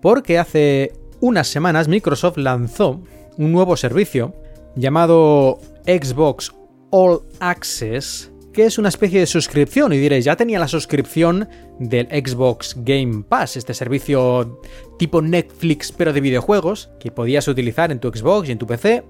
porque 0.00 0.38
hace 0.38 0.92
unas 1.20 1.46
semanas 1.46 1.86
Microsoft 1.86 2.38
lanzó 2.38 3.00
un 3.38 3.52
nuevo 3.52 3.76
servicio 3.76 4.34
llamado 4.74 5.58
Xbox 5.86 6.52
All 6.90 7.20
Access, 7.40 8.30
que 8.52 8.66
es 8.66 8.78
una 8.78 8.88
especie 8.88 9.20
de 9.20 9.26
suscripción. 9.26 9.92
Y 9.92 9.98
diréis, 9.98 10.24
ya 10.24 10.36
tenía 10.36 10.58
la 10.58 10.68
suscripción 10.68 11.48
del 11.78 12.06
Xbox 12.06 12.74
Game 12.78 13.24
Pass, 13.28 13.56
este 13.56 13.74
servicio 13.74 14.60
tipo 14.98 15.22
Netflix 15.22 15.92
pero 15.92 16.12
de 16.12 16.20
videojuegos, 16.20 16.90
que 17.00 17.10
podías 17.10 17.48
utilizar 17.48 17.90
en 17.90 18.00
tu 18.00 18.08
Xbox 18.08 18.48
y 18.48 18.52
en 18.52 18.58
tu 18.58 18.66
PC. 18.66 19.04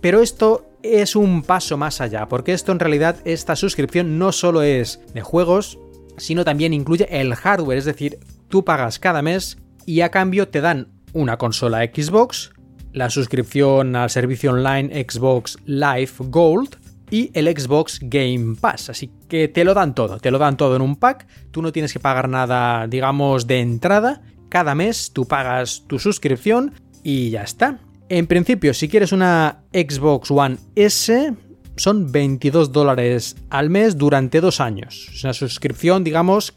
Pero 0.00 0.22
esto 0.22 0.66
es 0.82 1.14
un 1.14 1.42
paso 1.42 1.76
más 1.76 2.00
allá, 2.00 2.26
porque 2.26 2.52
esto 2.52 2.72
en 2.72 2.80
realidad, 2.80 3.16
esta 3.24 3.54
suscripción 3.54 4.18
no 4.18 4.32
solo 4.32 4.62
es 4.62 5.00
de 5.12 5.20
juegos, 5.20 5.78
sino 6.16 6.44
también 6.44 6.72
incluye 6.72 7.06
el 7.10 7.34
hardware, 7.34 7.78
es 7.78 7.84
decir, 7.84 8.18
tú 8.48 8.64
pagas 8.64 8.98
cada 8.98 9.22
mes 9.22 9.58
y 9.86 10.00
a 10.00 10.10
cambio 10.10 10.48
te 10.48 10.60
dan 10.60 10.88
una 11.12 11.36
consola 11.36 11.82
Xbox, 11.84 12.52
la 12.92 13.10
suscripción 13.10 13.96
al 13.96 14.10
servicio 14.10 14.52
online 14.52 15.06
Xbox 15.08 15.58
Live 15.64 16.12
Gold 16.18 16.76
y 17.10 17.30
el 17.34 17.46
Xbox 17.46 17.98
Game 18.02 18.56
Pass. 18.60 18.90
Así 18.90 19.10
que 19.28 19.48
te 19.48 19.64
lo 19.64 19.74
dan 19.74 19.94
todo, 19.94 20.18
te 20.18 20.30
lo 20.30 20.38
dan 20.38 20.56
todo 20.56 20.76
en 20.76 20.82
un 20.82 20.96
pack, 20.96 21.26
tú 21.50 21.62
no 21.62 21.72
tienes 21.72 21.92
que 21.92 22.00
pagar 22.00 22.28
nada, 22.28 22.86
digamos, 22.86 23.46
de 23.46 23.60
entrada. 23.60 24.22
Cada 24.48 24.74
mes 24.74 25.12
tú 25.12 25.26
pagas 25.26 25.84
tu 25.86 25.98
suscripción 25.98 26.74
y 27.02 27.30
ya 27.30 27.42
está. 27.42 27.78
En 28.08 28.26
principio, 28.26 28.74
si 28.74 28.88
quieres 28.88 29.12
una 29.12 29.62
Xbox 29.72 30.30
One 30.30 30.56
S, 30.74 31.32
son 31.76 32.10
22 32.10 32.72
dólares 32.72 33.36
al 33.50 33.70
mes 33.70 33.96
durante 33.96 34.40
dos 34.40 34.60
años. 34.60 35.08
Es 35.14 35.22
una 35.22 35.32
suscripción, 35.32 36.02
digamos, 36.02 36.52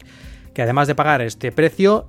que 0.52 0.62
además 0.62 0.88
de 0.88 0.94
pagar 0.94 1.22
este 1.22 1.52
precio, 1.52 2.08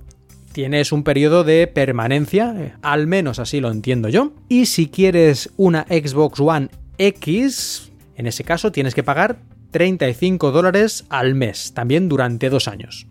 tienes 0.56 0.90
un 0.90 1.02
periodo 1.02 1.44
de 1.44 1.66
permanencia, 1.66 2.54
eh, 2.56 2.72
al 2.80 3.06
menos 3.06 3.38
así 3.38 3.60
lo 3.60 3.70
entiendo 3.70 4.08
yo. 4.08 4.32
Y 4.48 4.64
si 4.64 4.88
quieres 4.88 5.50
una 5.58 5.82
Xbox 5.82 6.40
One 6.40 6.70
X, 6.96 7.92
en 8.14 8.26
ese 8.26 8.42
caso 8.42 8.72
tienes 8.72 8.94
que 8.94 9.02
pagar 9.02 9.36
35 9.72 10.52
dólares 10.52 11.04
al 11.10 11.34
mes, 11.34 11.74
también 11.74 12.08
durante 12.08 12.48
dos 12.48 12.68
años. 12.68 13.06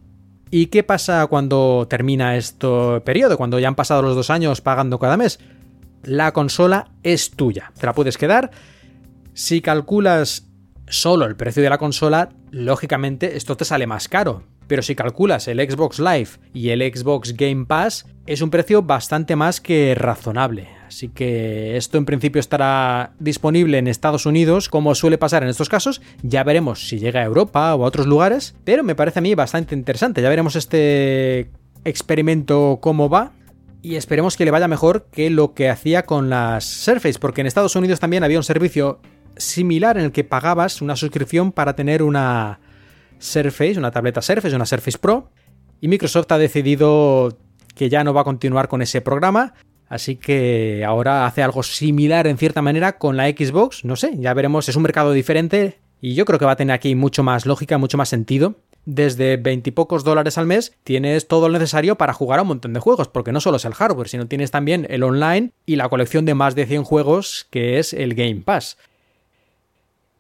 ¿Y 0.50 0.68
qué 0.68 0.82
pasa 0.82 1.28
cuando 1.28 1.86
termina 1.88 2.36
este 2.36 3.00
periodo? 3.02 3.38
Cuando 3.38 3.60
ya 3.60 3.68
han 3.68 3.76
pasado 3.76 4.02
los 4.02 4.16
dos 4.16 4.32
años 4.32 4.62
pagando 4.62 4.98
cada 4.98 5.16
mes. 5.16 5.40
La 6.02 6.34
consola 6.34 6.94
es 7.04 7.30
tuya, 7.30 7.72
te 7.80 7.86
la 7.86 7.94
puedes 7.94 8.18
quedar. 8.18 8.50
Si 9.36 9.62
calculas 9.62 10.48
solo 10.88 11.26
el 11.26 11.36
precio 11.36 11.62
de 11.62 11.70
la 11.70 11.78
consola, 11.78 12.30
lógicamente 12.50 13.38
esto 13.38 13.56
te 13.56 13.66
sale 13.66 13.86
más 13.86 14.08
caro, 14.08 14.42
pero 14.68 14.82
si 14.82 14.96
calculas 14.96 15.48
el 15.48 15.60
Xbox 15.60 16.00
Live 16.00 16.30
y 16.54 16.70
el 16.70 16.82
Xbox 16.82 17.36
Game 17.36 17.66
Pass, 17.66 18.06
es 18.26 18.42
un 18.42 18.50
precio 18.50 18.82
bastante 18.82 19.36
más 19.36 19.62
que 19.62 19.96
razonable. 19.96 20.68
Así 20.88 21.10
que 21.10 21.78
esto 21.78 21.98
en 21.98 22.06
principio 22.06 22.40
estará 22.40 23.14
disponible 23.20 23.78
en 23.78 23.88
Estados 23.88 24.26
Unidos, 24.26 24.70
como 24.70 24.96
suele 24.96 25.18
pasar 25.18 25.44
en 25.44 25.50
estos 25.50 25.70
casos. 25.70 26.02
Ya 26.24 26.44
veremos 26.44 26.88
si 26.88 27.00
llega 27.00 27.22
a 27.22 27.26
Europa 27.26 27.76
o 27.76 27.84
a 27.84 27.88
otros 27.88 28.08
lugares, 28.08 28.56
pero 28.64 28.84
me 28.84 28.96
parece 28.96 29.20
a 29.20 29.22
mí 29.22 29.36
bastante 29.36 29.76
interesante. 29.76 30.22
Ya 30.22 30.30
veremos 30.30 30.56
este 30.56 31.50
experimento 31.84 32.80
cómo 32.82 33.10
va. 33.10 33.32
Y 33.82 33.98
esperemos 33.98 34.36
que 34.36 34.46
le 34.46 34.52
vaya 34.52 34.68
mejor 34.68 35.06
que 35.12 35.30
lo 35.30 35.54
que 35.54 35.70
hacía 35.70 36.04
con 36.04 36.30
las 36.30 36.66
Surface, 36.66 37.20
porque 37.20 37.42
en 37.42 37.48
Estados 37.48 37.76
Unidos 37.76 38.00
también 38.00 38.24
había 38.24 38.40
un 38.40 38.44
servicio 38.44 39.00
similar 39.38 39.98
en 39.98 40.06
el 40.06 40.12
que 40.12 40.24
pagabas 40.24 40.82
una 40.82 40.96
suscripción 40.96 41.52
para 41.52 41.76
tener 41.76 42.02
una 42.02 42.60
Surface, 43.20 43.78
una 43.78 43.92
tableta 43.92 44.22
Surface, 44.22 44.56
una 44.56 44.66
Surface 44.66 44.98
Pro, 44.98 45.30
y 45.82 45.88
Microsoft 45.88 46.32
ha 46.32 46.38
decidido 46.38 47.38
que 47.76 47.90
ya 47.90 48.04
no 48.04 48.14
va 48.14 48.22
a 48.22 48.26
continuar 48.26 48.68
con 48.68 48.82
ese 48.82 49.02
programa, 49.02 49.54
así 49.88 50.16
que 50.16 50.84
ahora 50.86 51.26
hace 51.26 51.44
algo 51.44 51.64
similar 51.64 52.28
en 52.28 52.38
cierta 52.38 52.62
manera 52.62 52.98
con 52.98 53.18
la 53.18 53.28
Xbox, 53.28 53.86
no 53.86 53.96
sé, 53.96 54.18
ya 54.18 54.34
veremos, 54.34 54.70
es 54.70 54.76
un 54.76 54.84
mercado 54.84 55.12
diferente 55.12 55.80
y 56.02 56.14
yo 56.14 56.26
creo 56.26 56.40
que 56.40 56.46
va 56.46 56.52
a 56.52 56.56
tener 56.56 56.74
aquí 56.74 56.96
mucho 56.96 57.24
más 57.24 57.46
lógica, 57.46 57.78
mucho 57.78 57.98
más 57.98 58.10
sentido. 58.10 58.56
Desde 58.86 59.38
veintipocos 59.38 60.04
dólares 60.04 60.38
al 60.38 60.46
mes 60.46 60.76
tienes 60.84 61.28
todo 61.28 61.50
lo 61.50 61.58
necesario 61.58 61.96
para 61.96 62.14
jugar 62.14 62.38
a 62.38 62.44
un 62.44 62.50
montón 62.50 62.74
de 62.74 62.80
juegos, 62.80 63.08
porque 63.08 63.32
no 63.32 63.42
solo 63.42 63.58
es 63.58 63.66
el 63.66 63.74
hardware, 63.74 64.08
sino 64.08 64.28
tienes 64.28 64.52
también 64.52 64.86
el 64.90 65.02
online 65.02 65.52
y 65.66 65.78
la 65.78 65.90
colección 65.90 66.26
de 66.26 66.36
más 66.36 66.54
de 66.54 66.68
100 66.68 66.84
juegos 66.84 67.48
que 67.50 67.80
es 67.80 67.94
el 67.94 68.14
Game 68.14 68.42
Pass. 68.46 68.78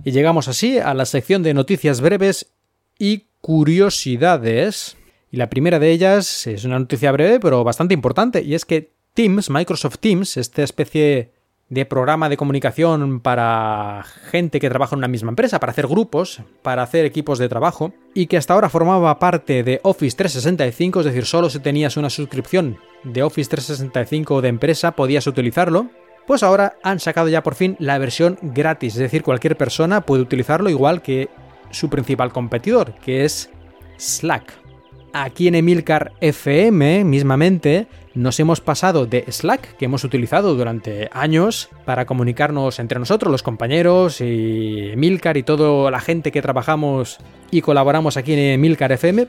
Y 0.04 0.12
llegamos 0.12 0.48
así 0.48 0.80
a 0.80 0.96
la 0.96 1.06
sección 1.06 1.43
de 1.43 1.54
noticias 1.54 2.02
breves 2.02 2.52
y 2.98 3.26
curiosidades. 3.41 4.98
Y 5.32 5.38
la 5.38 5.50
primera 5.50 5.80
de 5.80 5.91
ellas 5.91 6.48
es 6.48 6.64
una 6.66 6.80
noticia 6.80 7.12
breve, 7.12 7.39
pero 7.39 7.64
bastante 7.64 7.93
importante, 7.93 8.41
y 8.41 8.56
es 8.56 8.66
que 8.66 8.91
Teams, 9.14 9.50
Microsoft 9.50 10.00
Teams, 10.00 10.38
esta 10.38 10.64
especie 10.64 11.32
de 11.70 11.86
programa 11.86 12.30
de 12.30 12.38
comunicación 12.38 13.20
para 13.22 14.06
gente 14.30 14.60
que 14.60 14.70
trabaja 14.70 14.96
en 14.96 15.00
una 15.00 15.08
misma 15.08 15.30
empresa, 15.30 15.60
para 15.60 15.72
hacer 15.72 15.88
grupos, 15.88 16.41
para 16.62 16.84
hacer 16.84 17.06
equipos 17.06 17.39
de 17.39 17.50
trabajo, 17.50 17.93
y 18.14 18.28
que 18.28 18.38
hasta 18.38 18.54
ahora 18.54 18.70
formaba 18.70 19.18
parte 19.20 19.64
de 19.64 19.80
Office 19.84 20.16
365, 20.16 21.00
es 21.00 21.06
decir, 21.06 21.26
solo 21.26 21.50
si 21.50 21.60
tenías 21.60 21.98
una 21.98 22.10
suscripción 22.10 22.78
de 23.04 23.24
Office 23.24 23.50
365 23.50 24.41
de 24.41 24.50
empresa 24.50 24.91
podías 24.91 25.28
utilizarlo, 25.28 25.89
pues 26.28 26.43
ahora 26.43 26.78
han 26.84 27.00
sacado 27.00 27.30
ya 27.30 27.43
por 27.43 27.56
fin 27.56 27.76
la 27.80 27.98
versión 27.98 28.38
gratis, 28.41 28.93
es 28.96 29.00
decir, 29.00 29.24
cualquier 29.24 29.58
persona 29.58 30.02
puede 30.02 30.24
utilizarlo 30.24 30.70
igual 30.70 31.02
que 31.02 31.30
su 31.76 31.90
principal 31.90 32.32
competidor, 32.32 32.94
que 32.96 33.26
es 33.26 33.50
Slack. 33.98 34.54
Aquí 35.14 35.48
en 35.48 35.56
Emilcar 35.56 36.14
FM, 36.20 37.04
mismamente, 37.06 37.88
nos 38.14 38.40
hemos 38.40 38.60
pasado 38.60 39.06
de 39.06 39.26
Slack, 39.30 39.78
que 39.78 39.86
hemos 39.86 40.04
utilizado 40.04 40.56
durante 40.56 41.10
años 41.14 41.70
para 41.86 42.06
comunicarnos 42.06 42.80
entre 42.80 43.00
nosotros, 43.00 43.32
los 43.32 43.44
compañeros 43.44 44.20
y 44.20 44.90
Emilcar 44.92 45.38
y 45.38 45.44
toda 45.44 45.90
la 45.92 46.02
gente 46.02 46.32
que 46.32 46.42
trabajamos 46.42 47.18
y 47.52 47.62
colaboramos 47.62 48.18
aquí 48.18 48.34
en 48.34 48.40
Emilcar 48.40 48.92
FM, 48.92 49.28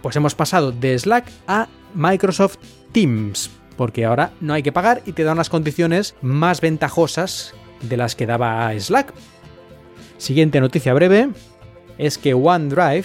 pues 0.00 0.16
hemos 0.16 0.34
pasado 0.34 0.72
de 0.72 0.98
Slack 0.98 1.30
a 1.46 1.68
Microsoft 1.94 2.56
Teams, 2.92 3.50
porque 3.76 4.04
ahora 4.04 4.32
no 4.40 4.54
hay 4.54 4.62
que 4.62 4.72
pagar 4.72 5.02
y 5.04 5.12
te 5.12 5.24
da 5.24 5.32
unas 5.32 5.50
condiciones 5.50 6.14
más 6.22 6.60
ventajosas 6.60 7.54
de 7.82 7.96
las 7.96 8.16
que 8.16 8.26
daba 8.26 8.72
Slack. 8.78 9.12
Siguiente 10.16 10.60
noticia 10.60 10.94
breve 10.94 11.30
es 11.98 12.18
que 12.18 12.34
OneDrive 12.34 13.04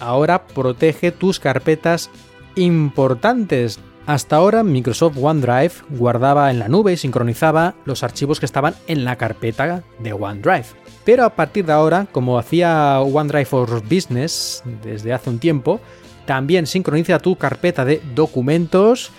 ahora 0.00 0.46
protege 0.46 1.12
tus 1.12 1.40
carpetas 1.40 2.10
importantes. 2.56 3.80
Hasta 4.06 4.36
ahora 4.36 4.62
Microsoft 4.62 5.16
OneDrive 5.20 5.72
guardaba 5.90 6.50
en 6.50 6.58
la 6.58 6.68
nube 6.68 6.92
y 6.92 6.96
sincronizaba 6.96 7.74
los 7.86 8.02
archivos 8.02 8.38
que 8.38 8.46
estaban 8.46 8.74
en 8.86 9.04
la 9.04 9.16
carpeta 9.16 9.82
de 9.98 10.12
OneDrive. 10.12 10.66
Pero 11.04 11.24
a 11.24 11.30
partir 11.30 11.66
de 11.66 11.72
ahora, 11.72 12.06
como 12.12 12.38
hacía 12.38 13.00
OneDrive 13.00 13.46
for 13.46 13.82
Business 13.82 14.62
desde 14.82 15.12
hace 15.12 15.30
un 15.30 15.38
tiempo, 15.38 15.80
también 16.26 16.66
sincroniza 16.66 17.18
tu 17.18 17.36
carpeta 17.36 17.84
de 17.84 18.00
documentos, 18.14 19.10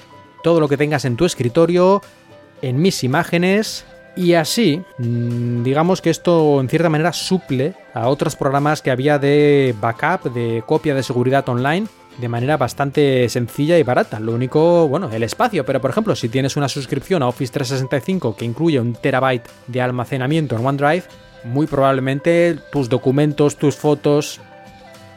todo 0.43 0.59
lo 0.59 0.67
que 0.67 0.77
tengas 0.77 1.05
en 1.05 1.15
tu 1.15 1.25
escritorio, 1.25 2.01
en 2.61 2.81
mis 2.81 3.03
imágenes, 3.03 3.85
y 4.15 4.33
así, 4.33 4.81
mm, 4.97 5.63
digamos 5.63 6.01
que 6.01 6.09
esto 6.09 6.59
en 6.61 6.69
cierta 6.69 6.89
manera 6.89 7.11
suple 7.13 7.73
a 7.93 8.07
otros 8.07 8.35
programas 8.35 8.81
que 8.81 8.91
había 8.91 9.19
de 9.19 9.75
backup, 9.79 10.33
de 10.33 10.63
copia 10.65 10.95
de 10.95 11.03
seguridad 11.03 11.47
online, 11.49 11.87
de 12.17 12.29
manera 12.29 12.57
bastante 12.57 13.27
sencilla 13.29 13.77
y 13.77 13.83
barata. 13.83 14.19
Lo 14.19 14.33
único, 14.33 14.87
bueno, 14.87 15.09
el 15.11 15.23
espacio, 15.23 15.65
pero 15.65 15.81
por 15.81 15.91
ejemplo, 15.91 16.15
si 16.15 16.29
tienes 16.29 16.55
una 16.55 16.69
suscripción 16.69 17.23
a 17.23 17.27
Office 17.27 17.51
365 17.51 18.35
que 18.35 18.45
incluye 18.45 18.79
un 18.79 18.93
terabyte 18.93 19.47
de 19.67 19.81
almacenamiento 19.81 20.55
en 20.55 20.65
OneDrive, 20.65 21.03
muy 21.43 21.67
probablemente 21.67 22.57
tus 22.71 22.89
documentos, 22.89 23.57
tus 23.57 23.75
fotos 23.75 24.39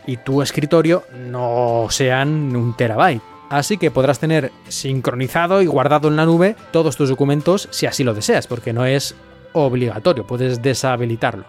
y 0.07 0.16
tu 0.16 0.42
escritorio 0.42 1.05
no 1.30 1.86
sean 1.90 2.57
un 2.57 2.76
terabyte. 2.76 3.22
Así 3.51 3.78
que 3.78 3.90
podrás 3.90 4.18
tener 4.18 4.53
sincronizado 4.68 5.62
y 5.62 5.66
guardado 5.66 6.09
en 6.09 6.16
la 6.16 6.26
nube 6.26 6.57
todos 6.70 6.96
tus 6.96 7.09
documentos 7.09 7.68
si 7.70 7.86
así 7.86 8.05
lo 8.05 8.14
deseas, 8.14 8.46
porque 8.46 8.72
no 8.72 8.84
es 8.84 9.14
obligatorio, 9.53 10.26
puedes 10.26 10.61
deshabilitarlo. 10.61 11.44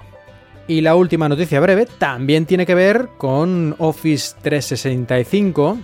Y 0.68 0.82
la 0.82 0.96
última 0.96 1.28
noticia 1.28 1.60
breve 1.60 1.88
también 1.98 2.46
tiene 2.46 2.66
que 2.66 2.76
ver 2.76 3.10
con 3.18 3.76
Office 3.80 4.36
365. 4.42 5.80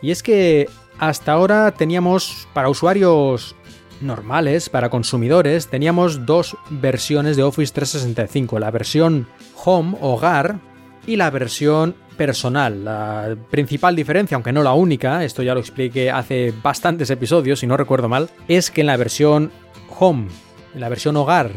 Y 0.00 0.12
es 0.12 0.22
que 0.22 0.68
hasta 0.98 1.32
ahora 1.32 1.72
teníamos 1.72 2.46
para 2.54 2.68
usuarios 2.68 3.56
normales, 4.00 4.68
para 4.68 4.88
consumidores, 4.88 5.66
teníamos 5.66 6.24
dos 6.24 6.56
versiones 6.70 7.36
de 7.36 7.42
Office 7.42 7.72
365. 7.74 8.60
La 8.60 8.70
versión 8.70 9.26
Home, 9.64 9.96
Hogar, 10.00 10.60
y 11.08 11.16
la 11.16 11.30
versión 11.30 11.96
personal. 12.18 12.84
La 12.84 13.34
principal 13.50 13.96
diferencia, 13.96 14.34
aunque 14.34 14.52
no 14.52 14.62
la 14.62 14.74
única, 14.74 15.24
esto 15.24 15.42
ya 15.42 15.54
lo 15.54 15.60
expliqué 15.60 16.10
hace 16.10 16.52
bastantes 16.62 17.08
episodios, 17.08 17.60
si 17.60 17.66
no 17.66 17.78
recuerdo 17.78 18.10
mal, 18.10 18.28
es 18.48 18.70
que 18.70 18.82
en 18.82 18.88
la 18.88 18.98
versión 18.98 19.50
Home, 19.98 20.28
en 20.74 20.80
la 20.80 20.90
versión 20.90 21.16
Hogar, 21.16 21.50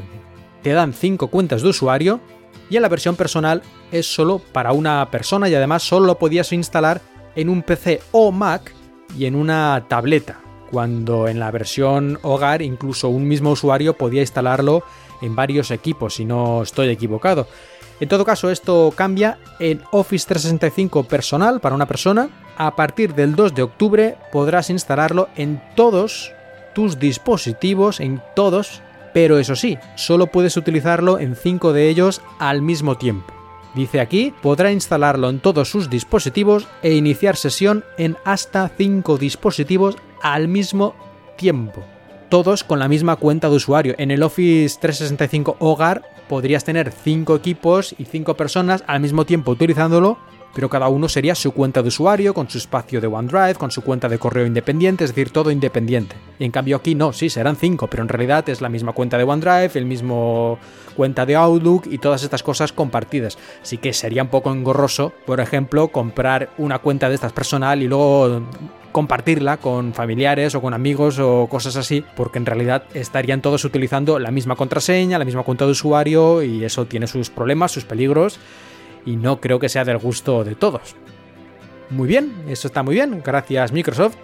te 0.62 0.72
dan 0.72 0.94
5 0.94 1.28
cuentas 1.28 1.62
de 1.64 1.70
usuario 1.70 2.22
y 2.70 2.78
en 2.78 2.84
la 2.84 2.90
versión 2.90 3.18
personal 3.18 3.62
es 3.92 4.06
solo 4.06 4.40
para 4.40 4.72
una 4.72 5.10
persona 5.12 5.50
y 5.50 5.56
además 5.56 5.84
solo 5.84 6.06
lo 6.06 6.18
podías 6.18 6.54
instalar 6.54 7.02
en 7.36 7.50
un 7.50 7.64
PC 7.64 8.00
o 8.12 8.32
Mac 8.32 8.74
y 9.18 9.26
en 9.26 9.36
una 9.36 9.86
tableta, 9.90 10.40
cuando 10.72 11.28
en 11.28 11.40
la 11.40 11.52
versión 11.52 12.20
Hogar 12.22 12.62
incluso 12.62 13.10
un 13.10 13.28
mismo 13.28 13.52
usuario 13.52 13.98
podía 13.98 14.22
instalarlo 14.22 14.84
en 15.22 15.36
varios 15.36 15.72
equipos, 15.72 16.16
si 16.16 16.26
no 16.26 16.64
estoy 16.64 16.90
equivocado. 16.90 17.48
En 18.02 18.10
todo 18.10 18.26
caso, 18.26 18.50
esto 18.50 18.92
cambia 18.96 19.38
en 19.60 19.84
Office 19.92 20.26
365 20.28 21.04
personal 21.04 21.62
para 21.62 21.76
una 21.76 21.86
persona. 21.86 22.30
A 22.58 22.76
partir 22.76 23.14
del 23.14 23.36
2 23.36 23.54
de 23.54 23.62
octubre 23.62 24.18
podrás 24.32 24.72
instalarlo 24.72 25.30
en 25.36 25.62
todos 25.76 26.34
tus 26.74 26.98
dispositivos, 26.98 28.00
en 28.00 28.20
todos, 28.36 28.82
pero 29.14 29.38
eso 29.38 29.56
sí, 29.56 29.78
solo 29.96 30.28
puedes 30.28 30.58
utilizarlo 30.58 31.20
en 31.20 31.36
5 31.36 31.74
de 31.74 31.90
ellos 31.90 32.22
al 32.40 32.64
mismo 32.64 32.98
tiempo. 32.98 33.36
Dice 33.76 34.00
aquí, 34.00 34.34
podrá 34.42 34.72
instalarlo 34.72 35.30
en 35.30 35.40
todos 35.40 35.70
sus 35.70 35.88
dispositivos 35.88 36.68
e 36.82 36.94
iniciar 36.94 37.36
sesión 37.36 37.86
en 38.00 38.18
hasta 38.26 38.68
5 38.68 39.20
dispositivos 39.20 39.96
al 40.24 40.48
mismo 40.48 40.96
tiempo. 41.38 41.84
Todos 42.30 42.64
con 42.64 42.80
la 42.80 42.88
misma 42.88 43.18
cuenta 43.18 43.48
de 43.50 43.58
usuario. 43.58 43.94
En 44.00 44.10
el 44.10 44.24
Office 44.24 44.80
365 44.80 45.58
Hogar 45.60 46.02
podrías 46.32 46.64
tener 46.64 46.94
5 46.94 47.36
equipos 47.36 47.94
y 47.98 48.06
5 48.06 48.38
personas 48.38 48.86
al 48.88 49.02
mismo 49.02 49.26
tiempo 49.26 49.52
utilizándolo 49.52 50.18
pero 50.54 50.70
cada 50.70 50.88
uno 50.90 51.08
sería 51.08 51.36
su 51.36 51.52
cuenta 51.52 51.82
de 51.82 51.88
usuario, 51.88 52.34
con 52.34 52.50
su 52.50 52.58
espacio 52.58 53.00
de 53.00 53.08
OneDrive, 53.08 53.56
con 53.56 53.72
su 53.72 53.82
cuenta 53.82 54.10
de 54.10 54.20
correo 54.20 54.46
independiente, 54.46 55.06
es 55.06 55.12
decir, 55.12 55.32
todo 55.32 55.52
independiente. 55.52 56.16
Y 56.40 56.46
en 56.46 56.52
cambio 56.52 56.78
aquí 56.78 56.94
no, 56.94 57.14
sí, 57.14 57.30
serán 57.30 57.56
cinco, 57.56 57.88
pero 57.88 58.04
en 58.04 58.10
realidad 58.10 58.48
es 58.50 58.60
la 58.60 58.68
misma 58.70 58.92
cuenta 58.92 59.18
de 59.18 59.24
OneDrive, 59.24 59.72
el 59.76 59.86
mismo 59.86 60.60
cuenta 60.96 61.26
de 61.26 61.36
Outlook 61.36 61.88
y 61.90 62.00
todas 62.00 62.24
estas 62.24 62.44
cosas 62.44 62.74
compartidas. 62.74 63.38
Así 63.62 63.78
que 63.78 63.94
sería 63.94 64.24
un 64.24 64.30
poco 64.30 64.52
engorroso, 64.52 65.14
por 65.26 65.40
ejemplo, 65.40 65.88
comprar 65.88 66.50
una 66.58 66.80
cuenta 66.80 67.08
de 67.08 67.16
estas 67.16 67.32
personal 67.32 67.82
y 67.82 67.88
luego 67.88 68.42
compartirla 68.92 69.58
con 69.58 69.94
familiares 69.94 70.56
o 70.56 70.62
con 70.62 70.74
amigos 70.74 71.20
o 71.20 71.48
cosas 71.50 71.76
así, 71.76 72.04
porque 72.16 72.40
en 72.40 72.46
realidad 72.46 72.84
estarían 72.94 73.42
todos 73.42 73.66
utilizando 73.66 74.20
la 74.20 74.32
misma 74.32 74.56
contraseña, 74.56 75.20
la 75.20 75.26
misma 75.26 75.44
cuenta 75.44 75.66
de 75.66 75.72
usuario 75.72 76.44
y 76.44 76.64
eso 76.64 76.86
tiene 76.86 77.08
sus 77.08 77.30
problemas, 77.30 77.72
sus 77.72 77.86
peligros 77.86 78.40
y 79.06 79.16
no 79.16 79.40
creo 79.42 79.60
que 79.60 79.70
sea 79.70 79.86
del 79.86 79.98
gusto 79.98 80.44
de 80.44 80.56
todos. 80.56 80.96
Muy 81.90 82.08
bien, 82.08 82.32
eso 82.48 82.68
está 82.68 82.84
muy 82.84 82.96
bien, 82.96 83.22
gracias 83.24 83.72
Microsoft. 83.72 84.16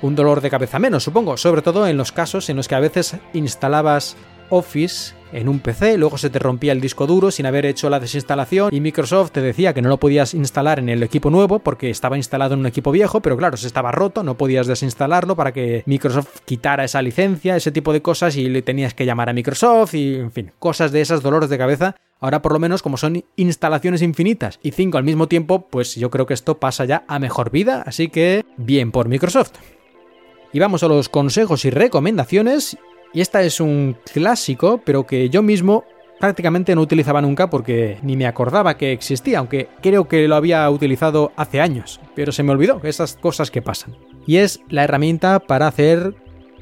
Un 0.00 0.14
dolor 0.14 0.40
de 0.40 0.50
cabeza 0.50 0.78
menos, 0.78 1.02
supongo, 1.02 1.36
sobre 1.36 1.62
todo 1.62 1.86
en 1.86 1.96
los 1.96 2.12
casos 2.12 2.48
en 2.50 2.56
los 2.56 2.68
que 2.68 2.74
a 2.74 2.80
veces 2.80 3.16
instalabas 3.32 4.16
Office 4.50 5.14
en 5.32 5.48
un 5.48 5.60
PC, 5.60 5.98
luego 5.98 6.16
se 6.18 6.30
te 6.30 6.38
rompía 6.38 6.72
el 6.72 6.80
disco 6.80 7.06
duro 7.06 7.30
sin 7.30 7.46
haber 7.46 7.66
hecho 7.66 7.90
la 7.90 8.00
desinstalación 8.00 8.74
y 8.74 8.80
Microsoft 8.80 9.32
te 9.32 9.42
decía 9.42 9.74
que 9.74 9.82
no 9.82 9.88
lo 9.88 9.98
podías 9.98 10.34
instalar 10.34 10.78
en 10.78 10.88
el 10.88 11.02
equipo 11.02 11.30
nuevo 11.30 11.58
porque 11.58 11.90
estaba 11.90 12.16
instalado 12.16 12.54
en 12.54 12.60
un 12.60 12.66
equipo 12.66 12.90
viejo, 12.90 13.20
pero 13.20 13.36
claro, 13.36 13.56
se 13.56 13.66
estaba 13.66 13.92
roto, 13.92 14.22
no 14.22 14.36
podías 14.36 14.66
desinstalarlo 14.66 15.36
para 15.36 15.52
que 15.52 15.82
Microsoft 15.86 16.40
quitara 16.44 16.84
esa 16.84 17.02
licencia, 17.02 17.56
ese 17.56 17.72
tipo 17.72 17.92
de 17.92 18.02
cosas 18.02 18.36
y 18.36 18.48
le 18.48 18.62
tenías 18.62 18.94
que 18.94 19.04
llamar 19.04 19.28
a 19.28 19.32
Microsoft 19.32 19.94
y 19.94 20.14
en 20.14 20.32
fin, 20.32 20.52
cosas 20.58 20.92
de 20.92 21.00
esas 21.00 21.22
dolores 21.22 21.50
de 21.50 21.58
cabeza. 21.58 21.96
Ahora 22.20 22.42
por 22.42 22.52
lo 22.52 22.58
menos 22.58 22.82
como 22.82 22.96
son 22.96 23.24
instalaciones 23.36 24.02
infinitas 24.02 24.58
y 24.62 24.72
cinco 24.72 24.98
al 24.98 25.04
mismo 25.04 25.28
tiempo, 25.28 25.66
pues 25.68 25.94
yo 25.94 26.10
creo 26.10 26.26
que 26.26 26.34
esto 26.34 26.58
pasa 26.58 26.84
ya 26.84 27.04
a 27.06 27.18
mejor 27.18 27.50
vida, 27.50 27.82
así 27.86 28.08
que 28.08 28.44
bien 28.56 28.90
por 28.90 29.08
Microsoft. 29.08 29.52
Y 30.52 30.58
vamos 30.58 30.82
a 30.82 30.88
los 30.88 31.10
consejos 31.10 31.66
y 31.66 31.70
recomendaciones 31.70 32.78
y 33.12 33.20
esta 33.20 33.42
es 33.42 33.60
un 33.60 33.96
clásico, 34.12 34.80
pero 34.84 35.06
que 35.06 35.28
yo 35.30 35.42
mismo 35.42 35.84
prácticamente 36.18 36.74
no 36.74 36.82
utilizaba 36.82 37.22
nunca 37.22 37.48
porque 37.48 37.98
ni 38.02 38.16
me 38.16 38.26
acordaba 38.26 38.76
que 38.76 38.92
existía, 38.92 39.38
aunque 39.38 39.68
creo 39.80 40.08
que 40.08 40.26
lo 40.28 40.36
había 40.36 40.68
utilizado 40.70 41.32
hace 41.36 41.60
años, 41.60 42.00
pero 42.14 42.32
se 42.32 42.42
me 42.42 42.52
olvidó 42.52 42.80
esas 42.82 43.14
cosas 43.14 43.50
que 43.50 43.62
pasan. 43.62 43.96
Y 44.26 44.36
es 44.36 44.60
la 44.68 44.84
herramienta 44.84 45.38
para 45.40 45.68
hacer 45.68 46.14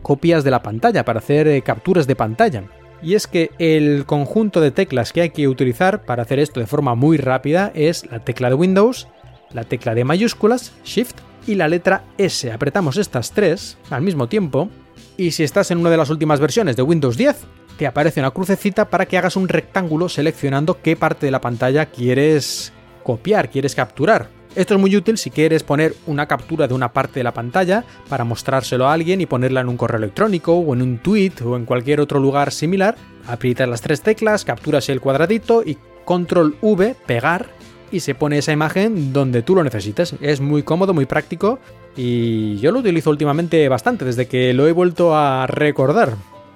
copias 0.02 0.44
de 0.44 0.50
la 0.50 0.62
pantalla, 0.62 1.04
para 1.04 1.18
hacer 1.18 1.48
eh, 1.48 1.62
capturas 1.62 2.06
de 2.06 2.16
pantalla. 2.16 2.64
Y 3.02 3.14
es 3.14 3.26
que 3.26 3.50
el 3.58 4.04
conjunto 4.06 4.60
de 4.60 4.70
teclas 4.70 5.12
que 5.12 5.22
hay 5.22 5.30
que 5.30 5.48
utilizar 5.48 6.04
para 6.04 6.22
hacer 6.22 6.38
esto 6.38 6.60
de 6.60 6.66
forma 6.66 6.94
muy 6.94 7.16
rápida 7.16 7.72
es 7.74 8.10
la 8.10 8.20
tecla 8.20 8.48
de 8.48 8.54
Windows, 8.54 9.08
la 9.52 9.64
tecla 9.64 9.94
de 9.94 10.04
mayúsculas, 10.04 10.72
Shift, 10.84 11.16
y 11.46 11.54
la 11.54 11.68
letra 11.68 12.04
S. 12.18 12.50
Apretamos 12.50 12.96
estas 12.96 13.32
tres 13.32 13.78
al 13.90 14.02
mismo 14.02 14.28
tiempo 14.28 14.68
y 15.16 15.30
si 15.30 15.44
estás 15.44 15.70
en 15.70 15.78
una 15.78 15.90
de 15.90 15.96
las 15.96 16.10
últimas 16.10 16.40
versiones 16.40 16.76
de 16.76 16.82
Windows 16.82 17.16
10, 17.16 17.36
te 17.78 17.86
aparece 17.86 18.20
una 18.20 18.30
crucecita 18.30 18.88
para 18.88 19.06
que 19.06 19.18
hagas 19.18 19.36
un 19.36 19.48
rectángulo 19.48 20.08
seleccionando 20.08 20.80
qué 20.82 20.96
parte 20.96 21.26
de 21.26 21.32
la 21.32 21.40
pantalla 21.40 21.86
quieres 21.86 22.72
copiar, 23.02 23.50
quieres 23.50 23.74
capturar. 23.74 24.28
Esto 24.54 24.74
es 24.74 24.80
muy 24.80 24.96
útil 24.96 25.18
si 25.18 25.30
quieres 25.30 25.62
poner 25.62 25.94
una 26.06 26.26
captura 26.26 26.66
de 26.66 26.72
una 26.72 26.92
parte 26.92 27.20
de 27.20 27.24
la 27.24 27.34
pantalla 27.34 27.84
para 28.08 28.24
mostrárselo 28.24 28.88
a 28.88 28.94
alguien 28.94 29.20
y 29.20 29.26
ponerla 29.26 29.60
en 29.60 29.68
un 29.68 29.76
correo 29.76 29.98
electrónico 29.98 30.54
o 30.54 30.72
en 30.72 30.80
un 30.80 30.98
tweet 30.98 31.32
o 31.44 31.56
en 31.56 31.66
cualquier 31.66 32.00
otro 32.00 32.20
lugar 32.20 32.50
similar. 32.52 32.96
Aprietas 33.26 33.68
las 33.68 33.82
tres 33.82 34.00
teclas, 34.00 34.46
capturas 34.46 34.88
el 34.88 35.02
cuadradito 35.02 35.62
y 35.62 35.76
control 36.06 36.56
V, 36.62 36.96
pegar 37.06 37.50
y 37.92 38.00
se 38.00 38.14
pone 38.14 38.38
esa 38.38 38.52
imagen 38.52 39.12
donde 39.12 39.42
tú 39.42 39.54
lo 39.54 39.62
necesites. 39.62 40.14
Es 40.22 40.40
muy 40.40 40.62
cómodo, 40.62 40.94
muy 40.94 41.04
práctico 41.04 41.58
y 41.96 42.58
yo 42.58 42.72
lo 42.72 42.80
utilizo 42.80 43.10
últimamente 43.10 43.68
bastante 43.68 44.04
desde 44.04 44.28
que 44.28 44.52
lo 44.52 44.68
he 44.68 44.72
vuelto 44.72 45.16
a 45.16 45.46
recordar. 45.46 46.14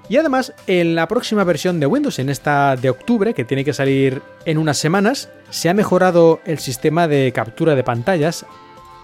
Y 0.09 0.16
además, 0.16 0.53
en 0.66 0.97
la 0.97 1.07
próxima 1.07 1.45
versión 1.45 1.78
de 1.78 1.86
Windows, 1.86 2.18
en 2.18 2.30
esta 2.30 2.74
de 2.74 2.91
octubre, 2.91 3.32
que 3.32 3.45
tiene 3.45 3.64
que 3.64 3.72
salir 3.72 4.22
en 4.45 4.59
unas 4.59 4.76
semanas, 4.76 5.30
se 5.51 5.68
ha 5.68 5.74
mejorado 5.74 6.41
el 6.45 6.59
sistema 6.59 7.07
de 7.07 7.30
captura 7.32 7.76
de 7.76 7.84
pantallas 7.84 8.45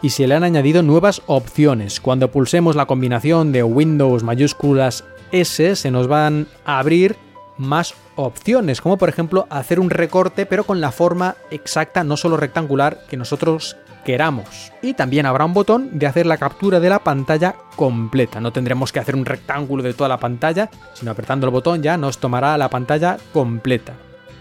y 0.02 0.10
se 0.10 0.26
le 0.26 0.34
han 0.34 0.42
añadido 0.42 0.82
nuevas 0.82 1.22
opciones. 1.26 2.00
Cuando 2.00 2.32
pulsemos 2.32 2.74
la 2.74 2.86
combinación 2.86 3.52
de 3.52 3.62
Windows 3.62 4.24
mayúsculas 4.24 5.04
S, 5.30 5.76
se 5.76 5.90
nos 5.92 6.08
van 6.08 6.48
a 6.64 6.80
abrir 6.80 7.16
más 7.56 7.94
opciones, 8.16 8.80
como 8.80 8.98
por 8.98 9.08
ejemplo 9.08 9.46
hacer 9.48 9.80
un 9.80 9.90
recorte 9.90 10.44
pero 10.44 10.64
con 10.64 10.80
la 10.80 10.92
forma 10.92 11.36
exacta, 11.50 12.04
no 12.04 12.16
solo 12.16 12.36
rectangular, 12.36 13.04
que 13.08 13.16
nosotros 13.16 13.76
queramos. 14.06 14.72
Y 14.82 14.94
también 14.94 15.26
habrá 15.26 15.44
un 15.44 15.52
botón 15.52 15.98
de 15.98 16.06
hacer 16.06 16.26
la 16.26 16.38
captura 16.38 16.78
de 16.78 16.88
la 16.88 17.00
pantalla 17.00 17.56
completa. 17.74 18.40
No 18.40 18.52
tendremos 18.52 18.92
que 18.92 19.00
hacer 19.00 19.16
un 19.16 19.26
rectángulo 19.26 19.82
de 19.82 19.94
toda 19.94 20.08
la 20.08 20.20
pantalla, 20.20 20.70
sino 20.94 21.10
apretando 21.10 21.48
el 21.48 21.52
botón 21.52 21.82
ya 21.82 21.96
nos 21.96 22.18
tomará 22.18 22.56
la 22.56 22.70
pantalla 22.70 23.16
completa. 23.32 23.94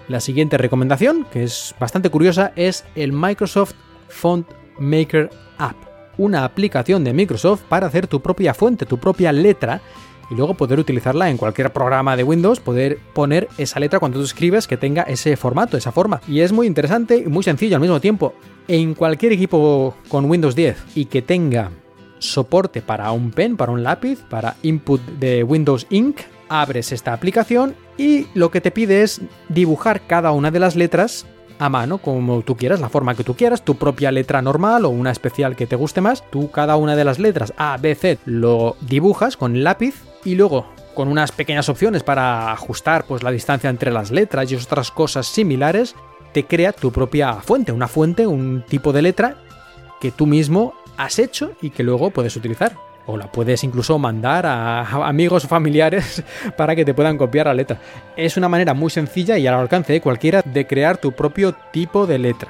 La 0.08 0.20
siguiente 0.20 0.60
recomendación, 0.60 1.26
que 1.32 1.44
es 1.44 1.74
bastante 1.80 2.12
curiosa, 2.12 2.54
es 2.56 2.86
el 2.94 3.12
Microsoft 3.12 3.74
Font 4.08 4.48
Maker 4.78 5.32
App, 5.58 5.76
una 6.20 6.46
aplicación 6.46 7.04
de 7.04 7.14
Microsoft 7.14 7.64
para 7.64 7.88
hacer 7.88 8.06
tu 8.06 8.22
propia 8.22 8.54
fuente, 8.54 8.86
tu 8.86 9.00
propia 9.00 9.32
letra 9.32 9.82
y 10.30 10.36
luego 10.36 10.56
poder 10.56 10.80
utilizarla 10.80 11.30
en 11.30 11.38
cualquier 11.38 11.72
programa 11.74 12.16
de 12.16 12.24
Windows, 12.24 12.60
poder 12.60 13.00
poner 13.14 13.48
esa 13.58 13.80
letra 13.80 14.00
cuando 14.00 14.20
tú 14.20 14.26
escribes 14.26 14.68
que 14.68 14.78
tenga 14.78 15.04
ese 15.04 15.36
formato, 15.38 15.78
esa 15.78 15.92
forma. 15.92 16.22
Y 16.28 16.42
es 16.42 16.52
muy 16.52 16.68
interesante 16.68 17.18
y 17.18 17.26
muy 17.26 17.44
sencillo 17.44 17.76
al 17.76 17.82
mismo 17.82 18.00
tiempo. 18.00 18.34
En 18.68 18.94
cualquier 18.94 19.32
equipo 19.34 19.96
con 20.10 20.26
Windows 20.26 20.56
10 20.56 20.78
y 20.96 21.06
que 21.06 21.22
tenga 21.22 21.72
soporte 22.20 22.82
para 22.82 23.12
un 23.12 23.32
pen, 23.32 23.58
para 23.58 23.72
un 23.72 23.84
lápiz, 23.84 24.24
para 24.30 24.56
input 24.64 25.02
de 25.20 25.44
Windows 25.44 25.86
Ink, 25.90 26.22
abres 26.50 26.92
esta 26.92 27.14
aplicación 27.14 27.76
y 27.98 28.28
lo 28.34 28.52
que 28.52 28.62
te 28.62 28.72
pide 28.72 29.04
es 29.04 29.22
dibujar 29.50 30.08
cada 30.08 30.32
una 30.32 30.52
de 30.52 30.60
las 30.60 30.76
letras 30.76 31.26
a 31.58 31.70
mano, 31.70 32.00
como 32.00 32.42
tú 32.42 32.58
quieras, 32.58 32.82
la 32.82 32.90
forma 32.90 33.16
que 33.16 33.24
tú 33.24 33.36
quieras, 33.36 33.64
tu 33.64 33.76
propia 33.76 34.12
letra 34.12 34.42
normal 34.42 34.84
o 34.86 34.90
una 34.90 35.12
especial 35.12 35.56
que 35.56 35.68
te 35.68 35.78
guste 35.78 36.02
más. 36.02 36.30
Tú 36.30 36.52
cada 36.52 36.76
una 36.76 36.96
de 36.96 37.06
las 37.06 37.20
letras 37.20 37.54
A, 37.58 37.78
B, 37.78 37.96
C 37.96 38.18
lo 38.26 38.76
dibujas 38.82 39.38
con 39.38 39.64
lápiz 39.64 40.04
y 40.26 40.36
luego 40.36 40.66
con 40.94 41.08
unas 41.08 41.32
pequeñas 41.32 41.70
opciones 41.70 42.04
para 42.04 42.52
ajustar 42.52 43.06
pues 43.06 43.24
la 43.24 43.32
distancia 43.32 43.70
entre 43.70 43.92
las 43.92 44.12
letras 44.12 44.52
y 44.52 44.56
otras 44.56 44.92
cosas 44.92 45.28
similares, 45.28 45.96
te 46.34 46.46
crea 46.46 46.74
tu 46.74 46.92
propia 46.92 47.36
fuente, 47.36 47.72
una 47.72 47.88
fuente, 47.88 48.28
un 48.28 48.66
tipo 48.68 48.92
de 48.92 49.02
letra 49.02 49.38
que 50.02 50.12
tú 50.12 50.26
mismo 50.26 50.74
has 50.98 51.20
hecho 51.20 51.54
y 51.62 51.70
que 51.70 51.84
luego 51.84 52.10
puedes 52.10 52.36
utilizar. 52.36 52.76
O 53.08 53.18
la 53.18 53.32
puedes 53.32 53.64
incluso 53.64 54.00
mandar 54.00 54.48
a 54.48 54.82
amigos 55.08 55.46
o 55.46 55.48
familiares 55.48 56.24
para 56.58 56.76
que 56.76 56.84
te 56.84 56.96
puedan 56.96 57.18
copiar 57.18 57.46
la 57.46 57.54
letra. 57.54 57.80
Es 58.18 58.36
una 58.36 58.50
manera 58.50 58.74
muy 58.74 58.90
sencilla 58.90 59.38
y 59.38 59.46
al 59.46 59.54
alcance 59.54 59.94
de 59.94 60.02
cualquiera 60.02 60.42
de 60.42 60.66
crear 60.66 60.98
tu 60.98 61.12
propio 61.12 61.54
tipo 61.72 62.08
de 62.08 62.18
letra. 62.18 62.50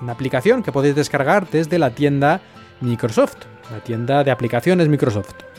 Una 0.00 0.12
aplicación 0.12 0.64
que 0.64 0.72
podéis 0.72 0.96
descargar 0.96 1.48
desde 1.48 1.78
la 1.78 1.90
tienda 1.90 2.40
Microsoft, 2.80 3.36
la 3.70 3.78
tienda 3.78 4.24
de 4.24 4.32
aplicaciones 4.32 4.88
Microsoft. 4.88 5.51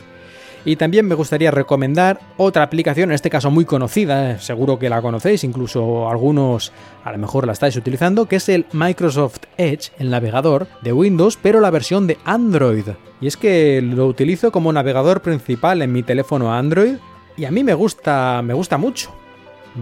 Y 0.64 0.76
también 0.76 1.06
me 1.06 1.14
gustaría 1.14 1.50
recomendar 1.50 2.20
otra 2.36 2.62
aplicación, 2.62 3.10
en 3.10 3.14
este 3.14 3.28
caso 3.28 3.50
muy 3.50 3.66
conocida, 3.66 4.32
eh, 4.32 4.38
seguro 4.38 4.78
que 4.78 4.88
la 4.88 5.02
conocéis, 5.02 5.44
incluso 5.44 6.08
algunos 6.08 6.72
a 7.04 7.12
lo 7.12 7.18
mejor 7.18 7.46
la 7.46 7.52
estáis 7.52 7.76
utilizando, 7.76 8.26
que 8.26 8.36
es 8.36 8.48
el 8.48 8.64
Microsoft 8.72 9.40
Edge, 9.58 9.92
el 9.98 10.10
navegador 10.10 10.66
de 10.80 10.92
Windows, 10.92 11.38
pero 11.40 11.60
la 11.60 11.70
versión 11.70 12.06
de 12.06 12.16
Android. 12.24 12.86
Y 13.20 13.26
es 13.26 13.36
que 13.36 13.82
lo 13.82 14.06
utilizo 14.06 14.52
como 14.52 14.72
navegador 14.72 15.20
principal 15.20 15.82
en 15.82 15.92
mi 15.92 16.02
teléfono 16.02 16.54
Android 16.54 16.96
y 17.36 17.44
a 17.44 17.50
mí 17.50 17.62
me 17.62 17.74
gusta, 17.74 18.40
me 18.42 18.54
gusta 18.54 18.78
mucho. 18.78 19.10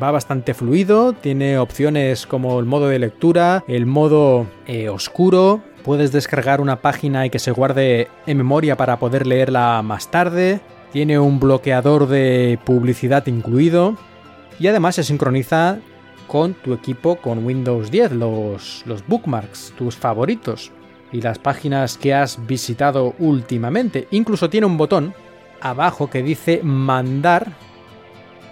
Va 0.02 0.10
bastante 0.10 0.54
fluido, 0.54 1.12
tiene 1.12 1.58
opciones 1.58 2.26
como 2.26 2.58
el 2.58 2.66
modo 2.66 2.88
de 2.88 2.98
lectura, 2.98 3.62
el 3.68 3.84
modo 3.84 4.46
eh, 4.66 4.88
oscuro, 4.88 5.60
puedes 5.82 6.12
descargar 6.12 6.60
una 6.60 6.80
página 6.80 7.26
y 7.26 7.30
que 7.30 7.38
se 7.38 7.50
guarde 7.50 8.08
en 8.26 8.38
memoria 8.38 8.76
para 8.76 8.98
poder 8.98 9.26
leerla 9.26 9.82
más 9.82 10.10
tarde, 10.10 10.60
tiene 10.92 11.18
un 11.18 11.40
bloqueador 11.40 12.06
de 12.06 12.58
publicidad 12.64 13.26
incluido 13.26 13.96
y 14.58 14.66
además 14.66 14.96
se 14.96 15.04
sincroniza 15.04 15.78
con 16.26 16.54
tu 16.54 16.72
equipo 16.74 17.16
con 17.16 17.44
Windows 17.44 17.90
10, 17.90 18.12
los, 18.12 18.82
los 18.86 19.06
bookmarks, 19.06 19.72
tus 19.76 19.96
favoritos 19.96 20.70
y 21.10 21.20
las 21.20 21.38
páginas 21.38 21.98
que 21.98 22.14
has 22.14 22.46
visitado 22.46 23.14
últimamente. 23.18 24.06
Incluso 24.10 24.48
tiene 24.48 24.66
un 24.66 24.76
botón 24.76 25.14
abajo 25.60 26.08
que 26.10 26.22
dice 26.22 26.60
mandar 26.62 27.52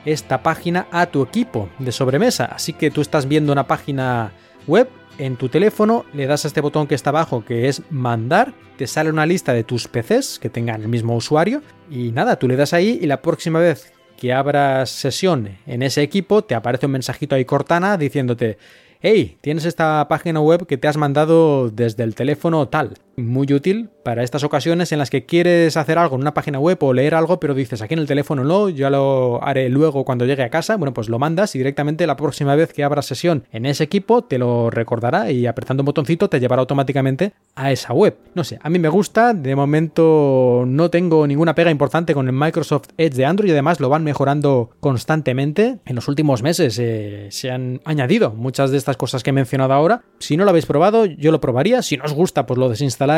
esta 0.04 0.42
página 0.42 0.86
a 0.90 1.06
tu 1.06 1.22
equipo 1.22 1.68
de 1.78 1.92
sobremesa. 1.92 2.46
Así 2.46 2.72
que 2.72 2.90
tú 2.90 3.00
estás 3.00 3.28
viendo 3.28 3.52
una 3.52 3.66
página 3.66 4.32
web 4.66 4.88
en 5.20 5.36
tu 5.36 5.48
teléfono, 5.48 6.04
le 6.14 6.26
das 6.26 6.44
a 6.44 6.48
este 6.48 6.60
botón 6.60 6.86
que 6.86 6.94
está 6.94 7.10
abajo 7.10 7.44
que 7.44 7.68
es 7.68 7.82
mandar, 7.90 8.54
te 8.78 8.86
sale 8.86 9.10
una 9.10 9.26
lista 9.26 9.52
de 9.52 9.64
tus 9.64 9.86
PCs 9.86 10.38
que 10.38 10.48
tengan 10.48 10.80
el 10.80 10.88
mismo 10.88 11.14
usuario 11.14 11.62
y 11.90 12.10
nada, 12.12 12.38
tú 12.38 12.48
le 12.48 12.56
das 12.56 12.72
ahí 12.72 12.98
y 13.00 13.06
la 13.06 13.20
próxima 13.20 13.58
vez 13.58 13.92
que 14.16 14.32
abras 14.32 14.90
sesión 14.90 15.58
en 15.66 15.82
ese 15.82 16.02
equipo 16.02 16.42
te 16.42 16.54
aparece 16.54 16.86
un 16.86 16.92
mensajito 16.92 17.34
ahí 17.34 17.44
Cortana 17.44 17.96
diciéndote 17.96 18.58
hey, 19.02 19.38
tienes 19.40 19.64
esta 19.64 20.06
página 20.08 20.40
web 20.40 20.66
que 20.66 20.76
te 20.76 20.88
has 20.88 20.96
mandado 20.96 21.70
desde 21.70 22.02
el 22.04 22.14
teléfono 22.14 22.68
tal. 22.68 22.94
Muy 23.20 23.52
útil 23.52 23.90
para 24.02 24.22
estas 24.22 24.44
ocasiones 24.44 24.92
en 24.92 24.98
las 24.98 25.10
que 25.10 25.26
quieres 25.26 25.76
hacer 25.76 25.98
algo 25.98 26.16
en 26.16 26.22
una 26.22 26.34
página 26.34 26.58
web 26.58 26.78
o 26.82 26.92
leer 26.92 27.14
algo, 27.14 27.38
pero 27.38 27.54
dices 27.54 27.82
aquí 27.82 27.94
en 27.94 28.00
el 28.00 28.06
teléfono 28.06 28.44
no, 28.44 28.68
ya 28.68 28.90
lo 28.90 29.42
haré 29.44 29.68
luego 29.68 30.04
cuando 30.04 30.24
llegue 30.24 30.42
a 30.42 30.48
casa. 30.48 30.76
Bueno, 30.76 30.94
pues 30.94 31.08
lo 31.08 31.18
mandas 31.18 31.54
y 31.54 31.58
directamente 31.58 32.06
la 32.06 32.16
próxima 32.16 32.54
vez 32.54 32.72
que 32.72 32.82
abras 32.82 33.06
sesión 33.06 33.44
en 33.52 33.66
ese 33.66 33.84
equipo 33.84 34.24
te 34.24 34.38
lo 34.38 34.70
recordará 34.70 35.30
y 35.30 35.46
apretando 35.46 35.82
un 35.82 35.86
botoncito 35.86 36.28
te 36.28 36.40
llevará 36.40 36.60
automáticamente 36.60 37.32
a 37.54 37.70
esa 37.72 37.92
web. 37.92 38.16
No 38.34 38.44
sé, 38.44 38.58
a 38.62 38.70
mí 38.70 38.78
me 38.78 38.88
gusta, 38.88 39.34
de 39.34 39.54
momento 39.54 40.64
no 40.66 40.90
tengo 40.90 41.26
ninguna 41.26 41.54
pega 41.54 41.70
importante 41.70 42.14
con 42.14 42.26
el 42.26 42.32
Microsoft 42.32 42.88
Edge 42.96 43.16
de 43.16 43.26
Android 43.26 43.50
y 43.50 43.52
además 43.52 43.80
lo 43.80 43.88
van 43.88 44.04
mejorando 44.04 44.70
constantemente. 44.80 45.78
En 45.84 45.96
los 45.96 46.08
últimos 46.08 46.42
meses 46.42 46.78
eh, 46.78 47.28
se 47.30 47.50
han 47.50 47.80
añadido 47.84 48.30
muchas 48.30 48.70
de 48.70 48.78
estas 48.78 48.96
cosas 48.96 49.22
que 49.22 49.30
he 49.30 49.34
mencionado 49.34 49.74
ahora. 49.74 50.02
Si 50.18 50.36
no 50.36 50.44
lo 50.44 50.50
habéis 50.50 50.66
probado, 50.66 51.04
yo 51.04 51.32
lo 51.32 51.40
probaría. 51.40 51.82
Si 51.82 51.96
no 51.96 52.04
os 52.04 52.14
gusta, 52.14 52.46
pues 52.46 52.58
lo 52.58 52.68
desinstaláis 52.68 53.09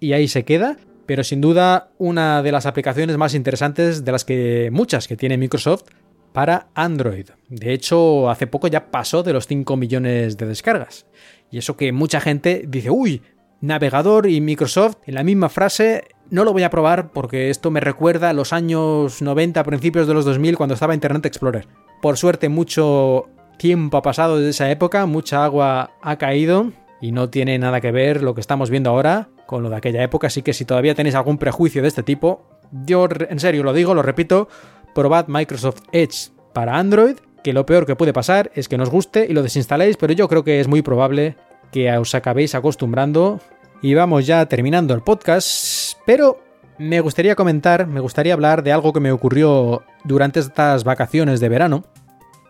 y 0.00 0.12
ahí 0.12 0.28
se 0.28 0.44
queda. 0.44 0.76
Pero 1.06 1.22
sin 1.22 1.40
duda, 1.40 1.90
una 1.98 2.42
de 2.42 2.52
las 2.52 2.66
aplicaciones 2.66 3.16
más 3.18 3.34
interesantes 3.34 4.04
de 4.04 4.12
las 4.12 4.24
que 4.24 4.70
muchas 4.72 5.06
que 5.06 5.16
tiene 5.16 5.36
Microsoft 5.36 5.84
para 6.32 6.68
Android. 6.74 7.28
De 7.48 7.72
hecho, 7.72 8.30
hace 8.30 8.46
poco 8.46 8.68
ya 8.68 8.90
pasó 8.90 9.22
de 9.22 9.32
los 9.32 9.46
5 9.46 9.76
millones 9.76 10.36
de 10.36 10.46
descargas. 10.46 11.06
Y 11.50 11.58
eso 11.58 11.76
que 11.76 11.92
mucha 11.92 12.20
gente 12.20 12.64
dice, 12.66 12.90
uy, 12.90 13.22
navegador 13.60 14.28
y 14.28 14.40
Microsoft 14.40 14.96
en 15.06 15.14
la 15.14 15.24
misma 15.24 15.48
frase, 15.48 16.04
no 16.30 16.44
lo 16.44 16.52
voy 16.52 16.62
a 16.62 16.70
probar 16.70 17.12
porque 17.12 17.50
esto 17.50 17.70
me 17.70 17.80
recuerda 17.80 18.30
a 18.30 18.32
los 18.32 18.52
años 18.52 19.22
90, 19.22 19.62
principios 19.62 20.06
de 20.06 20.14
los 20.14 20.24
2000, 20.24 20.56
cuando 20.56 20.74
estaba 20.74 20.94
Internet 20.94 21.26
Explorer. 21.26 21.68
Por 22.02 22.16
suerte, 22.16 22.48
mucho 22.48 23.28
tiempo 23.58 23.98
ha 23.98 24.02
pasado 24.02 24.38
desde 24.38 24.50
esa 24.50 24.70
época, 24.70 25.06
mucha 25.06 25.44
agua 25.44 25.92
ha 26.02 26.16
caído 26.16 26.72
y 27.04 27.12
no 27.12 27.28
tiene 27.28 27.58
nada 27.58 27.82
que 27.82 27.92
ver 27.92 28.22
lo 28.22 28.34
que 28.34 28.40
estamos 28.40 28.70
viendo 28.70 28.88
ahora 28.88 29.28
con 29.44 29.62
lo 29.62 29.68
de 29.68 29.76
aquella 29.76 30.02
época, 30.02 30.28
así 30.28 30.40
que 30.40 30.54
si 30.54 30.64
todavía 30.64 30.94
tenéis 30.94 31.14
algún 31.14 31.36
prejuicio 31.36 31.82
de 31.82 31.88
este 31.88 32.02
tipo, 32.02 32.48
yo 32.72 33.06
en 33.28 33.38
serio 33.40 33.62
lo 33.62 33.74
digo, 33.74 33.92
lo 33.92 34.00
repito, 34.00 34.48
probad 34.94 35.26
Microsoft 35.28 35.82
Edge 35.92 36.30
para 36.54 36.78
Android, 36.78 37.16
que 37.42 37.52
lo 37.52 37.66
peor 37.66 37.84
que 37.84 37.94
puede 37.94 38.14
pasar 38.14 38.50
es 38.54 38.68
que 38.68 38.78
nos 38.78 38.88
guste 38.88 39.26
y 39.28 39.34
lo 39.34 39.42
desinstaléis, 39.42 39.98
pero 39.98 40.14
yo 40.14 40.28
creo 40.28 40.44
que 40.44 40.60
es 40.60 40.66
muy 40.66 40.80
probable 40.80 41.36
que 41.70 41.94
os 41.94 42.14
acabéis 42.14 42.54
acostumbrando. 42.54 43.38
Y 43.82 43.92
vamos 43.92 44.26
ya 44.26 44.46
terminando 44.46 44.94
el 44.94 45.02
podcast, 45.02 45.98
pero 46.06 46.40
me 46.78 47.00
gustaría 47.00 47.34
comentar, 47.34 47.86
me 47.86 48.00
gustaría 48.00 48.32
hablar 48.32 48.62
de 48.62 48.72
algo 48.72 48.94
que 48.94 49.00
me 49.00 49.12
ocurrió 49.12 49.82
durante 50.04 50.40
estas 50.40 50.84
vacaciones 50.84 51.38
de 51.40 51.50
verano 51.50 51.84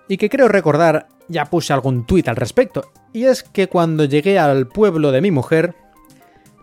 y 0.06 0.16
que 0.16 0.30
creo 0.30 0.46
recordar 0.46 1.08
ya 1.26 1.46
puse 1.46 1.72
algún 1.72 2.06
tuit 2.06 2.28
al 2.28 2.36
respecto. 2.36 2.92
Y 3.14 3.26
es 3.26 3.44
que 3.44 3.68
cuando 3.68 4.04
llegué 4.04 4.40
al 4.40 4.66
pueblo 4.66 5.12
de 5.12 5.20
mi 5.20 5.30
mujer, 5.30 5.76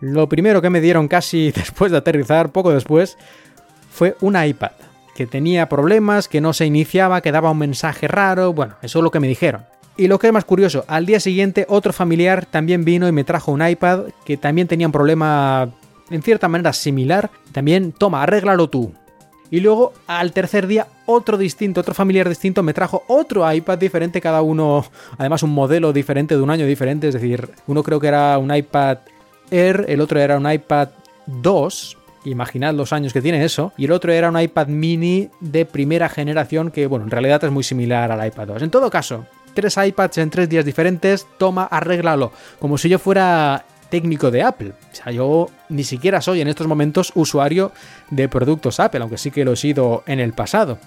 lo 0.02 0.28
primero 0.28 0.62
que 0.62 0.70
me 0.70 0.82
dieron 0.82 1.08
casi 1.08 1.50
después 1.56 1.94
de 1.94 1.98
aterrizar, 1.98 2.52
poco 2.52 2.72
después, 2.72 3.18
fue 3.90 4.18
un 4.20 4.36
iPad, 4.36 4.72
que 5.16 5.26
tenía 5.26 5.70
problemas, 5.70 6.28
que 6.28 6.42
no 6.42 6.52
se 6.52 6.66
iniciaba, 6.66 7.22
que 7.22 7.32
daba 7.32 7.52
un 7.52 7.58
mensaje 7.58 8.10
raro, 8.10 8.52
bueno, 8.52 8.76
eso 8.82 9.00
es 9.00 9.04
lo 9.04 9.12
que 9.12 9.22
me 9.22 9.30
dijeron. 9.30 9.64
Y 9.96 10.10
lo 10.10 10.20
que 10.20 10.28
es 10.28 10.34
más 10.34 10.44
curioso, 10.44 10.84
al 10.90 11.06
día 11.06 11.22
siguiente 11.22 11.66
otro 11.70 11.94
familiar 11.94 12.46
también 12.46 12.84
vino 12.84 13.08
y 13.08 13.14
me 13.14 13.24
trajo 13.24 13.54
un 13.54 13.66
iPad 13.66 14.08
que 14.26 14.36
también 14.36 14.68
tenía 14.68 14.88
un 14.88 14.94
problema 14.94 15.70
en 16.10 16.22
cierta 16.22 16.50
manera 16.50 16.74
similar. 16.74 17.30
También, 17.54 17.94
toma, 17.94 18.24
arréglalo 18.24 18.70
tú. 18.70 18.94
Y 19.50 19.62
luego 19.62 19.94
al 20.08 20.34
tercer 20.34 20.68
día 20.68 20.88
otro 21.12 21.38
distinto, 21.38 21.82
otro 21.82 21.94
familiar 21.94 22.28
distinto 22.28 22.64
me 22.64 22.74
trajo 22.74 23.04
otro 23.08 23.52
iPad 23.52 23.78
diferente, 23.78 24.22
cada 24.22 24.42
uno, 24.42 24.86
además 25.18 25.44
un 25.44 25.52
modelo 25.52 25.94
diferente 25.94 26.36
de 26.36 26.42
un 26.42 26.50
año 26.50 26.66
diferente, 26.66 27.08
es 27.08 27.14
decir, 27.14 27.50
uno 27.68 27.84
creo 27.84 28.00
que 28.00 28.08
era 28.08 28.38
un 28.38 28.54
iPad 28.54 29.00
Air, 29.52 29.86
el 29.90 30.02
otro 30.02 30.20
era 30.20 30.38
un 30.38 30.50
iPad 30.50 30.90
2, 31.28 31.98
imaginad 32.26 32.74
los 32.74 32.94
años 32.94 33.14
que 33.14 33.22
tiene 33.22 33.44
eso, 33.44 33.74
y 33.78 33.86
el 33.86 33.92
otro 33.92 34.12
era 34.12 34.30
un 34.30 34.40
iPad 34.40 34.68
mini 34.68 35.30
de 35.40 35.66
primera 35.66 36.10
generación 36.10 36.72
que, 36.72 36.88
bueno, 36.88 37.06
en 37.06 37.12
realidad 37.12 37.44
es 37.44 37.52
muy 37.52 37.64
similar 37.64 38.12
al 38.12 38.26
iPad 38.26 38.48
2. 38.48 38.62
En 38.62 38.72
todo 38.72 38.90
caso, 38.90 39.26
tres 39.54 39.78
iPads 39.78 40.18
en 40.20 40.30
tres 40.30 40.50
días 40.50 40.66
diferentes, 40.66 41.28
toma, 41.38 41.66
arréglalo, 41.66 42.32
como 42.60 42.78
si 42.78 42.90
yo 42.90 43.00
fuera 43.00 43.66
técnico 43.90 44.32
de 44.32 44.42
Apple. 44.42 44.70
O 44.70 44.96
sea, 44.96 45.12
yo 45.12 45.50
ni 45.70 45.84
siquiera 45.84 46.22
soy 46.22 46.42
en 46.42 46.48
estos 46.48 46.66
momentos 46.66 47.12
usuario 47.14 47.72
de 48.10 48.28
productos 48.30 48.80
Apple, 48.80 49.02
aunque 49.02 49.18
sí 49.18 49.30
que 49.30 49.46
lo 49.46 49.54
he 49.54 49.58
sido 49.58 50.04
en 50.08 50.20
el 50.20 50.34
pasado. 50.34 50.80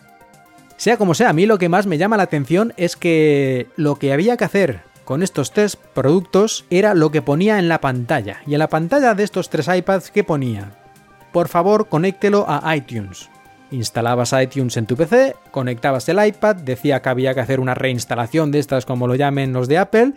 Sea 0.76 0.96
como 0.96 1.14
sea, 1.14 1.30
a 1.30 1.32
mí 1.32 1.46
lo 1.46 1.58
que 1.58 1.68
más 1.68 1.86
me 1.86 1.98
llama 1.98 2.16
la 2.16 2.24
atención 2.24 2.72
es 2.76 2.96
que 2.96 3.68
lo 3.76 3.96
que 3.96 4.12
había 4.12 4.36
que 4.36 4.44
hacer 4.44 4.80
con 5.04 5.22
estos 5.22 5.52
tres 5.52 5.76
productos 5.76 6.64
era 6.70 6.94
lo 6.94 7.10
que 7.10 7.22
ponía 7.22 7.58
en 7.58 7.68
la 7.68 7.80
pantalla. 7.80 8.40
Y 8.46 8.54
en 8.54 8.58
la 8.58 8.68
pantalla 8.68 9.14
de 9.14 9.22
estos 9.24 9.50
tres 9.50 9.68
iPads, 9.68 10.10
¿qué 10.10 10.24
ponía? 10.24 10.72
Por 11.32 11.48
favor, 11.48 11.88
conéctelo 11.88 12.46
a 12.48 12.74
iTunes. 12.76 13.28
Instalabas 13.70 14.34
iTunes 14.40 14.76
en 14.76 14.86
tu 14.86 14.96
PC, 14.96 15.36
conectabas 15.50 16.08
el 16.08 16.24
iPad, 16.24 16.56
decía 16.56 17.02
que 17.02 17.08
había 17.08 17.34
que 17.34 17.40
hacer 17.40 17.60
una 17.60 17.74
reinstalación 17.74 18.50
de 18.50 18.60
estas 18.60 18.86
como 18.86 19.06
lo 19.06 19.14
llamen 19.14 19.52
los 19.52 19.68
de 19.68 19.78
Apple, 19.78 20.12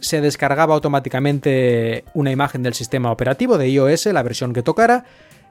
se 0.00 0.20
descargaba 0.20 0.74
automáticamente 0.74 2.04
una 2.14 2.30
imagen 2.30 2.62
del 2.62 2.74
sistema 2.74 3.10
operativo 3.10 3.58
de 3.58 3.68
iOS, 3.68 4.06
la 4.06 4.22
versión 4.22 4.52
que 4.52 4.62
tocara, 4.62 5.04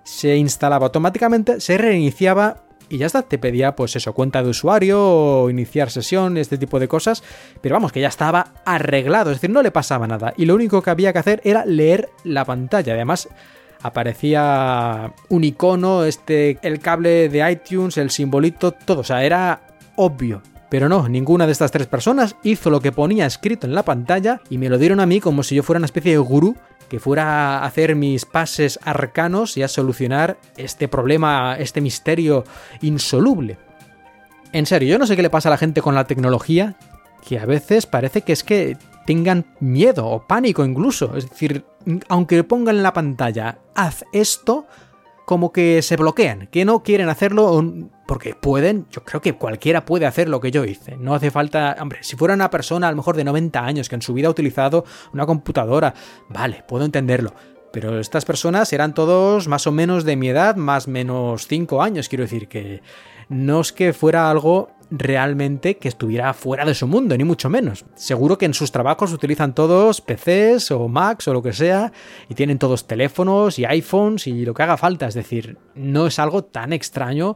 se 0.04 0.38
instalaba 0.38 0.86
automáticamente, 0.86 1.60
se 1.60 1.78
reiniciaba 1.78 2.64
y 2.90 2.98
ya 2.98 3.06
está, 3.06 3.22
te 3.22 3.38
pedía 3.38 3.76
pues 3.76 3.96
eso, 3.96 4.14
cuenta 4.14 4.44
de 4.44 4.50
usuario, 4.50 5.50
iniciar 5.50 5.90
sesión, 5.90 6.38
este 6.38 6.58
tipo 6.58 6.80
de 6.80 6.88
cosas, 6.88 7.24
pero 7.62 7.76
vamos, 7.76 7.92
que 7.92 8.02
ya 8.02 8.08
estaba 8.08 8.54
arreglado, 8.66 9.32
es 9.32 9.38
decir, 9.38 9.50
no 9.50 9.62
le 9.62 9.72
pasaba 9.72 10.08
nada 10.08 10.34
y 10.38 10.46
lo 10.46 10.56
único 10.56 10.82
que 10.82 10.90
había 10.90 11.14
que 11.14 11.20
hacer 11.20 11.42
era 11.44 11.66
leer 11.66 12.10
la 12.24 12.46
pantalla, 12.46 12.94
además 12.94 13.30
aparecía 13.82 15.14
un 15.30 15.44
icono, 15.44 16.04
este, 16.04 16.58
el 16.62 16.80
cable 16.80 17.30
de 17.30 17.52
iTunes, 17.52 17.98
el 17.98 18.10
simbolito, 18.10 18.72
todo, 18.72 19.02
o 19.02 19.04
sea, 19.04 19.24
era 19.24 19.62
obvio. 19.96 20.42
Pero 20.70 20.88
no, 20.88 21.10
ninguna 21.10 21.48
de 21.48 21.52
estas 21.52 21.72
tres 21.72 21.88
personas 21.88 22.36
hizo 22.44 22.70
lo 22.70 22.80
que 22.80 22.92
ponía 22.92 23.26
escrito 23.26 23.66
en 23.66 23.74
la 23.74 23.84
pantalla 23.84 24.40
y 24.52 24.60
me 24.60 24.70
lo 24.70 24.78
dieron 24.78 25.00
a 25.00 25.08
mí 25.08 25.20
como 25.20 25.42
si 25.42 25.56
yo 25.56 25.64
fuera 25.64 25.80
una 25.80 25.88
especie 25.88 26.12
de 26.12 26.20
gurú 26.20 26.56
que 26.90 27.00
fuera 27.00 27.60
a 27.60 27.66
hacer 27.66 27.96
mis 27.96 28.26
pases 28.26 28.80
arcanos 28.84 29.56
y 29.56 29.64
a 29.64 29.68
solucionar 29.68 30.38
este 30.58 30.88
problema, 30.88 31.56
este 31.58 31.80
misterio 31.80 32.44
insoluble. 32.82 33.58
En 34.52 34.66
serio, 34.66 34.90
yo 34.90 34.98
no 34.98 35.06
sé 35.06 35.16
qué 35.16 35.22
le 35.22 35.30
pasa 35.30 35.48
a 35.50 35.52
la 35.52 35.58
gente 35.58 35.82
con 35.82 35.96
la 35.96 36.06
tecnología, 36.06 36.76
que 37.26 37.40
a 37.40 37.46
veces 37.46 37.86
parece 37.86 38.24
que 38.24 38.34
es 38.34 38.44
que 38.44 38.78
tengan 39.06 39.46
miedo 39.60 40.06
o 40.06 40.28
pánico 40.28 40.66
incluso. 40.66 41.16
Es 41.16 41.30
decir, 41.30 41.66
aunque 42.10 42.44
pongan 42.44 42.78
en 42.78 42.84
la 42.84 42.94
pantalla, 42.94 43.60
haz 43.76 44.04
esto, 44.12 44.66
como 45.26 45.52
que 45.52 45.82
se 45.82 45.96
bloquean, 45.96 46.48
que 46.48 46.66
no 46.66 46.84
quieren 46.84 47.10
hacerlo 47.10 47.64
porque 48.10 48.34
pueden, 48.34 48.88
yo 48.90 49.04
creo 49.04 49.22
que 49.22 49.34
cualquiera 49.34 49.86
puede 49.86 50.08
hacer 50.08 50.30
lo 50.30 50.42
que 50.42 50.50
yo 50.50 50.66
hice. 50.66 50.98
No 50.98 51.14
hace 51.14 51.30
falta, 51.30 51.78
hombre, 51.80 52.00
si 52.02 52.16
fuera 52.16 52.34
una 52.34 52.50
persona 52.50 52.88
a 52.88 52.90
lo 52.90 52.98
mejor 52.98 53.16
de 53.16 53.24
90 53.24 53.64
años 53.64 53.88
que 53.88 53.94
en 53.94 54.02
su 54.02 54.16
vida 54.16 54.28
ha 54.28 54.32
utilizado 54.32 54.84
una 55.14 55.28
computadora, 55.28 55.94
vale, 56.28 56.64
puedo 56.68 56.86
entenderlo. 56.86 57.36
Pero 57.72 58.00
estas 58.00 58.26
personas 58.26 58.74
eran 58.74 58.96
todos 58.96 59.48
más 59.48 59.68
o 59.68 59.72
menos 59.72 60.06
de 60.06 60.16
mi 60.16 60.30
edad, 60.30 60.56
más 60.56 60.88
o 60.88 60.90
menos 60.90 61.46
5 61.46 61.84
años, 61.84 62.10
quiero 62.10 62.24
decir 62.24 62.48
que 62.48 62.82
no 63.30 63.62
es 63.62 63.72
que 63.72 63.94
fuera 63.94 64.32
algo 64.32 64.72
realmente 64.92 65.78
que 65.78 65.88
estuviera 65.88 66.34
fuera 66.34 66.66
de 66.66 66.74
su 66.74 66.88
mundo, 66.88 67.16
ni 67.16 67.24
mucho 67.24 67.50
menos. 67.50 67.86
Seguro 67.96 68.38
que 68.38 68.46
en 68.46 68.54
sus 68.54 68.72
trabajos 68.72 69.14
utilizan 69.14 69.54
todos 69.54 70.02
PCs 70.02 70.72
o 70.72 70.88
Macs 70.88 71.28
o 71.28 71.34
lo 71.34 71.44
que 71.44 71.54
sea, 71.54 71.92
y 72.28 72.36
tienen 72.36 72.58
todos 72.58 72.88
teléfonos 72.88 73.60
y 73.60 73.66
iPhones 73.66 74.28
y 74.28 74.46
lo 74.46 74.54
que 74.54 74.64
haga 74.64 74.78
falta. 74.78 75.08
Es 75.08 75.14
decir, 75.14 75.58
no 75.76 76.08
es 76.08 76.18
algo 76.20 76.44
tan 76.44 76.74
extraño 76.74 77.36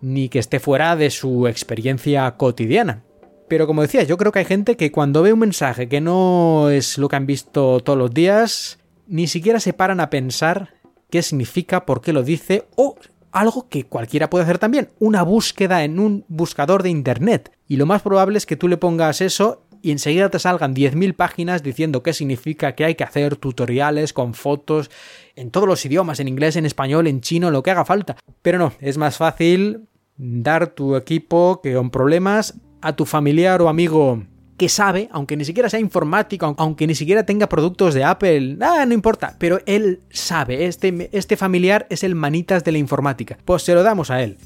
ni 0.00 0.28
que 0.28 0.38
esté 0.38 0.60
fuera 0.60 0.96
de 0.96 1.10
su 1.10 1.46
experiencia 1.46 2.30
cotidiana. 2.36 3.02
Pero 3.48 3.66
como 3.66 3.82
decía, 3.82 4.04
yo 4.04 4.16
creo 4.16 4.32
que 4.32 4.38
hay 4.38 4.44
gente 4.44 4.76
que 4.76 4.92
cuando 4.92 5.22
ve 5.22 5.32
un 5.32 5.40
mensaje 5.40 5.88
que 5.88 6.00
no 6.00 6.70
es 6.70 6.98
lo 6.98 7.08
que 7.08 7.16
han 7.16 7.26
visto 7.26 7.80
todos 7.80 7.98
los 7.98 8.14
días, 8.14 8.78
ni 9.08 9.26
siquiera 9.26 9.58
se 9.58 9.72
paran 9.72 9.98
a 9.98 10.08
pensar 10.08 10.74
qué 11.10 11.22
significa, 11.22 11.84
por 11.84 12.00
qué 12.00 12.12
lo 12.12 12.22
dice 12.22 12.66
o 12.76 12.96
algo 13.32 13.68
que 13.68 13.84
cualquiera 13.84 14.30
puede 14.30 14.44
hacer 14.44 14.58
también, 14.58 14.90
una 14.98 15.22
búsqueda 15.22 15.84
en 15.84 15.98
un 15.98 16.24
buscador 16.28 16.82
de 16.82 16.90
Internet. 16.90 17.50
Y 17.66 17.76
lo 17.76 17.86
más 17.86 18.02
probable 18.02 18.38
es 18.38 18.46
que 18.46 18.56
tú 18.56 18.68
le 18.68 18.76
pongas 18.76 19.20
eso 19.20 19.64
y 19.82 19.92
enseguida 19.92 20.28
te 20.28 20.38
salgan 20.38 20.74
10.000 20.74 21.14
páginas 21.14 21.62
diciendo 21.62 22.02
qué 22.02 22.12
significa, 22.12 22.74
qué 22.74 22.84
hay 22.84 22.94
que 22.94 23.04
hacer, 23.04 23.36
tutoriales 23.36 24.12
con 24.12 24.34
fotos, 24.34 24.90
en 25.36 25.50
todos 25.50 25.66
los 25.66 25.84
idiomas, 25.84 26.20
en 26.20 26.28
inglés, 26.28 26.56
en 26.56 26.66
español, 26.66 27.06
en 27.06 27.20
chino, 27.20 27.50
lo 27.50 27.62
que 27.62 27.70
haga 27.70 27.84
falta. 27.84 28.16
Pero 28.42 28.58
no, 28.58 28.72
es 28.80 28.98
más 28.98 29.16
fácil 29.16 29.88
dar 30.20 30.68
tu 30.68 30.96
equipo 30.96 31.60
que 31.62 31.74
con 31.74 31.90
problemas 31.90 32.54
a 32.82 32.94
tu 32.94 33.06
familiar 33.06 33.62
o 33.62 33.68
amigo 33.68 34.22
que 34.58 34.68
sabe, 34.68 35.08
aunque 35.10 35.38
ni 35.38 35.46
siquiera 35.46 35.70
sea 35.70 35.80
informático, 35.80 36.54
aunque 36.58 36.86
ni 36.86 36.94
siquiera 36.94 37.24
tenga 37.24 37.48
productos 37.48 37.94
de 37.94 38.04
Apple, 38.04 38.56
nada, 38.56 38.84
no 38.84 38.92
importa, 38.92 39.36
pero 39.38 39.60
él 39.64 40.00
sabe, 40.10 40.66
este, 40.66 41.08
este 41.12 41.38
familiar 41.38 41.86
es 41.88 42.04
el 42.04 42.14
manitas 42.14 42.62
de 42.62 42.72
la 42.72 42.78
informática. 42.78 43.38
Pues 43.46 43.62
se 43.62 43.72
lo 43.72 43.82
damos 43.82 44.10
a 44.10 44.22
él. 44.22 44.36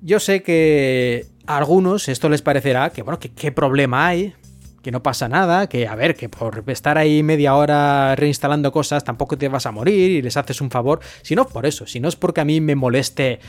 Yo 0.00 0.20
sé 0.20 0.42
que 0.42 1.26
a 1.46 1.58
algunos 1.58 2.08
esto 2.08 2.30
les 2.30 2.40
parecerá 2.40 2.88
que, 2.90 3.02
bueno, 3.02 3.18
que 3.18 3.28
qué 3.28 3.52
problema 3.52 4.06
hay, 4.06 4.32
que 4.82 4.90
no 4.92 5.02
pasa 5.02 5.28
nada, 5.28 5.68
que 5.68 5.86
a 5.86 5.94
ver, 5.94 6.14
que 6.14 6.28
por 6.28 6.64
estar 6.68 6.98
ahí 6.98 7.22
media 7.22 7.54
hora 7.54 8.14
reinstalando 8.16 8.72
cosas 8.72 9.04
tampoco 9.04 9.36
te 9.36 9.48
vas 9.48 9.66
a 9.66 9.72
morir 9.72 10.10
y 10.10 10.22
les 10.22 10.36
haces 10.36 10.60
un 10.60 10.70
favor, 10.70 11.00
si 11.22 11.34
no 11.34 11.46
por 11.46 11.66
eso, 11.66 11.86
si 11.86 12.00
no 12.00 12.08
es 12.08 12.16
porque 12.16 12.40
a 12.40 12.44
mí 12.44 12.60
me 12.60 12.74
moleste 12.74 13.40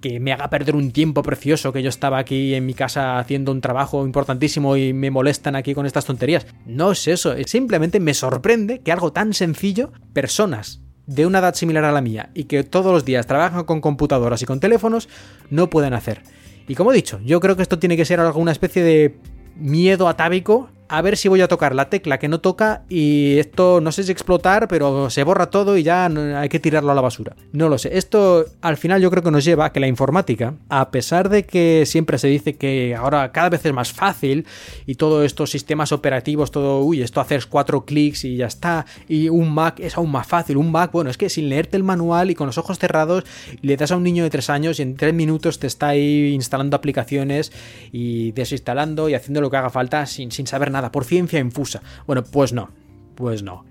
que 0.00 0.20
me 0.20 0.32
haga 0.32 0.48
perder 0.50 0.76
un 0.76 0.92
tiempo 0.92 1.22
precioso 1.22 1.72
que 1.72 1.82
yo 1.82 1.88
estaba 1.88 2.18
aquí 2.18 2.54
en 2.54 2.66
mi 2.66 2.74
casa 2.74 3.18
haciendo 3.18 3.52
un 3.52 3.60
trabajo 3.60 4.04
importantísimo 4.06 4.76
y 4.76 4.92
me 4.92 5.10
molestan 5.10 5.56
aquí 5.56 5.74
con 5.74 5.86
estas 5.86 6.04
tonterías. 6.04 6.46
No 6.66 6.92
es 6.92 7.08
eso, 7.08 7.34
simplemente 7.46 8.00
me 8.00 8.14
sorprende 8.14 8.80
que 8.80 8.92
algo 8.92 9.12
tan 9.12 9.34
sencillo, 9.34 9.92
personas 10.12 10.80
de 11.06 11.26
una 11.26 11.38
edad 11.38 11.54
similar 11.54 11.84
a 11.84 11.92
la 11.92 12.02
mía 12.02 12.30
y 12.34 12.44
que 12.44 12.64
todos 12.64 12.92
los 12.92 13.04
días 13.04 13.26
trabajan 13.26 13.64
con 13.64 13.80
computadoras 13.80 14.42
y 14.42 14.46
con 14.46 14.60
teléfonos, 14.60 15.08
no 15.50 15.70
pueden 15.70 15.94
hacer. 15.94 16.22
Y 16.68 16.74
como 16.74 16.92
he 16.92 16.96
dicho, 16.96 17.18
yo 17.24 17.40
creo 17.40 17.56
que 17.56 17.62
esto 17.62 17.78
tiene 17.78 17.96
que 17.96 18.04
ser 18.04 18.20
alguna 18.20 18.52
especie 18.52 18.82
de 18.82 19.18
miedo 19.56 20.06
atávico 20.06 20.68
a 20.88 21.02
ver 21.02 21.16
si 21.16 21.28
voy 21.28 21.40
a 21.40 21.48
tocar 21.48 21.74
la 21.74 21.90
tecla 21.90 22.18
que 22.18 22.28
no 22.28 22.40
toca 22.40 22.82
y 22.88 23.38
esto 23.38 23.80
no 23.80 23.92
sé 23.92 24.04
si 24.04 24.12
explotar, 24.12 24.68
pero 24.68 25.10
se 25.10 25.22
borra 25.22 25.50
todo 25.50 25.76
y 25.76 25.82
ya 25.82 26.06
hay 26.06 26.48
que 26.48 26.58
tirarlo 26.58 26.90
a 26.92 26.94
la 26.94 27.00
basura. 27.00 27.36
No 27.52 27.68
lo 27.68 27.78
sé. 27.78 27.96
Esto 27.96 28.46
al 28.62 28.76
final 28.76 29.00
yo 29.02 29.10
creo 29.10 29.22
que 29.22 29.30
nos 29.30 29.44
lleva 29.44 29.66
a 29.66 29.72
que 29.72 29.80
la 29.80 29.86
informática, 29.86 30.54
a 30.68 30.90
pesar 30.90 31.28
de 31.28 31.44
que 31.44 31.84
siempre 31.86 32.18
se 32.18 32.28
dice 32.28 32.56
que 32.56 32.94
ahora 32.94 33.32
cada 33.32 33.50
vez 33.50 33.64
es 33.66 33.72
más 33.72 33.92
fácil 33.92 34.46
y 34.86 34.94
todos 34.94 35.24
estos 35.24 35.50
sistemas 35.50 35.92
operativos, 35.92 36.50
todo, 36.50 36.80
uy, 36.80 37.02
esto 37.02 37.20
haces 37.20 37.46
cuatro 37.46 37.84
clics 37.84 38.24
y 38.24 38.36
ya 38.36 38.46
está, 38.46 38.86
y 39.08 39.28
un 39.28 39.52
Mac 39.52 39.80
es 39.80 39.96
aún 39.96 40.10
más 40.10 40.26
fácil. 40.26 40.56
Un 40.56 40.70
Mac, 40.70 40.90
bueno, 40.92 41.10
es 41.10 41.18
que 41.18 41.28
sin 41.28 41.48
leerte 41.48 41.76
el 41.76 41.84
manual 41.84 42.30
y 42.30 42.34
con 42.34 42.46
los 42.46 42.58
ojos 42.58 42.78
cerrados, 42.78 43.24
le 43.60 43.76
das 43.76 43.92
a 43.92 43.96
un 43.96 44.02
niño 44.02 44.24
de 44.24 44.30
tres 44.30 44.48
años 44.48 44.78
y 44.78 44.82
en 44.82 44.96
tres 44.96 45.12
minutos 45.12 45.58
te 45.58 45.66
está 45.66 45.88
ahí 45.88 46.32
instalando 46.32 46.76
aplicaciones 46.76 47.52
y 47.92 48.32
desinstalando 48.32 49.08
y 49.08 49.14
haciendo 49.14 49.40
lo 49.40 49.50
que 49.50 49.56
haga 49.58 49.70
falta 49.70 50.06
sin, 50.06 50.32
sin 50.32 50.46
saber 50.46 50.70
nada 50.70 50.77
por 50.92 51.04
ciencia 51.04 51.38
infusa. 51.38 51.82
Bueno, 52.06 52.24
pues 52.24 52.52
no, 52.52 52.70
pues 53.14 53.42
no. 53.42 53.64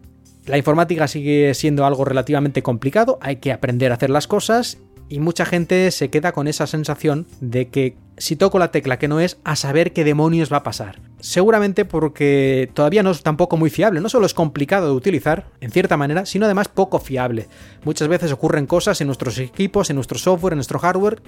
La 0.46 0.58
informática 0.58 1.08
sigue 1.08 1.54
siendo 1.54 1.86
algo 1.86 2.06
relativamente 2.06 2.64
complicado, 2.64 3.18
hay 3.22 3.38
que 3.38 3.52
aprender 3.52 3.92
a 3.92 3.96
hacer 3.96 4.10
las 4.10 4.28
cosas 4.28 4.78
y 5.10 5.20
mucha 5.20 5.46
gente 5.46 5.92
se 5.92 6.10
queda 6.10 6.32
con 6.32 6.48
esa 6.48 6.68
sensación 6.68 7.28
de 7.40 7.70
que 7.70 7.98
si 8.18 8.36
toco 8.36 8.60
la 8.60 8.72
tecla 8.72 8.98
que 8.98 9.08
no 9.08 9.20
es, 9.20 9.38
a 9.44 9.56
saber 9.56 9.94
qué 9.94 10.04
demonios 10.04 10.52
va 10.52 10.58
a 10.58 10.64
pasar. 10.64 11.00
Seguramente 11.20 11.86
porque 11.86 12.70
todavía 12.74 13.04
no 13.04 13.12
es 13.12 13.22
tampoco 13.22 13.58
muy 13.58 13.70
fiable, 13.70 14.02
no 14.02 14.10
solo 14.10 14.26
es 14.26 14.34
complicado 14.34 14.88
de 14.88 14.94
utilizar, 14.94 15.46
en 15.62 15.72
cierta 15.72 15.98
manera, 15.98 16.26
sino 16.26 16.46
además 16.46 16.68
poco 16.68 17.00
fiable. 17.00 17.48
Muchas 17.84 18.08
veces 18.08 18.32
ocurren 18.32 18.66
cosas 18.66 19.00
en 19.02 19.08
nuestros 19.08 19.38
equipos, 19.38 19.90
en 19.90 19.96
nuestro 19.96 20.18
software, 20.18 20.54
en 20.54 20.58
nuestro 20.58 20.80
hardware, 20.80 21.22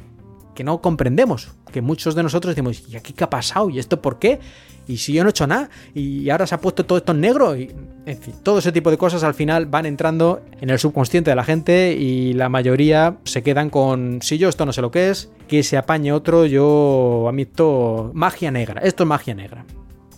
que 0.55 0.63
no 0.63 0.81
comprendemos, 0.81 1.51
que 1.71 1.81
muchos 1.81 2.15
de 2.15 2.23
nosotros 2.23 2.55
decimos, 2.55 2.83
¿y 2.89 2.95
aquí 2.95 3.13
qué 3.13 3.23
ha 3.23 3.29
pasado? 3.29 3.69
¿Y 3.69 3.79
esto 3.79 4.01
por 4.01 4.19
qué? 4.19 4.39
¿Y 4.87 4.97
si 4.97 5.13
yo 5.13 5.23
no 5.23 5.29
he 5.29 5.31
hecho 5.31 5.45
nada? 5.45 5.69
¿Y 5.93 6.29
ahora 6.29 6.47
se 6.47 6.55
ha 6.55 6.61
puesto 6.61 6.85
todo 6.85 6.97
esto 6.97 7.11
en 7.11 7.21
negro? 7.21 7.55
Y, 7.55 7.71
en 8.05 8.17
fin, 8.17 8.33
todo 8.41 8.59
ese 8.59 8.71
tipo 8.71 8.89
de 8.89 8.97
cosas 8.97 9.23
al 9.23 9.35
final 9.35 9.67
van 9.67 9.85
entrando 9.85 10.41
en 10.59 10.69
el 10.69 10.79
subconsciente 10.79 11.29
de 11.29 11.35
la 11.35 11.43
gente 11.43 11.93
y 11.93 12.33
la 12.33 12.49
mayoría 12.49 13.17
se 13.23 13.43
quedan 13.43 13.69
con, 13.69 14.21
si 14.21 14.37
yo 14.37 14.49
esto 14.49 14.65
no 14.65 14.73
sé 14.73 14.81
lo 14.81 14.89
que 14.89 15.11
es, 15.11 15.31
que 15.47 15.61
se 15.61 15.77
apañe 15.77 16.11
otro, 16.11 16.45
yo 16.45 17.27
admito 17.29 18.11
magia 18.13 18.49
negra, 18.49 18.81
esto 18.81 19.03
es 19.03 19.07
magia 19.07 19.35
negra. 19.35 19.65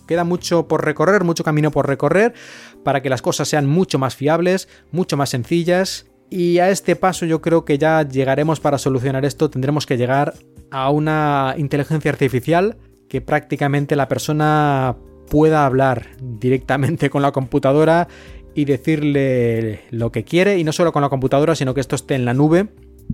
Queda 0.08 0.24
mucho 0.24 0.66
por 0.66 0.84
recorrer, 0.84 1.22
mucho 1.22 1.44
camino 1.44 1.70
por 1.70 1.86
recorrer 1.86 2.34
para 2.82 3.02
que 3.02 3.10
las 3.10 3.22
cosas 3.22 3.48
sean 3.48 3.66
mucho 3.66 3.98
más 3.98 4.16
fiables, 4.16 4.68
mucho 4.90 5.16
más 5.16 5.30
sencillas 5.30 6.06
y 6.32 6.60
a 6.60 6.70
este 6.70 6.96
paso 6.96 7.26
yo 7.26 7.42
creo 7.42 7.66
que 7.66 7.76
ya 7.76 8.08
llegaremos 8.08 8.58
para 8.58 8.78
solucionar 8.78 9.26
esto, 9.26 9.50
tendremos 9.50 9.84
que 9.84 9.98
llegar 9.98 10.32
a 10.70 10.88
una 10.88 11.54
inteligencia 11.58 12.10
artificial 12.10 12.78
que 13.10 13.20
prácticamente 13.20 13.96
la 13.96 14.08
persona 14.08 14.96
pueda 15.28 15.66
hablar 15.66 16.08
directamente 16.22 17.10
con 17.10 17.20
la 17.20 17.32
computadora 17.32 18.08
y 18.54 18.64
decirle 18.64 19.82
lo 19.90 20.10
que 20.10 20.24
quiere. 20.24 20.56
Y 20.56 20.64
no 20.64 20.72
solo 20.72 20.90
con 20.90 21.02
la 21.02 21.10
computadora 21.10 21.54
sino 21.54 21.74
que 21.74 21.82
esto 21.82 21.96
esté 21.96 22.14
en 22.14 22.24
la 22.24 22.32
nube 22.32 22.68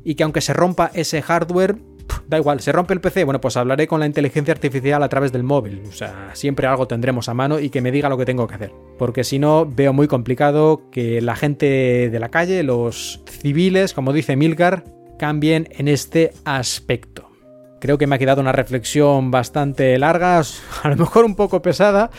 y 0.05 0.15
que 0.15 0.23
aunque 0.23 0.41
se 0.41 0.53
rompa 0.53 0.93
ese 0.95 1.21
hardware 1.21 1.77
da 2.27 2.39
igual, 2.39 2.61
se 2.61 2.73
rompe 2.73 2.95
el 2.95 3.01
PC, 3.01 3.25
bueno, 3.25 3.41
pues 3.41 3.57
hablaré 3.57 3.87
con 3.87 4.01
la 4.01 4.07
inteligencia 4.07 4.53
artificial 4.53 5.03
a 5.03 5.09
través 5.09 5.33
del 5.33 5.43
móvil. 5.43 5.83
O 5.89 5.93
sea, 5.93 6.31
siempre 6.35 6.67
algo 6.67 6.87
tendremos 6.87 7.29
a 7.29 7.35
mano 7.35 7.59
y 7.59 7.71
que 7.71 7.81
me 7.81 7.91
diga 7.91 8.09
lo 8.09 8.19
que 8.19 8.25
tengo 8.25 8.47
que 8.47 8.55
hacer. 8.55 8.73
Porque 8.99 9.25
si 9.25 9.39
no, 9.39 9.67
veo 9.67 9.93
muy 9.93 10.09
complicado 10.09 10.83
que 10.91 11.21
la 11.21 11.37
gente 11.37 12.11
de 12.11 12.19
la 12.19 12.29
calle, 12.31 12.63
los 12.63 13.23
civiles, 13.27 13.95
como 13.95 14.13
dice 14.13 14.37
Milgar, 14.37 14.85
cambien 15.19 15.69
en 15.73 15.89
este 15.89 16.33
aspecto. 16.45 17.29
Creo 17.81 17.97
que 17.97 18.07
me 18.07 18.17
ha 18.17 18.19
quedado 18.19 18.41
una 18.41 18.53
reflexión 18.53 19.31
bastante 19.31 19.99
larga, 19.99 20.41
a 20.83 20.89
lo 20.89 20.97
mejor 20.97 21.25
un 21.25 21.37
poco 21.37 21.63
pesada, 21.63 22.11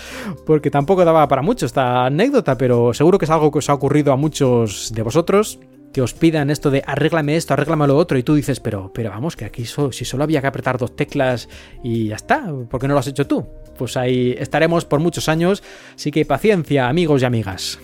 porque 0.45 0.71
tampoco 0.71 1.03
daba 1.03 1.27
para 1.27 1.41
mucho 1.41 1.65
esta 1.65 2.05
anécdota, 2.05 2.57
pero 2.57 2.93
seguro 2.93 3.17
que 3.17 3.25
es 3.25 3.31
algo 3.31 3.51
que 3.51 3.59
os 3.59 3.69
ha 3.69 3.73
ocurrido 3.73 4.13
a 4.13 4.15
muchos 4.15 4.91
de 4.93 5.01
vosotros 5.01 5.59
que 5.93 6.01
os 6.01 6.13
pidan 6.13 6.49
esto 6.49 6.71
de 6.71 6.83
arréglame 6.85 7.35
esto, 7.35 7.53
arréglame 7.53 7.87
lo 7.87 7.97
otro, 7.97 8.17
y 8.17 8.23
tú 8.23 8.35
dices, 8.35 8.59
pero, 8.59 8.91
pero 8.93 9.09
vamos, 9.09 9.35
que 9.35 9.45
aquí 9.45 9.65
si 9.65 10.05
solo 10.05 10.23
había 10.23 10.41
que 10.41 10.47
apretar 10.47 10.77
dos 10.77 10.95
teclas 10.95 11.49
y 11.83 12.09
ya 12.09 12.15
está, 12.15 12.51
¿por 12.69 12.79
qué 12.79 12.87
no 12.87 12.93
lo 12.93 12.99
has 12.99 13.07
hecho 13.07 13.27
tú? 13.27 13.47
Pues 13.77 13.97
ahí 13.97 14.35
estaremos 14.37 14.85
por 14.85 14.99
muchos 14.99 15.29
años, 15.29 15.63
así 15.95 16.11
que 16.11 16.25
paciencia, 16.25 16.89
amigos 16.89 17.21
y 17.21 17.25
amigas. 17.25 17.79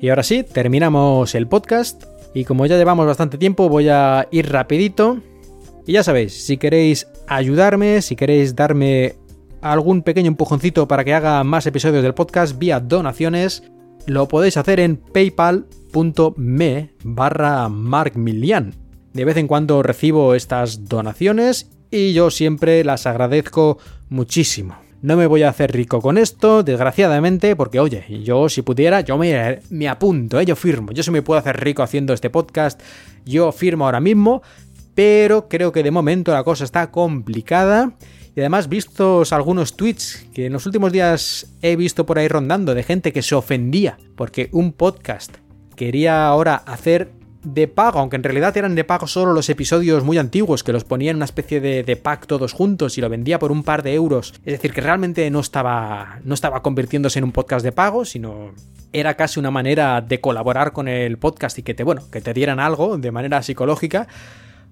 Y 0.00 0.08
ahora 0.08 0.24
sí, 0.24 0.42
terminamos 0.42 1.34
el 1.34 1.46
podcast, 1.46 2.04
y 2.34 2.44
como 2.44 2.66
ya 2.66 2.76
llevamos 2.76 3.06
bastante 3.06 3.38
tiempo, 3.38 3.68
voy 3.68 3.88
a 3.88 4.26
ir 4.30 4.50
rapidito. 4.50 5.18
Y 5.86 5.92
ya 5.92 6.02
sabéis, 6.02 6.44
si 6.44 6.56
queréis 6.56 7.08
ayudarme, 7.26 8.02
si 8.02 8.16
queréis 8.16 8.56
darme 8.56 9.16
algún 9.60 10.02
pequeño 10.02 10.28
empujoncito 10.28 10.88
para 10.88 11.04
que 11.04 11.14
haga 11.14 11.44
más 11.44 11.66
episodios 11.66 12.02
del 12.02 12.14
podcast 12.14 12.58
vía 12.58 12.80
donaciones, 12.80 13.64
lo 14.06 14.28
podéis 14.28 14.56
hacer 14.56 14.80
en 14.80 14.96
paypal.me 14.96 16.90
barra. 17.04 17.70
De 19.12 19.24
vez 19.24 19.36
en 19.36 19.46
cuando 19.46 19.82
recibo 19.82 20.34
estas 20.34 20.88
donaciones 20.88 21.70
y 21.90 22.12
yo 22.12 22.30
siempre 22.30 22.84
las 22.84 23.06
agradezco 23.06 23.78
muchísimo. 24.08 24.76
No 25.02 25.16
me 25.16 25.26
voy 25.26 25.42
a 25.42 25.48
hacer 25.48 25.72
rico 25.72 26.00
con 26.00 26.16
esto, 26.16 26.62
desgraciadamente, 26.62 27.56
porque 27.56 27.80
oye, 27.80 28.04
yo 28.22 28.48
si 28.48 28.62
pudiera, 28.62 29.00
yo 29.00 29.18
me, 29.18 29.60
me 29.68 29.88
apunto, 29.88 30.38
¿eh? 30.40 30.46
yo 30.46 30.54
firmo. 30.54 30.92
Yo 30.92 31.02
se 31.02 31.10
me 31.10 31.22
puedo 31.22 31.40
hacer 31.40 31.58
rico 31.62 31.82
haciendo 31.82 32.14
este 32.14 32.30
podcast, 32.30 32.80
yo 33.24 33.50
firmo 33.50 33.84
ahora 33.84 34.00
mismo, 34.00 34.42
pero 34.94 35.48
creo 35.48 35.72
que 35.72 35.82
de 35.82 35.90
momento 35.90 36.32
la 36.32 36.44
cosa 36.44 36.64
está 36.64 36.90
complicada 36.90 37.94
y 38.34 38.40
además, 38.40 38.68
vistos 38.68 39.32
algunos 39.32 39.76
tweets 39.76 40.26
que 40.32 40.46
en 40.46 40.54
los 40.54 40.64
últimos 40.64 40.92
días 40.92 41.54
he 41.60 41.76
visto 41.76 42.06
por 42.06 42.18
ahí 42.18 42.28
rondando 42.28 42.74
de 42.74 42.82
gente 42.82 43.12
que 43.12 43.22
se 43.22 43.34
ofendía 43.34 43.98
porque 44.16 44.48
un 44.52 44.72
podcast 44.72 45.36
quería 45.76 46.26
ahora 46.26 46.56
hacer 46.56 47.12
de 47.44 47.68
pago, 47.68 47.98
aunque 47.98 48.16
en 48.16 48.22
realidad 48.22 48.56
eran 48.56 48.74
de 48.74 48.84
pago 48.84 49.06
solo 49.06 49.32
los 49.32 49.48
episodios 49.50 50.04
muy 50.04 50.16
antiguos, 50.16 50.62
que 50.62 50.72
los 50.72 50.84
ponía 50.84 51.10
en 51.10 51.16
una 51.16 51.24
especie 51.24 51.60
de, 51.60 51.96
pack 51.96 52.26
todos 52.26 52.52
juntos 52.52 52.96
y 52.96 53.00
lo 53.00 53.08
vendía 53.08 53.38
por 53.38 53.52
un 53.52 53.64
par 53.64 53.82
de 53.82 53.94
euros. 53.94 54.34
Es 54.44 54.54
decir, 54.54 54.72
que 54.72 54.80
realmente 54.80 55.28
no 55.30 55.40
estaba, 55.40 56.20
no 56.24 56.34
estaba 56.34 56.62
convirtiéndose 56.62 57.18
en 57.18 57.24
un 57.24 57.32
podcast 57.32 57.64
de 57.64 57.72
pago, 57.72 58.04
sino 58.04 58.52
era 58.92 59.14
casi 59.14 59.40
una 59.40 59.50
manera 59.50 60.00
de 60.00 60.20
colaborar 60.20 60.72
con 60.72 60.88
el 60.88 61.18
podcast 61.18 61.58
y 61.58 61.62
que 61.62 61.74
te, 61.74 61.84
bueno, 61.84 62.02
que 62.10 62.20
te 62.20 62.32
dieran 62.32 62.60
algo 62.60 62.96
de 62.96 63.10
manera 63.10 63.42
psicológica. 63.42 64.06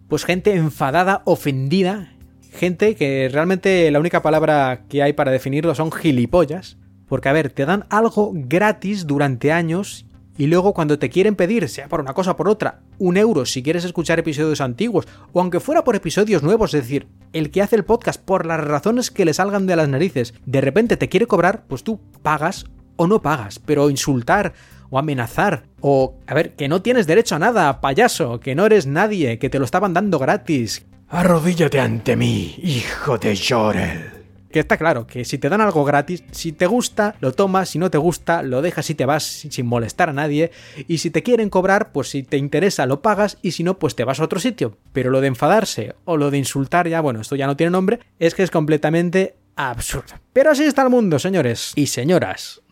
Pues 0.08 0.24
gente 0.24 0.54
enfadada, 0.54 1.22
ofendida, 1.24 2.12
gente 2.53 2.94
que 2.94 3.28
realmente 3.32 3.90
la 3.90 4.01
única 4.01 4.22
palabra 4.22 4.82
que 4.88 5.03
hay 5.03 5.12
para 5.12 5.30
definirlo 5.30 5.74
son 5.74 5.92
gilipollas. 5.92 6.76
Porque, 7.09 7.28
a 7.28 7.32
ver, 7.32 7.51
te 7.51 7.66
dan 7.66 7.86
algo 7.90 8.30
gratis 8.32 9.07
durante 9.07 9.51
años 9.51 10.07
y 10.40 10.46
luego 10.46 10.72
cuando 10.72 10.98
te 10.98 11.11
quieren 11.11 11.36
pedir, 11.36 11.68
sea 11.68 11.88
por 11.88 12.01
una 12.01 12.14
cosa 12.14 12.30
o 12.30 12.36
por 12.36 12.48
otra, 12.48 12.80
un 12.98 13.16
euro 13.18 13.44
si 13.44 13.62
quieres 13.62 13.84
escuchar 13.84 14.18
episodios 14.18 14.62
antiguos, 14.62 15.07
o 15.32 15.40
aunque 15.40 15.61
fuera 15.61 15.84
por 15.84 15.96
episodios 15.96 16.42
nuevos, 16.42 16.72
es 16.72 16.80
decir, 16.80 17.09
el 17.34 17.51
que 17.51 17.61
hace 17.61 17.76
el 17.76 17.84
podcast 17.84 18.18
por 18.22 18.46
las 18.46 18.59
razones 18.59 19.11
que 19.11 19.26
le 19.26 19.34
salgan 19.34 19.66
de 19.66 19.76
las 19.76 19.90
narices, 19.90 20.32
de 20.46 20.62
repente 20.62 20.96
te 20.96 21.11
quiere 21.11 21.26
cobrar, 21.26 21.64
pues 21.68 21.84
tú 21.84 22.01
pagas 22.22 22.64
o 22.96 23.07
no 23.07 23.20
pagas, 23.20 23.59
pero 23.59 23.90
insultar 23.90 24.55
o 24.88 24.98
amenazar, 24.98 25.64
o, 25.82 26.14
a 26.26 26.32
ver, 26.32 26.55
que 26.55 26.68
no 26.68 26.80
tienes 26.80 27.07
derecho 27.07 27.34
a 27.34 27.38
nada, 27.38 27.82
payaso, 27.82 28.40
que 28.40 28.55
no 28.55 28.64
eres 28.64 28.86
nadie, 28.86 29.38
que 29.38 29.51
te 29.51 29.59
lo 29.59 29.66
estaban 29.66 29.92
dando 29.92 30.18
gratis, 30.18 30.86
Arrodíllate 31.12 31.80
ante 31.80 32.14
mí, 32.14 32.54
hijo 32.62 33.18
de 33.18 33.36
Jorel. 33.36 34.12
Que 34.52 34.61
está 34.61 34.76
claro, 34.76 35.08
que 35.08 35.24
si 35.24 35.38
te 35.38 35.48
dan 35.48 35.61
algo 35.61 35.84
gratis, 35.84 36.22
si 36.30 36.52
te 36.52 36.66
gusta, 36.66 37.16
lo 37.18 37.32
tomas, 37.32 37.70
si 37.70 37.80
no 37.80 37.90
te 37.90 37.98
gusta, 37.98 38.44
lo 38.44 38.62
dejas 38.62 38.90
y 38.90 38.94
te 38.94 39.06
vas 39.06 39.24
sin 39.24 39.66
molestar 39.66 40.11
a 40.11 40.12
nadie, 40.12 40.52
y 40.86 40.98
si 40.98 41.11
te 41.11 41.24
quieren 41.24 41.50
cobrar, 41.50 41.90
pues 41.90 42.11
si 42.11 42.22
te 42.22 42.36
interesa 42.36 42.86
lo 42.86 43.02
pagas, 43.02 43.38
y 43.42 43.50
si 43.50 43.64
no, 43.64 43.76
pues 43.80 43.96
te 43.96 44.04
vas 44.04 44.20
a 44.20 44.24
otro 44.24 44.38
sitio. 44.38 44.76
Pero 44.92 45.11
lo 45.11 45.20
de 45.20 45.26
enfadarse 45.26 45.96
o 46.04 46.16
lo 46.16 46.30
de 46.30 46.38
insultar, 46.38 46.86
ya 46.86 47.00
bueno, 47.00 47.20
esto 47.20 47.34
ya 47.34 47.48
no 47.48 47.56
tiene 47.56 47.72
nombre, 47.72 47.98
es 48.20 48.36
que 48.36 48.44
es 48.44 48.52
completamente 48.52 49.34
absurdo. 49.56 50.14
Pero 50.32 50.52
así 50.52 50.62
está 50.62 50.82
el 50.82 50.90
mundo, 50.90 51.18
señores 51.18 51.72
y 51.74 51.88
señoras. 51.88 52.62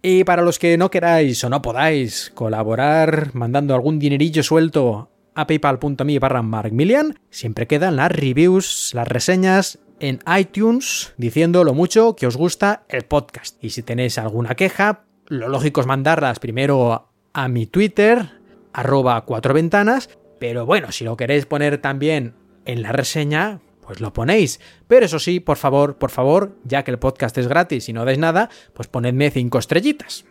Y 0.00 0.22
para 0.22 0.42
los 0.42 0.60
que 0.60 0.78
no 0.78 0.92
queráis 0.92 1.42
o 1.42 1.48
no 1.48 1.60
podáis 1.60 2.30
colaborar 2.34 3.34
mandando 3.34 3.74
algún 3.74 3.98
dinerillo 3.98 4.44
suelto 4.44 5.10
a 5.34 5.46
paypal.me 5.46 6.18
barra 6.18 6.42
markmillian, 6.42 7.18
siempre 7.30 7.66
quedan 7.66 7.96
las 7.96 8.10
reviews, 8.12 8.92
las 8.94 9.08
reseñas 9.08 9.78
en 10.00 10.20
iTunes 10.38 11.14
diciendo 11.16 11.64
lo 11.64 11.74
mucho 11.74 12.16
que 12.16 12.26
os 12.26 12.36
gusta 12.36 12.84
el 12.88 13.02
podcast. 13.04 13.62
Y 13.62 13.70
si 13.70 13.82
tenéis 13.82 14.18
alguna 14.18 14.54
queja, 14.54 15.04
lo 15.26 15.48
lógico 15.48 15.80
es 15.80 15.86
mandarlas 15.86 16.38
primero 16.38 17.10
a 17.32 17.48
mi 17.48 17.66
Twitter, 17.66 18.30
arroba 18.72 19.24
cuatro 19.24 19.54
ventanas, 19.54 20.10
pero 20.38 20.66
bueno, 20.66 20.92
si 20.92 21.04
lo 21.04 21.16
queréis 21.16 21.46
poner 21.46 21.78
también 21.78 22.34
en 22.64 22.82
la 22.82 22.92
reseña, 22.92 23.60
pues 23.80 24.00
lo 24.00 24.12
ponéis. 24.12 24.60
Pero 24.88 25.06
eso 25.06 25.18
sí, 25.18 25.40
por 25.40 25.56
favor, 25.56 25.96
por 25.96 26.10
favor, 26.10 26.56
ya 26.64 26.84
que 26.84 26.90
el 26.90 26.98
podcast 26.98 27.36
es 27.38 27.48
gratis 27.48 27.88
y 27.88 27.92
no 27.92 28.04
dais 28.04 28.18
nada, 28.18 28.50
pues 28.72 28.88
ponedme 28.88 29.30
cinco 29.30 29.58
estrellitas. 29.58 30.24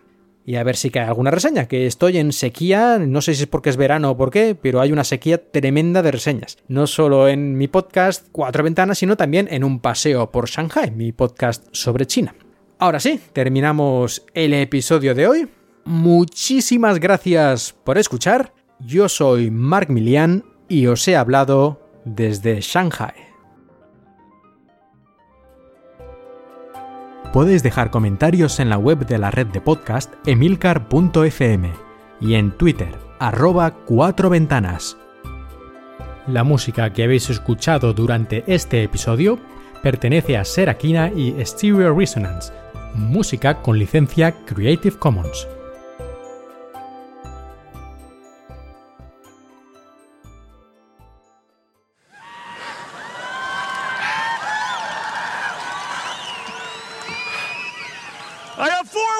Y 0.45 0.55
a 0.55 0.63
ver 0.63 0.75
si 0.75 0.89
cae 0.89 1.05
alguna 1.05 1.31
reseña, 1.31 1.67
que 1.67 1.85
estoy 1.85 2.17
en 2.17 2.33
sequía, 2.33 2.99
no 2.99 3.21
sé 3.21 3.33
si 3.33 3.43
es 3.43 3.47
porque 3.47 3.69
es 3.69 3.77
verano 3.77 4.11
o 4.11 4.17
por 4.17 4.29
qué, 4.29 4.55
pero 4.59 4.81
hay 4.81 4.91
una 4.91 5.05
sequía 5.05 5.51
tremenda 5.51 6.01
de 6.01 6.11
reseñas. 6.11 6.57
No 6.67 6.85
solo 6.85 7.29
en 7.29 7.57
mi 7.57 7.69
podcast 7.69 8.27
Cuatro 8.31 8.63
Ventanas, 8.63 8.97
sino 8.97 9.15
también 9.15 9.47
en 9.49 9.63
un 9.63 9.79
paseo 9.79 10.31
por 10.31 10.49
Shanghai, 10.49 10.91
mi 10.91 11.13
podcast 11.13 11.65
sobre 11.71 12.05
China. 12.05 12.35
Ahora 12.77 12.99
sí, 12.99 13.21
terminamos 13.31 14.25
el 14.33 14.53
episodio 14.53 15.15
de 15.15 15.27
hoy. 15.27 15.49
Muchísimas 15.85 16.99
gracias 16.99 17.73
por 17.83 17.97
escuchar. 17.97 18.53
Yo 18.79 19.07
soy 19.07 19.49
Mark 19.49 19.89
Milian 19.89 20.43
y 20.67 20.87
os 20.87 21.07
he 21.07 21.15
hablado 21.15 21.79
desde 22.03 22.59
Shanghai. 22.59 23.32
Puedes 27.33 27.63
dejar 27.63 27.89
comentarios 27.89 28.59
en 28.59 28.69
la 28.69 28.77
web 28.77 29.07
de 29.07 29.17
la 29.17 29.31
red 29.31 29.47
de 29.47 29.59
podcast 29.59 30.13
emilcar.fm 30.27 31.73
y 32.21 32.35
en 32.35 32.51
Twitter, 32.51 32.95
arroba 33.17 33.71
cuatro 33.71 34.29
ventanas. 34.29 34.97
La 36.27 36.43
música 36.43 36.93
que 36.93 37.03
habéis 37.03 37.31
escuchado 37.31 37.91
durante 37.93 38.43
este 38.45 38.83
episodio 38.83 39.39
pertenece 39.81 40.37
a 40.37 40.45
Serakina 40.45 41.11
y 41.11 41.35
Stereo 41.43 41.97
Resonance, 41.97 42.53
música 42.93 43.63
con 43.63 43.79
licencia 43.79 44.35
Creative 44.45 44.99
Commons. 44.99 45.47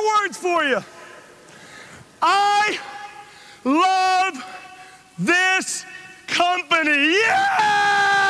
Words 0.05 0.37
for 0.37 0.63
you. 0.63 0.83
I 2.21 2.79
love 3.63 4.43
this 5.17 5.85
company. 6.27 7.13
Yeah! 7.13 8.22